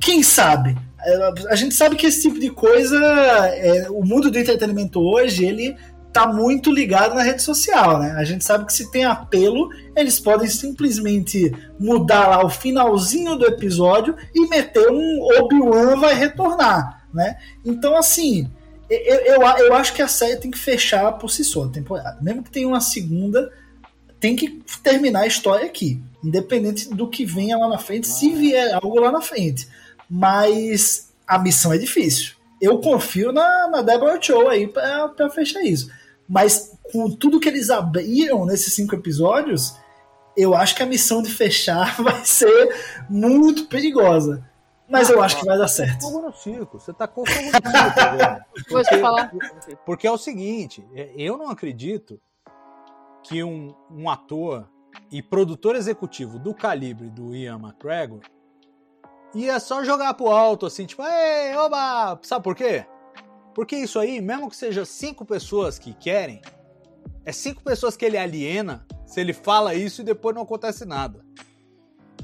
quem 0.00 0.24
sabe? 0.24 0.76
A 1.48 1.54
gente 1.54 1.74
sabe 1.74 1.94
que 1.94 2.06
esse 2.06 2.22
tipo 2.22 2.38
de 2.38 2.50
coisa, 2.50 2.96
é, 2.96 3.88
o 3.90 4.04
mundo 4.04 4.28
do 4.28 4.38
entretenimento 4.38 5.00
hoje, 5.00 5.44
ele 5.44 5.76
tá 6.12 6.26
muito 6.26 6.70
ligado 6.70 7.14
na 7.14 7.22
rede 7.22 7.42
social, 7.42 7.98
né? 7.98 8.14
A 8.18 8.24
gente 8.24 8.44
sabe 8.44 8.66
que 8.66 8.72
se 8.72 8.90
tem 8.90 9.04
apelo, 9.04 9.70
eles 9.96 10.20
podem 10.20 10.48
simplesmente 10.48 11.52
mudar 11.78 12.28
lá 12.28 12.44
o 12.44 12.50
finalzinho 12.50 13.36
do 13.36 13.46
episódio 13.46 14.14
e 14.34 14.46
meter 14.48 14.90
um 14.90 15.28
Obi-Wan 15.38 15.96
vai 15.96 16.14
retornar, 16.14 17.06
né? 17.12 17.36
Então, 17.64 17.96
assim, 17.96 18.50
eu, 18.90 19.16
eu, 19.20 19.40
eu 19.40 19.74
acho 19.74 19.94
que 19.94 20.02
a 20.02 20.08
série 20.08 20.36
tem 20.36 20.50
que 20.50 20.58
fechar 20.58 21.12
por 21.12 21.30
si 21.30 21.42
só 21.42 21.64
a 21.64 21.68
temporada. 21.68 22.18
Mesmo 22.20 22.42
que 22.42 22.50
tenha 22.50 22.68
uma 22.68 22.80
segunda, 22.80 23.50
tem 24.20 24.36
que 24.36 24.62
terminar 24.82 25.20
a 25.20 25.26
história 25.26 25.64
aqui. 25.64 26.00
Independente 26.22 26.90
do 26.90 27.08
que 27.08 27.24
venha 27.24 27.56
lá 27.56 27.68
na 27.68 27.78
frente, 27.78 28.06
se 28.06 28.32
vier 28.32 28.74
algo 28.74 29.00
lá 29.00 29.10
na 29.10 29.22
frente. 29.22 29.66
Mas 30.08 31.10
a 31.26 31.38
missão 31.38 31.72
é 31.72 31.78
difícil. 31.78 32.34
Eu 32.60 32.78
confio 32.78 33.32
na, 33.32 33.66
na 33.68 33.82
Deborah 33.82 34.20
Chow 34.20 34.48
aí 34.48 34.68
para 34.68 35.30
fechar 35.30 35.62
isso. 35.62 35.90
Mas 36.32 36.72
com 36.90 37.10
tudo 37.10 37.38
que 37.38 37.46
eles 37.46 37.68
abriram 37.68 38.46
nesses 38.46 38.72
cinco 38.72 38.94
episódios, 38.94 39.76
eu 40.34 40.54
acho 40.54 40.74
que 40.74 40.82
a 40.82 40.86
missão 40.86 41.20
de 41.20 41.30
fechar 41.30 41.94
vai 42.02 42.24
ser 42.24 42.74
muito 43.10 43.66
perigosa. 43.66 44.42
Mas 44.88 45.10
eu 45.10 45.22
acho 45.22 45.38
que 45.38 45.44
vai 45.44 45.58
dar 45.58 45.68
certo. 45.68 46.00
Fogo 46.00 46.22
no 46.22 46.32
circo. 46.32 46.80
Você 46.80 46.90
tá 46.94 47.06
com 47.06 47.26
fogo 47.26 47.38
no 47.38 47.52
circo, 47.52 48.16
velho. 48.16 48.44
Porque, 48.66 49.76
porque 49.84 50.06
é 50.06 50.10
o 50.10 50.16
seguinte, 50.16 50.82
é, 50.94 51.12
eu 51.16 51.36
não 51.36 51.50
acredito 51.50 52.18
que 53.22 53.44
um, 53.44 53.74
um 53.90 54.08
ator 54.08 54.66
e 55.10 55.22
produtor 55.22 55.76
executivo 55.76 56.38
do 56.38 56.54
calibre 56.54 57.10
do 57.10 57.34
Ian 57.34 57.58
McGregor 57.58 58.20
ia 59.34 59.60
só 59.60 59.84
jogar 59.84 60.14
pro 60.14 60.28
alto, 60.28 60.66
assim, 60.66 60.86
tipo, 60.86 61.02
ei, 61.02 61.54
oba! 61.56 62.18
Sabe 62.22 62.42
por 62.42 62.54
quê? 62.54 62.86
Porque 63.54 63.76
isso 63.76 63.98
aí, 63.98 64.20
mesmo 64.20 64.48
que 64.48 64.56
seja 64.56 64.84
cinco 64.84 65.24
pessoas 65.24 65.78
que 65.78 65.92
querem, 65.92 66.40
é 67.24 67.32
cinco 67.32 67.62
pessoas 67.62 67.96
que 67.96 68.04
ele 68.04 68.16
aliena 68.16 68.86
se 69.06 69.20
ele 69.20 69.32
fala 69.32 69.74
isso 69.74 70.00
e 70.00 70.04
depois 70.04 70.34
não 70.34 70.42
acontece 70.42 70.84
nada. 70.84 71.24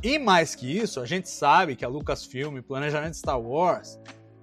E 0.02 0.18
mais 0.18 0.54
que 0.54 0.66
isso, 0.66 1.00
a 1.00 1.06
gente 1.06 1.28
sabe 1.28 1.76
que 1.76 1.84
a 1.84 1.88
Lucasfilm, 1.88 2.60
planejamento 2.62 3.16
Star 3.16 3.40
Wars, 3.40 3.98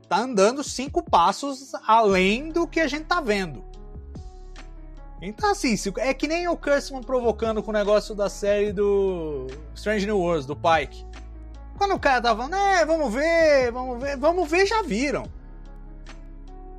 tá 0.08 0.18
andando 0.18 0.64
cinco 0.64 1.02
passos 1.02 1.74
além 1.88 2.50
do 2.50 2.68
que 2.68 2.80
a 2.80 2.88
gente 2.88 3.06
tá 3.06 3.22
vendo. 3.22 3.64
Então, 5.22 5.52
assim, 5.52 5.76
é 5.98 6.14
que 6.14 6.28
nem 6.28 6.48
o 6.48 6.58
Kurtzman 6.58 7.02
provocando 7.02 7.64
com 7.64 7.72
o 7.72 7.74
negócio 7.74 8.14
da 8.14 8.30
série 8.30 8.72
do 8.72 9.48
Strange 9.74 10.06
New 10.06 10.20
Worlds, 10.20 10.46
do 10.46 10.56
Pike. 10.56 11.06
Quando 11.78 11.96
o 11.96 12.00
cara 12.00 12.22
tava 12.22 12.44
falando, 12.44 12.56
é, 12.56 12.86
vamos 12.86 13.14
ver, 13.14 13.72
vamos 13.72 14.02
ver, 14.02 14.18
vamos 14.18 14.50
ver, 14.50 14.66
já 14.66 14.82
viram. 14.84 15.24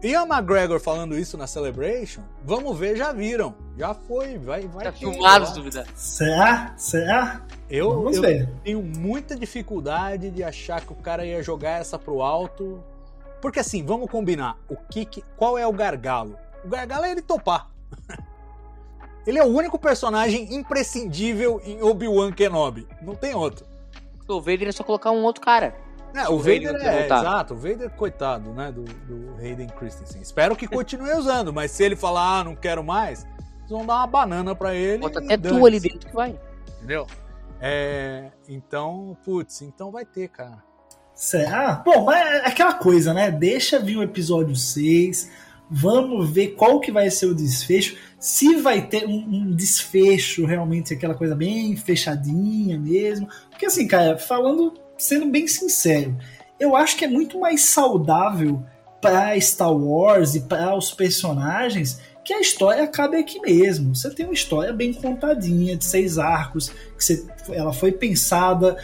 Ian 0.02 0.26
McGregor 0.26 0.78
falando 0.78 1.18
isso 1.18 1.38
na 1.38 1.46
Celebration, 1.46 2.22
vamos 2.44 2.78
ver, 2.78 2.96
já 2.96 3.12
viram. 3.12 3.54
Já 3.76 3.94
foi, 3.94 4.38
vai, 4.38 4.66
vai. 4.68 4.84
Tá 4.84 4.92
filmado, 4.92 5.52
dúvida. 5.54 5.86
Será? 5.94 6.74
Será? 6.76 7.42
Eu, 7.68 7.90
Vamos 7.90 8.16
eu 8.16 8.22
ver. 8.22 8.48
tenho 8.62 8.82
muita 8.82 9.34
dificuldade 9.34 10.30
de 10.30 10.44
achar 10.44 10.80
que 10.80 10.92
o 10.92 10.96
cara 10.96 11.24
ia 11.24 11.42
jogar 11.42 11.80
essa 11.80 11.98
pro 11.98 12.22
alto. 12.22 12.82
Porque 13.40 13.58
assim, 13.58 13.84
vamos 13.84 14.10
combinar. 14.10 14.56
O 14.68 14.76
que, 14.76 15.04
que 15.04 15.24
qual 15.36 15.58
é 15.58 15.66
o 15.66 15.72
gargalo? 15.72 16.36
O 16.64 16.68
gargalo 16.68 17.04
é 17.04 17.10
ele 17.10 17.22
topar. 17.22 17.68
ele 19.26 19.38
é 19.38 19.44
o 19.44 19.48
único 19.48 19.78
personagem 19.78 20.54
imprescindível 20.54 21.60
em 21.64 21.82
Obi-Wan 21.82 22.32
Kenobi. 22.32 22.86
Não 23.02 23.14
tem 23.14 23.34
outro. 23.34 23.66
O 24.28 24.40
Vader 24.40 24.68
é 24.68 24.72
só 24.72 24.84
colocar 24.84 25.10
um 25.10 25.22
outro 25.22 25.40
cara. 25.40 25.74
É, 26.16 26.28
o 26.28 26.34
o 26.34 26.38
Vader 26.38 26.72
Vader 26.72 26.86
é, 26.86 26.98
voltar. 27.00 27.20
exato, 27.20 27.54
o 27.54 27.56
Vader, 27.56 27.90
coitado, 27.90 28.50
né, 28.50 28.72
do, 28.72 28.82
do 28.82 29.36
Hayden 29.38 29.68
Christensen. 29.68 30.22
Espero 30.22 30.56
que 30.56 30.66
continue 30.66 31.12
usando, 31.12 31.52
mas 31.52 31.70
se 31.70 31.84
ele 31.84 31.94
falar, 31.94 32.40
ah, 32.40 32.44
não 32.44 32.56
quero 32.56 32.82
mais, 32.82 33.26
eles 33.58 33.70
vão 33.70 33.84
dar 33.84 33.96
uma 33.96 34.06
banana 34.06 34.54
pra 34.54 34.74
ele. 34.74 34.98
Bota 34.98 35.18
até 35.18 35.36
tu 35.36 35.66
ali 35.66 35.78
dentro 35.78 36.08
que 36.08 36.14
vai. 36.14 36.38
Entendeu? 36.78 37.06
É, 37.60 38.30
então, 38.48 39.16
putz, 39.24 39.62
então 39.62 39.90
vai 39.90 40.04
ter, 40.04 40.28
cara. 40.28 40.64
Será? 41.14 41.82
Bom, 41.84 42.04
mas 42.04 42.26
é 42.26 42.46
aquela 42.46 42.74
coisa, 42.74 43.14
né? 43.14 43.30
Deixa 43.30 43.78
vir 43.78 43.96
o 43.96 44.02
episódio 44.02 44.54
6. 44.54 45.30
Vamos 45.68 46.30
ver 46.30 46.48
qual 46.48 46.78
que 46.78 46.92
vai 46.92 47.10
ser 47.10 47.26
o 47.26 47.34
desfecho. 47.34 47.96
Se 48.18 48.56
vai 48.56 48.86
ter 48.86 49.06
um, 49.06 49.18
um 49.18 49.50
desfecho 49.50 50.44
realmente, 50.46 50.92
aquela 50.94 51.14
coisa 51.14 51.34
bem 51.34 51.74
fechadinha 51.74 52.78
mesmo. 52.78 53.28
Porque 53.50 53.66
assim, 53.66 53.88
cara, 53.88 54.18
falando, 54.18 54.74
sendo 54.96 55.26
bem 55.26 55.46
sincero, 55.46 56.16
eu 56.58 56.74
acho 56.74 56.96
que 56.96 57.04
é 57.04 57.08
muito 57.08 57.38
mais 57.38 57.62
saudável 57.62 58.62
para 59.00 59.38
Star 59.40 59.72
Wars 59.72 60.34
e 60.34 60.40
para 60.40 60.76
os 60.76 60.92
personagens 60.92 62.00
que 62.24 62.32
a 62.34 62.40
história 62.40 62.82
acabe 62.82 63.16
aqui 63.16 63.40
mesmo. 63.40 63.94
Você 63.94 64.10
tem 64.10 64.26
uma 64.26 64.34
história 64.34 64.72
bem 64.72 64.92
contadinha, 64.92 65.76
de 65.76 65.84
seis 65.84 66.18
arcos, 66.18 66.70
que 66.96 67.04
você, 67.04 67.24
ela 67.50 67.72
foi 67.72 67.92
pensada 67.92 68.76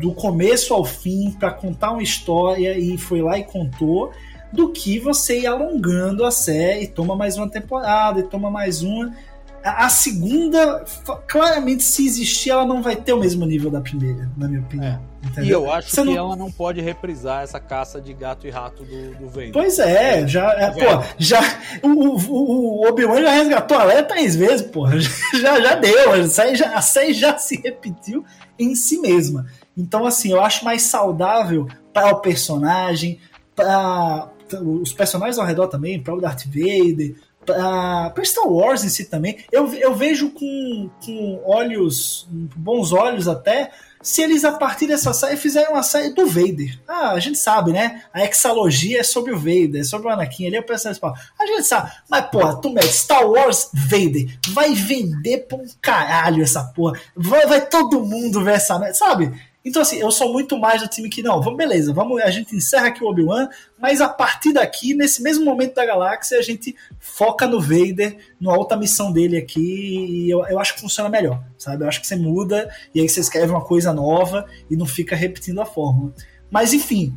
do 0.00 0.12
começo 0.12 0.74
ao 0.74 0.84
fim 0.84 1.30
para 1.38 1.52
contar 1.52 1.92
uma 1.92 2.02
história 2.02 2.76
e 2.76 2.98
foi 2.98 3.22
lá 3.22 3.38
e 3.38 3.44
contou, 3.44 4.10
do 4.52 4.70
que 4.70 4.98
você 4.98 5.40
ir 5.40 5.46
alongando 5.46 6.24
a 6.24 6.30
série, 6.30 6.88
toma 6.88 7.14
mais 7.14 7.36
uma 7.36 7.48
temporada 7.48 8.20
e 8.20 8.24
toma 8.24 8.50
mais 8.50 8.82
uma. 8.82 9.14
A 9.62 9.86
a 9.86 9.88
segunda, 9.88 10.84
claramente, 11.28 11.82
se 11.82 12.04
existir, 12.04 12.50
ela 12.50 12.66
não 12.66 12.82
vai 12.82 12.96
ter 12.96 13.12
o 13.12 13.20
mesmo 13.20 13.46
nível 13.46 13.70
da 13.70 13.80
primeira, 13.80 14.30
na 14.36 14.48
minha 14.48 14.60
opinião. 14.60 15.00
E 15.13 15.13
entendeu? 15.24 15.64
eu 15.64 15.72
acho 15.72 15.90
Você 15.90 16.02
que 16.02 16.06
não- 16.06 16.16
ela 16.16 16.36
não 16.36 16.50
pode 16.50 16.80
reprisar 16.80 17.42
essa 17.42 17.58
caça 17.60 18.00
de 18.00 18.12
gato 18.12 18.46
e 18.46 18.50
rato 18.50 18.84
do, 18.84 19.14
do 19.14 19.28
Vader. 19.28 19.52
Pois 19.52 19.78
é, 19.78 20.26
já, 20.28 20.52
é, 20.52 20.70
pô, 20.70 21.04
já 21.18 21.40
o, 21.82 21.88
o, 21.88 22.80
o 22.82 22.88
Obi-Wan 22.88 23.22
já 23.22 23.30
resgatou 23.32 23.78
a 23.78 23.84
Leia 23.84 24.02
três 24.02 24.36
vezes, 24.36 24.62
pô, 24.66 24.86
já, 25.40 25.60
já 25.60 25.74
deu, 25.74 26.12
a 26.12 26.26
série 26.28 26.54
já, 26.56 26.74
a 26.74 26.80
série 26.82 27.12
já 27.14 27.36
se 27.38 27.60
repetiu 27.60 28.24
em 28.58 28.74
si 28.74 28.98
mesma. 28.98 29.46
Então, 29.76 30.06
assim, 30.06 30.30
eu 30.32 30.40
acho 30.40 30.64
mais 30.64 30.82
saudável 30.82 31.66
para 31.92 32.10
o 32.12 32.20
personagem, 32.20 33.18
para 33.56 34.30
os 34.62 34.92
personagens 34.92 35.38
ao 35.38 35.44
redor 35.46 35.66
também, 35.68 36.00
para 36.00 36.14
o 36.14 36.20
Darth 36.20 36.44
Vader, 36.46 37.16
para 37.44 38.12
Star 38.24 38.46
Wars 38.48 38.84
em 38.84 38.88
si 38.88 39.04
também. 39.06 39.38
Eu, 39.50 39.72
eu 39.74 39.94
vejo 39.94 40.30
com, 40.30 40.88
com 41.04 41.42
olhos, 41.44 42.26
bons 42.30 42.92
olhos 42.92 43.26
até, 43.28 43.70
se 44.04 44.20
eles 44.20 44.44
a 44.44 44.52
partir 44.52 44.86
dessa 44.86 45.14
série 45.14 45.38
fizerem 45.38 45.70
uma 45.70 45.82
série 45.82 46.10
do 46.10 46.26
Vader. 46.26 46.78
Ah, 46.86 47.12
a 47.12 47.18
gente 47.18 47.38
sabe, 47.38 47.72
né? 47.72 48.02
A 48.12 48.22
exalogia 48.22 49.00
é 49.00 49.02
sobre 49.02 49.32
o 49.32 49.38
Vader, 49.38 49.80
é 49.80 49.84
sobre 49.84 50.08
o 50.08 50.10
Anakin, 50.10 50.44
ele 50.44 50.56
é 50.56 50.60
o 50.60 50.62
personagem 50.62 51.00
principal. 51.00 51.32
A 51.40 51.46
gente 51.46 51.66
sabe. 51.66 51.90
Mas, 52.08 52.26
porra, 52.30 52.60
tu 52.60 52.68
mete 52.68 52.92
Star 52.92 53.26
Wars 53.26 53.70
Vader, 53.72 54.38
vai 54.48 54.74
vender 54.74 55.46
pra 55.48 55.56
um 55.56 55.66
caralho 55.80 56.42
essa 56.42 56.62
porra. 56.62 57.00
Vai, 57.16 57.46
vai 57.46 57.66
todo 57.66 58.04
mundo 58.04 58.44
ver 58.44 58.56
essa 58.56 58.78
merda, 58.78 58.94
sabe? 58.94 59.32
Então, 59.64 59.80
assim, 59.80 59.96
eu 59.96 60.10
sou 60.10 60.30
muito 60.30 60.58
mais 60.58 60.82
do 60.82 60.88
time 60.88 61.08
que, 61.08 61.22
não, 61.22 61.40
vamos, 61.40 61.56
beleza, 61.56 61.92
vamos, 61.92 62.20
a 62.20 62.30
gente 62.30 62.54
encerra 62.54 62.88
aqui 62.88 63.02
o 63.02 63.08
Obi-Wan, 63.08 63.48
mas 63.78 64.02
a 64.02 64.08
partir 64.08 64.52
daqui, 64.52 64.92
nesse 64.94 65.22
mesmo 65.22 65.42
momento 65.42 65.74
da 65.74 65.86
galáxia, 65.86 66.38
a 66.38 66.42
gente 66.42 66.76
foca 66.98 67.46
no 67.46 67.58
Vader, 67.58 68.18
numa 68.38 68.58
outra 68.58 68.76
missão 68.76 69.10
dele 69.10 69.38
aqui, 69.38 69.60
e 69.60 70.30
eu, 70.30 70.44
eu 70.44 70.58
acho 70.58 70.74
que 70.74 70.80
funciona 70.80 71.08
melhor, 71.08 71.42
sabe? 71.56 71.82
Eu 71.82 71.88
acho 71.88 72.00
que 72.00 72.06
você 72.06 72.14
muda, 72.14 72.70
e 72.94 73.00
aí 73.00 73.08
você 73.08 73.20
escreve 73.20 73.52
uma 73.52 73.64
coisa 73.64 73.90
nova, 73.94 74.44
e 74.70 74.76
não 74.76 74.84
fica 74.84 75.16
repetindo 75.16 75.62
a 75.62 75.66
fórmula. 75.66 76.12
Mas, 76.50 76.74
enfim, 76.74 77.16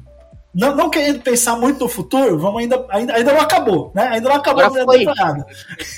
não, 0.56 0.74
não 0.74 0.90
querendo 0.90 1.20
pensar 1.20 1.58
muito 1.58 1.82
no 1.82 1.90
futuro, 1.90 2.40
vamos 2.40 2.62
ainda, 2.62 2.86
ainda, 2.90 3.14
ainda 3.14 3.34
não 3.34 3.42
acabou, 3.42 3.92
né? 3.94 4.08
Ainda 4.08 4.30
não 4.30 4.38
acabou 4.38 4.64
Agora 4.64 4.84
a 4.84 4.98
temporada. 4.98 5.46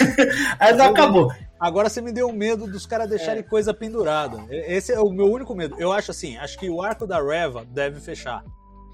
ainda 0.59 0.77
não 0.77 0.85
acabou. 0.89 1.31
Agora 1.59 1.89
você 1.89 2.01
me 2.01 2.11
deu 2.11 2.31
medo 2.31 2.65
dos 2.65 2.85
caras 2.85 3.09
deixarem 3.09 3.43
coisa 3.43 3.73
pendurada. 3.73 4.45
Esse 4.49 4.93
é 4.93 4.99
o 4.99 5.09
meu 5.09 5.29
único 5.29 5.53
medo. 5.53 5.75
Eu 5.77 5.91
acho 5.91 6.11
assim, 6.11 6.37
acho 6.37 6.57
que 6.57 6.69
o 6.69 6.81
arco 6.81 7.05
da 7.05 7.21
Reva 7.21 7.65
deve 7.65 7.99
fechar. 7.99 8.43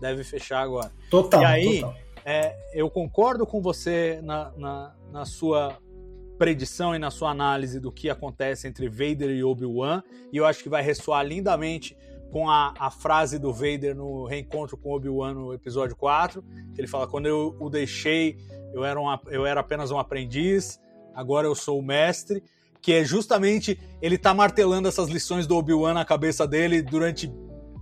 Deve 0.01 0.23
fechar 0.23 0.61
agora. 0.61 0.91
Total, 1.09 1.41
e 1.41 1.45
aí, 1.45 1.81
total. 1.81 1.95
é, 2.25 2.55
eu 2.73 2.89
concordo 2.89 3.45
com 3.45 3.61
você 3.61 4.19
na, 4.23 4.51
na, 4.57 4.95
na 5.11 5.25
sua 5.25 5.77
predição 6.37 6.95
e 6.95 6.99
na 6.99 7.09
sua 7.09 7.29
análise 7.29 7.79
do 7.79 7.91
que 7.91 8.09
acontece 8.09 8.67
entre 8.67 8.89
Vader 8.89 9.29
e 9.29 9.43
Obi-Wan, 9.43 10.03
e 10.31 10.37
eu 10.37 10.45
acho 10.45 10.61
que 10.61 10.69
vai 10.69 10.81
ressoar 10.81 11.25
lindamente 11.25 11.95
com 12.31 12.49
a, 12.49 12.73
a 12.77 12.91
frase 12.91 13.39
do 13.39 13.53
Vader 13.53 13.95
no 13.95 14.25
reencontro 14.25 14.75
com 14.75 14.91
Obi-Wan 14.91 15.33
no 15.33 15.53
episódio 15.53 15.95
4, 15.95 16.43
que 16.73 16.81
ele 16.81 16.87
fala: 16.87 17.07
Quando 17.07 17.27
eu 17.27 17.55
o 17.59 17.69
deixei, 17.69 18.37
eu 18.73 18.83
era, 18.83 18.99
um, 18.99 19.05
eu 19.27 19.45
era 19.45 19.61
apenas 19.61 19.91
um 19.91 19.97
aprendiz, 19.97 20.79
agora 21.13 21.47
eu 21.47 21.55
sou 21.55 21.79
o 21.79 21.83
mestre. 21.83 22.43
Que 22.85 22.93
é 22.93 23.03
justamente 23.03 23.79
ele 23.99 24.15
tá 24.15 24.31
martelando 24.31 24.87
essas 24.87 25.09
lições 25.09 25.47
do 25.47 25.55
Obi-Wan 25.55 25.95
na 25.95 26.05
cabeça 26.05 26.47
dele 26.47 26.83
durante 26.83 27.33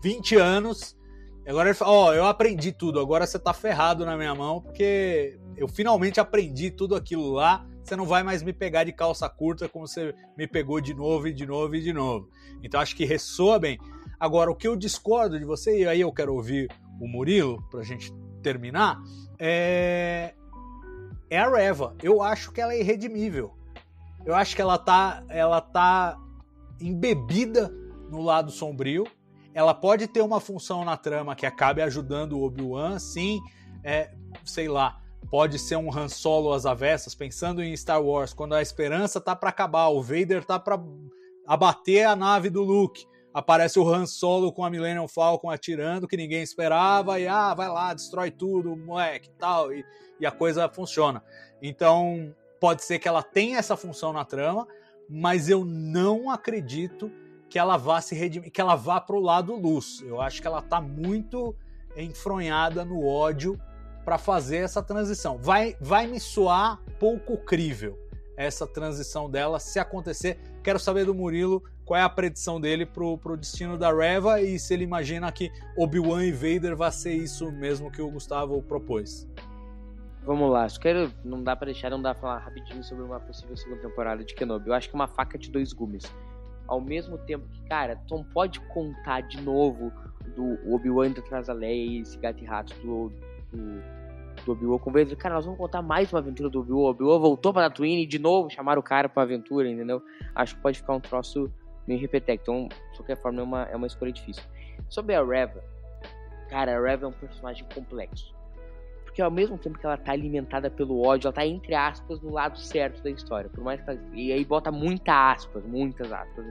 20 0.02 0.38
anos. 0.38 0.98
Agora 1.46 1.68
ele 1.68 1.78
fala: 1.78 1.92
Ó, 1.92 2.08
oh, 2.08 2.14
eu 2.14 2.26
aprendi 2.26 2.72
tudo, 2.72 3.02
agora 3.02 3.28
você 3.28 3.38
tá 3.38 3.52
ferrado 3.52 4.06
na 4.06 4.16
minha 4.16 4.34
mão, 4.34 4.62
porque 4.62 5.38
eu 5.58 5.68
finalmente 5.68 6.22
aprendi 6.22 6.72
tudo 6.72 6.96
aquilo 6.96 7.34
lá. 7.34 7.68
Você 7.84 7.98
não 7.98 8.06
vai 8.06 8.24
mais 8.24 8.42
me 8.42 8.54
pegar 8.54 8.86
de 8.86 8.94
calça 8.94 9.28
curta 9.28 9.68
como 9.68 9.86
você 9.86 10.16
me 10.38 10.48
pegou 10.48 10.80
de 10.80 10.94
novo 10.94 11.28
e 11.28 11.34
de 11.34 11.46
novo 11.46 11.76
e 11.76 11.82
de 11.82 11.92
novo. 11.92 12.30
Então 12.64 12.80
acho 12.80 12.96
que 12.96 13.04
ressoa 13.04 13.60
bem. 13.60 13.78
Agora, 14.18 14.50
o 14.50 14.56
que 14.56 14.70
eu 14.70 14.78
discordo 14.78 15.38
de 15.38 15.44
você, 15.44 15.82
e 15.82 15.86
aí 15.86 16.00
eu 16.00 16.14
quero 16.14 16.34
ouvir 16.34 16.70
o 16.98 17.10
Murilo, 17.10 17.62
para 17.70 17.82
a 17.82 17.84
gente 17.84 18.10
terminar, 18.42 19.02
é... 19.38 20.34
é 21.30 21.38
a 21.38 21.50
Reva. 21.50 21.94
Eu 22.02 22.24
acho 22.24 22.54
que 22.54 22.62
ela 22.62 22.74
é 22.74 22.80
irredimível. 22.80 23.62
Eu 24.26 24.36
acho 24.36 24.56
que 24.56 24.62
ela 24.62 24.78
tá, 24.78 25.24
ela 25.30 25.60
tá 25.62 26.18
embebida 26.80 27.70
no 28.10 28.22
lado 28.22 28.52
sombrio. 28.52 29.06
Ela 29.54 29.74
pode 29.74 30.08
ter 30.08 30.22
uma 30.22 30.40
função 30.40 30.84
na 30.84 30.98
trama 30.98 31.36
que 31.36 31.46
acabe 31.46 31.82
ajudando 31.82 32.34
o 32.34 32.44
Obi-Wan, 32.44 32.98
sim, 32.98 33.40
é, 33.84 34.12
sei 34.44 34.68
lá, 34.68 35.00
pode 35.30 35.60
ser 35.60 35.76
um 35.76 35.96
Han 35.96 36.10
Solo 36.10 36.54
às 36.54 36.66
avessas, 36.66 37.14
pensando 37.14 37.62
em 37.62 37.76
Star 37.78 38.02
Wars, 38.02 38.34
quando 38.34 38.56
a 38.56 38.62
esperança 38.62 39.22
tá 39.22 39.36
para 39.36 39.50
acabar, 39.50 39.90
o 39.90 40.02
Vader 40.02 40.44
tá 40.44 40.58
para 40.58 40.80
abater 41.46 42.08
a 42.08 42.16
nave 42.16 42.50
do 42.50 42.64
Luke 42.64 43.06
aparece 43.34 43.80
o 43.80 43.90
Han 43.92 44.06
Solo 44.06 44.54
com 44.54 44.64
a 44.64 44.70
Millennium 44.70 45.08
Falcon 45.08 45.50
atirando, 45.50 46.08
que 46.08 46.16
ninguém 46.16 46.44
esperava, 46.44 47.20
e 47.20 47.28
ah, 47.28 47.54
vai 47.54 47.68
lá, 47.68 47.94
destrói 47.94 48.30
tudo, 48.30 48.78
moleque, 48.78 49.32
tal, 49.32 49.74
e, 49.74 49.84
e 50.20 50.26
a 50.26 50.32
coisa 50.32 50.70
funciona. 50.70 51.24
Então, 51.62 52.34
pode 52.64 52.82
ser 52.86 52.98
que 52.98 53.10
ela 53.10 53.22
tenha 53.22 53.58
essa 53.58 53.76
função 53.76 54.14
na 54.14 54.24
trama, 54.24 54.66
mas 55.10 55.50
eu 55.50 55.66
não 55.66 56.32
acredito 56.32 57.12
que 57.50 57.60
ela 57.60 57.76
vá 57.76 58.00
se 58.00 58.16
redimir, 58.16 58.54
que 58.54 58.62
ela 58.62 58.74
vá 58.74 59.02
pro 59.02 59.20
lado 59.20 59.54
luz. 59.54 60.02
Eu 60.06 60.22
acho 60.22 60.42
que 60.42 60.48
ela 60.48 60.62
tá 60.62 60.80
muito 60.80 61.54
enfronhada 61.98 62.86
no 62.86 63.06
ódio 63.06 63.60
para 64.06 64.18
fazer 64.18 64.60
essa 64.60 64.82
transição. 64.82 65.38
Vai, 65.38 65.76
vai 65.82 66.08
me 66.08 66.22
soar 66.22 66.82
pouco 66.98 67.36
crível 67.36 68.00
essa 68.38 68.66
transição 68.66 69.30
dela 69.30 69.60
se 69.60 69.78
acontecer. 69.78 70.40
Quero 70.64 70.80
saber 70.80 71.04
do 71.04 71.14
Murilo 71.14 71.62
qual 71.84 72.00
é 72.00 72.04
a 72.04 72.08
predição 72.08 72.62
dele 72.62 72.86
pro, 72.86 73.18
pro 73.18 73.36
destino 73.36 73.78
da 73.78 73.92
Reva 73.94 74.40
e 74.40 74.58
se 74.58 74.74
ele 74.74 74.86
imagina 74.86 75.30
que 75.34 75.52
Obi-Wan 75.78 76.24
e 76.24 76.32
Vader 76.32 76.78
vai 76.78 76.94
ser 76.94 77.12
isso 77.12 77.52
mesmo 77.52 77.92
que 77.92 78.02
o 78.02 78.10
Gustavo 78.10 78.64
propôs. 78.64 79.28
Vamos 80.26 80.50
lá, 80.50 80.70
só 80.70 80.80
quero, 80.80 81.12
não 81.24 81.44
dá 81.44 81.54
para 81.54 81.66
deixar, 81.66 81.90
não 81.90 82.02
dá 82.02 82.14
pra 82.14 82.22
falar 82.22 82.38
rapidinho 82.40 82.82
sobre 82.82 83.04
uma 83.04 83.20
possível 83.20 83.58
segunda 83.58 83.82
temporada 83.82 84.24
de 84.24 84.34
Kenobi. 84.34 84.70
Eu 84.70 84.74
acho 84.74 84.90
que 84.90 84.96
é 84.96 84.98
uma 84.98 85.08
faca 85.08 85.38
de 85.38 85.52
dois 85.52 85.74
gumes. 85.74 86.04
Ao 86.66 86.80
mesmo 86.80 87.18
tempo 87.18 87.46
que, 87.50 87.62
cara, 87.68 88.02
não 88.10 88.24
pode 88.24 88.62
contar 88.62 89.22
de 89.22 89.42
novo 89.42 89.92
do 90.34 90.74
Obi-Wan 90.74 91.08
indo 91.08 91.20
atrás 91.20 91.48
da 91.48 91.54
Leia 91.54 91.86
e 91.86 92.00
esse 92.00 92.18
gato 92.18 92.42
e 92.42 92.46
rato 92.46 92.74
do, 92.76 93.12
do, 93.52 93.84
do 94.46 94.52
Obi-Wan 94.54 94.80
Vader. 94.86 95.18
Cara, 95.18 95.36
nós 95.36 95.44
vamos 95.44 95.60
contar 95.60 95.82
mais 95.82 96.12
uma 96.14 96.20
aventura 96.20 96.50
do 96.50 96.62
Obi-Wan. 96.62 96.92
Obi-Wan 96.92 97.20
voltou 97.20 97.52
pra 97.52 97.64
Tatooine 97.64 98.04
e 98.04 98.08
de 98.08 98.18
novo 98.18 98.50
chamaram 98.50 98.80
o 98.80 98.84
cara 98.84 99.10
pra 99.10 99.24
aventura, 99.24 99.70
entendeu? 99.70 100.02
Acho 100.34 100.56
que 100.56 100.62
pode 100.62 100.78
ficar 100.78 100.94
um 100.94 101.02
troço 101.02 101.52
me 101.86 101.98
repetir. 101.98 102.36
Então, 102.42 102.70
de 102.70 102.98
qualquer 102.98 103.18
forma, 103.18 103.42
é 103.42 103.44
uma, 103.44 103.64
é 103.64 103.76
uma 103.76 103.88
escolha 103.88 104.14
difícil. 104.14 104.44
Sobre 104.88 105.16
a 105.16 105.24
Reva, 105.24 105.62
cara, 106.50 106.78
a 106.78 106.82
Reva 106.82 107.06
é 107.06 107.10
um 107.10 107.14
personagem 107.14 107.66
complexo. 107.76 108.34
Porque 109.14 109.22
ao 109.22 109.30
mesmo 109.30 109.60
tempo 109.60 109.78
que 109.78 109.86
ela 109.86 109.96
tá 109.96 110.12
alimentada 110.12 110.72
pelo 110.72 111.06
ódio, 111.06 111.28
ela 111.28 111.34
tá, 111.34 111.46
entre 111.46 111.76
aspas, 111.76 112.20
no 112.20 112.32
lado 112.32 112.58
certo 112.58 113.04
da 113.04 113.12
história. 113.12 113.48
Por 113.48 113.64
mais 113.64 113.80
que 113.80 113.92
ela, 113.92 114.00
E 114.12 114.34
aí 114.34 114.44
bota 114.44 114.72
muita 114.72 115.32
aspas, 115.32 115.64
muitas 115.68 116.12
aspas, 116.12 116.44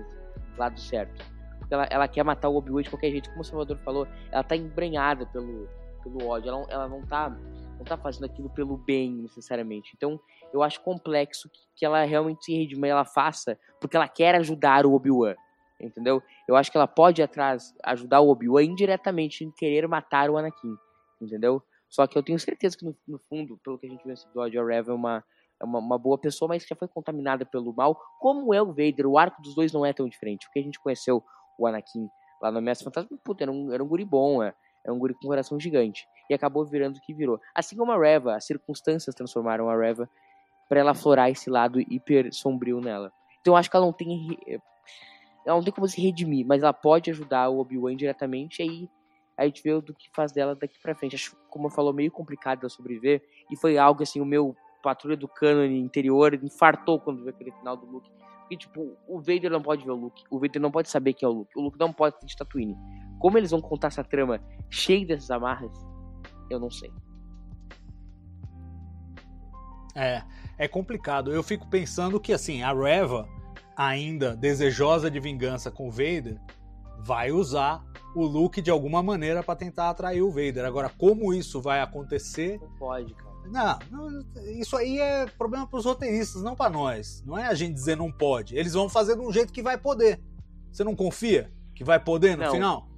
lado 0.56 0.78
certo. 0.78 1.26
Porque 1.58 1.74
ela, 1.74 1.88
ela 1.90 2.06
quer 2.06 2.22
matar 2.22 2.48
o 2.48 2.54
Obi-Wan 2.54 2.82
de 2.82 2.90
qualquer 2.90 3.10
jeito. 3.10 3.28
Como 3.30 3.40
o 3.40 3.44
Salvador 3.44 3.78
falou, 3.78 4.06
ela 4.30 4.44
tá 4.44 4.54
embrenhada 4.54 5.26
pelo, 5.26 5.68
pelo 6.04 6.28
ódio. 6.28 6.50
Ela, 6.50 6.66
ela 6.68 6.88
não 6.88 7.02
tá 7.02 7.36
não 7.76 7.84
tá 7.84 7.96
fazendo 7.96 8.26
aquilo 8.26 8.48
pelo 8.48 8.76
bem 8.76 9.12
necessariamente. 9.12 9.90
Então, 9.96 10.20
eu 10.54 10.62
acho 10.62 10.80
complexo 10.82 11.50
que, 11.50 11.58
que 11.78 11.84
ela 11.84 12.04
realmente 12.04 12.44
se 12.44 12.56
redima 12.56 12.86
ela 12.86 13.04
faça 13.04 13.58
porque 13.80 13.96
ela 13.96 14.06
quer 14.06 14.36
ajudar 14.36 14.86
o 14.86 14.94
Obi-Wan, 14.94 15.34
entendeu? 15.80 16.22
Eu 16.46 16.54
acho 16.54 16.70
que 16.70 16.76
ela 16.76 16.86
pode 16.86 17.20
atrás 17.24 17.74
ajudar 17.82 18.20
o 18.20 18.28
Obi-Wan 18.28 18.62
indiretamente 18.62 19.44
em 19.44 19.50
querer 19.50 19.88
matar 19.88 20.30
o 20.30 20.38
Anakin, 20.38 20.76
entendeu? 21.20 21.60
Só 21.92 22.06
que 22.06 22.16
eu 22.16 22.22
tenho 22.22 22.38
certeza 22.38 22.74
que 22.74 22.86
no, 22.86 22.96
no 23.06 23.18
fundo, 23.18 23.58
pelo 23.62 23.78
que 23.78 23.86
a 23.86 23.90
gente 23.90 24.02
viu 24.02 24.08
nesse 24.08 24.24
episódio, 24.24 24.58
a 24.58 24.66
Rev 24.66 24.88
é 24.88 24.92
uma, 24.94 25.22
é 25.60 25.64
uma, 25.64 25.78
uma, 25.78 25.98
boa 25.98 26.16
pessoa, 26.16 26.48
mas 26.48 26.62
que 26.62 26.70
já 26.70 26.74
foi 26.74 26.88
contaminada 26.88 27.44
pelo 27.44 27.70
mal, 27.74 27.94
como 28.18 28.54
é 28.54 28.62
o 28.62 28.68
Vader. 28.68 29.06
O 29.06 29.18
arco 29.18 29.42
dos 29.42 29.54
dois 29.54 29.74
não 29.74 29.84
é 29.84 29.92
tão 29.92 30.08
diferente, 30.08 30.46
porque 30.46 30.58
a 30.58 30.62
gente 30.62 30.80
conheceu 30.80 31.22
o 31.58 31.66
Anakin 31.66 32.08
lá 32.40 32.50
no 32.50 32.62
Mestre 32.62 32.86
Fantasma, 32.86 33.18
puta, 33.22 33.44
era 33.44 33.52
um, 33.52 33.70
era 33.70 33.84
um 33.84 33.86
guri 33.86 34.06
bom, 34.06 34.42
é, 34.42 34.54
era 34.82 34.92
um 34.92 34.98
guri 34.98 35.12
com 35.12 35.26
um 35.26 35.28
coração 35.28 35.60
gigante, 35.60 36.08
e 36.30 36.34
acabou 36.34 36.64
virando 36.64 36.96
o 36.96 37.00
que 37.02 37.12
virou. 37.12 37.38
Assim 37.54 37.76
como 37.76 37.92
a 37.92 37.98
Reva, 37.98 38.36
as 38.36 38.46
circunstâncias 38.46 39.14
transformaram 39.14 39.68
a 39.68 39.76
Reva 39.76 40.08
para 40.70 40.80
ela 40.80 40.94
florar 40.94 41.30
esse 41.30 41.50
lado 41.50 41.78
hiper 41.78 42.32
sombrio 42.32 42.80
nela. 42.80 43.12
Então 43.42 43.52
eu 43.52 43.58
acho 43.58 43.70
que 43.70 43.76
ela 43.76 43.84
não 43.84 43.92
tem 43.92 44.38
ela 45.44 45.56
não 45.56 45.62
tem 45.62 45.74
como 45.74 45.86
se 45.86 46.00
redimir, 46.00 46.46
mas 46.46 46.62
ela 46.62 46.72
pode 46.72 47.10
ajudar 47.10 47.50
o 47.50 47.58
Obi-Wan 47.58 47.96
diretamente 47.96 48.62
e 48.62 48.62
aí 48.62 48.90
a 49.36 49.44
gente 49.44 49.62
vê 49.62 49.80
do 49.80 49.94
que 49.94 50.10
faz 50.14 50.32
dela 50.32 50.54
daqui 50.54 50.78
para 50.80 50.94
frente. 50.94 51.16
Acho, 51.16 51.36
como 51.48 51.66
eu 51.66 51.70
falou, 51.70 51.92
meio 51.92 52.10
complicado 52.10 52.60
ela 52.60 52.68
sobreviver 52.68 53.22
e 53.50 53.56
foi 53.56 53.78
algo 53.78 54.02
assim, 54.02 54.20
o 54.20 54.24
meu 54.24 54.54
patrulha 54.82 55.16
do 55.16 55.28
cânone 55.28 55.78
interior 55.78 56.34
infartou 56.34 57.00
quando 57.00 57.20
viu 57.20 57.30
aquele 57.30 57.52
final 57.52 57.76
do 57.76 57.86
Luke. 57.86 58.10
Porque, 58.40 58.56
tipo, 58.56 58.96
o 59.06 59.18
Vader 59.18 59.50
não 59.50 59.62
pode 59.62 59.84
ver 59.84 59.92
o 59.92 59.96
Luke, 59.96 60.24
o 60.30 60.38
Vader 60.38 60.60
não 60.60 60.70
pode 60.70 60.90
saber 60.90 61.14
quem 61.14 61.26
é 61.26 61.30
o 61.30 61.34
Luke, 61.34 61.56
o 61.56 61.62
Luke 61.62 61.78
não 61.78 61.92
pode 61.92 62.18
ter 62.18 62.26
de 62.26 62.36
Tatooine. 62.36 62.76
Como 63.18 63.38
eles 63.38 63.50
vão 63.50 63.60
contar 63.60 63.88
essa 63.88 64.04
trama 64.04 64.40
cheia 64.68 65.06
dessas 65.06 65.30
amarras, 65.30 65.72
eu 66.50 66.58
não 66.58 66.70
sei. 66.70 66.92
É, 69.94 70.22
é 70.58 70.68
complicado. 70.68 71.32
Eu 71.32 71.42
fico 71.42 71.68
pensando 71.68 72.20
que 72.20 72.32
assim, 72.32 72.62
a 72.62 72.72
Reva, 72.72 73.28
ainda 73.76 74.36
desejosa 74.36 75.10
de 75.10 75.20
vingança 75.20 75.70
com 75.70 75.88
o 75.88 75.90
Vader, 75.90 76.40
vai 77.00 77.30
usar 77.30 77.82
o 78.14 78.24
Luke 78.24 78.60
de 78.60 78.70
alguma 78.70 79.02
maneira 79.02 79.42
para 79.42 79.56
tentar 79.56 79.90
atrair 79.90 80.22
o 80.22 80.30
Vader. 80.30 80.64
Agora, 80.64 80.90
como 80.90 81.32
isso 81.32 81.60
vai 81.60 81.80
acontecer? 81.80 82.58
Não 82.60 82.70
pode, 82.76 83.14
cara. 83.14 83.32
Não, 83.46 83.78
não 83.90 84.24
isso 84.60 84.76
aí 84.76 84.98
é 84.98 85.26
problema 85.26 85.66
para 85.66 85.78
os 85.78 85.84
roteiristas, 85.84 86.42
não 86.42 86.54
para 86.54 86.70
nós. 86.70 87.22
Não 87.26 87.36
é 87.36 87.46
a 87.46 87.54
gente 87.54 87.74
dizer 87.74 87.96
não 87.96 88.10
pode. 88.10 88.56
Eles 88.56 88.74
vão 88.74 88.88
fazer 88.88 89.16
de 89.16 89.22
um 89.22 89.32
jeito 89.32 89.52
que 89.52 89.62
vai 89.62 89.76
poder. 89.76 90.20
Você 90.70 90.84
não 90.84 90.94
confia 90.94 91.52
que 91.74 91.84
vai 91.84 91.98
poder 91.98 92.36
no 92.36 92.44
não. 92.44 92.52
final? 92.52 92.88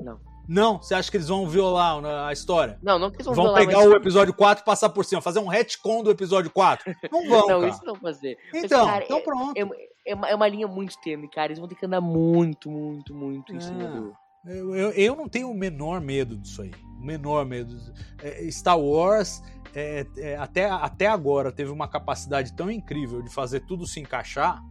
Não. 0.00 0.30
Não? 0.48 0.82
Você 0.82 0.94
acha 0.94 1.08
que 1.08 1.16
eles 1.16 1.28
vão 1.28 1.46
violar 1.46 2.04
a 2.26 2.32
história? 2.32 2.76
Não, 2.82 2.98
não 2.98 3.08
que 3.08 3.18
eles 3.18 3.26
vão, 3.26 3.34
vão 3.36 3.44
violar, 3.44 3.60
pegar 3.60 3.78
mas... 3.78 3.86
o 3.86 3.94
episódio 3.94 4.34
4 4.34 4.62
e 4.62 4.66
passar 4.66 4.88
por 4.88 5.04
cima, 5.04 5.20
fazer 5.20 5.38
um 5.38 5.46
retcon 5.46 6.02
do 6.02 6.10
episódio 6.10 6.50
4. 6.50 6.92
Não 7.12 7.28
vão, 7.28 7.46
Não, 7.46 7.60
cara. 7.60 7.68
isso 7.68 7.84
não 7.84 7.94
fazer. 7.94 8.36
Então, 8.52 8.84
mas, 8.84 8.92
cara, 8.92 9.04
então 9.04 9.18
é, 9.18 9.20
pronto. 9.20 9.56
É, 9.56 10.10
é, 10.10 10.14
uma, 10.14 10.28
é 10.28 10.34
uma 10.34 10.48
linha 10.48 10.66
muito 10.66 10.98
tênue, 11.00 11.28
cara. 11.28 11.48
Eles 11.48 11.60
vão 11.60 11.68
ter 11.68 11.76
que 11.76 11.86
andar 11.86 12.00
muito, 12.00 12.68
muito, 12.68 13.14
muito 13.14 13.52
em 13.52 13.58
É. 13.58 13.60
cima 13.60 13.84
do... 13.84 14.12
Eu, 14.44 14.74
eu, 14.74 14.90
eu 14.92 15.16
não 15.16 15.28
tenho 15.28 15.50
o 15.50 15.54
menor 15.54 16.00
medo 16.00 16.36
disso 16.36 16.62
aí. 16.62 16.70
O 16.98 17.04
menor 17.04 17.44
medo. 17.44 17.76
É, 18.22 18.50
Star 18.50 18.78
Wars, 18.78 19.42
é, 19.74 20.06
é, 20.16 20.36
até, 20.36 20.70
até 20.70 21.06
agora, 21.06 21.52
teve 21.52 21.70
uma 21.70 21.88
capacidade 21.88 22.54
tão 22.54 22.70
incrível 22.70 23.22
de 23.22 23.32
fazer 23.32 23.60
tudo 23.60 23.86
se 23.86 24.00
encaixar 24.00 24.62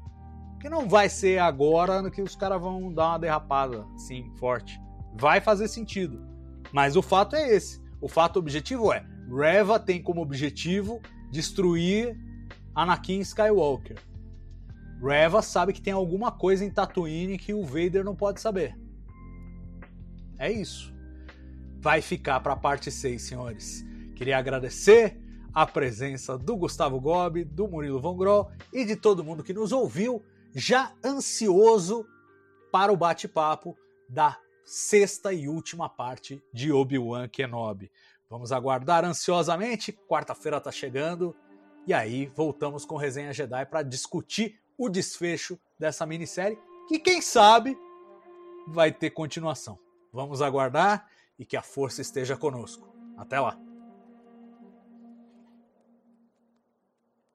que 0.59 0.69
não 0.69 0.89
vai 0.89 1.07
ser 1.07 1.39
agora 1.39 2.11
que 2.11 2.21
os 2.21 2.35
caras 2.35 2.61
vão 2.61 2.93
dar 2.93 3.11
uma 3.11 3.19
derrapada 3.19 3.85
assim, 3.95 4.29
forte. 4.35 4.79
Vai 5.15 5.39
fazer 5.39 5.67
sentido. 5.67 6.21
Mas 6.73 6.95
o 6.95 7.01
fato 7.01 7.35
é 7.35 7.55
esse. 7.55 7.81
O 8.01 8.07
fato 8.07 8.37
objetivo 8.37 8.91
é: 8.91 9.05
Reva 9.33 9.79
tem 9.79 10.01
como 10.01 10.21
objetivo 10.21 11.01
destruir 11.31 12.17
Anakin 12.75 13.19
Skywalker. 13.21 13.97
Reva 15.01 15.41
sabe 15.41 15.71
que 15.71 15.81
tem 15.81 15.93
alguma 15.93 16.31
coisa 16.31 16.65
em 16.65 16.69
Tatooine 16.69 17.37
que 17.37 17.53
o 17.53 17.63
Vader 17.63 18.03
não 18.03 18.15
pode 18.15 18.41
saber. 18.41 18.77
É 20.39 20.49
isso. 20.49 20.93
Vai 21.79 22.01
ficar 22.01 22.39
para 22.39 22.53
a 22.53 22.57
parte 22.57 22.89
6, 22.89 23.21
senhores. 23.21 23.85
Queria 24.15 24.37
agradecer 24.37 25.21
a 25.53 25.65
presença 25.65 26.37
do 26.37 26.55
Gustavo 26.55 26.99
Gobi, 26.99 27.43
do 27.43 27.67
Murilo 27.67 27.99
Vongrol 27.99 28.49
e 28.71 28.85
de 28.85 28.95
todo 28.95 29.23
mundo 29.23 29.43
que 29.43 29.53
nos 29.53 29.71
ouviu, 29.71 30.23
já 30.55 30.93
ansioso 31.03 32.05
para 32.71 32.91
o 32.91 32.97
bate-papo 32.97 33.77
da 34.07 34.37
sexta 34.63 35.33
e 35.33 35.47
última 35.47 35.89
parte 35.89 36.41
de 36.53 36.71
Obi-Wan 36.71 37.27
Kenobi. 37.27 37.91
Vamos 38.29 38.51
aguardar 38.51 39.03
ansiosamente, 39.03 39.91
quarta-feira 40.07 40.57
está 40.57 40.71
chegando, 40.71 41.35
e 41.87 41.93
aí 41.93 42.27
voltamos 42.35 42.85
com 42.85 42.95
Resenha 42.95 43.33
Jedi 43.33 43.65
para 43.65 43.81
discutir 43.81 44.59
o 44.77 44.87
desfecho 44.87 45.59
dessa 45.77 46.05
minissérie, 46.05 46.59
que 46.87 46.99
quem 46.99 47.21
sabe 47.21 47.75
vai 48.67 48.91
ter 48.91 49.09
continuação. 49.09 49.79
Vamos 50.11 50.41
aguardar 50.41 51.07
e 51.37 51.45
que 51.45 51.57
a 51.57 51.61
força 51.61 52.01
esteja 52.01 52.35
conosco. 52.35 52.87
Até 53.17 53.39
lá! 53.39 53.68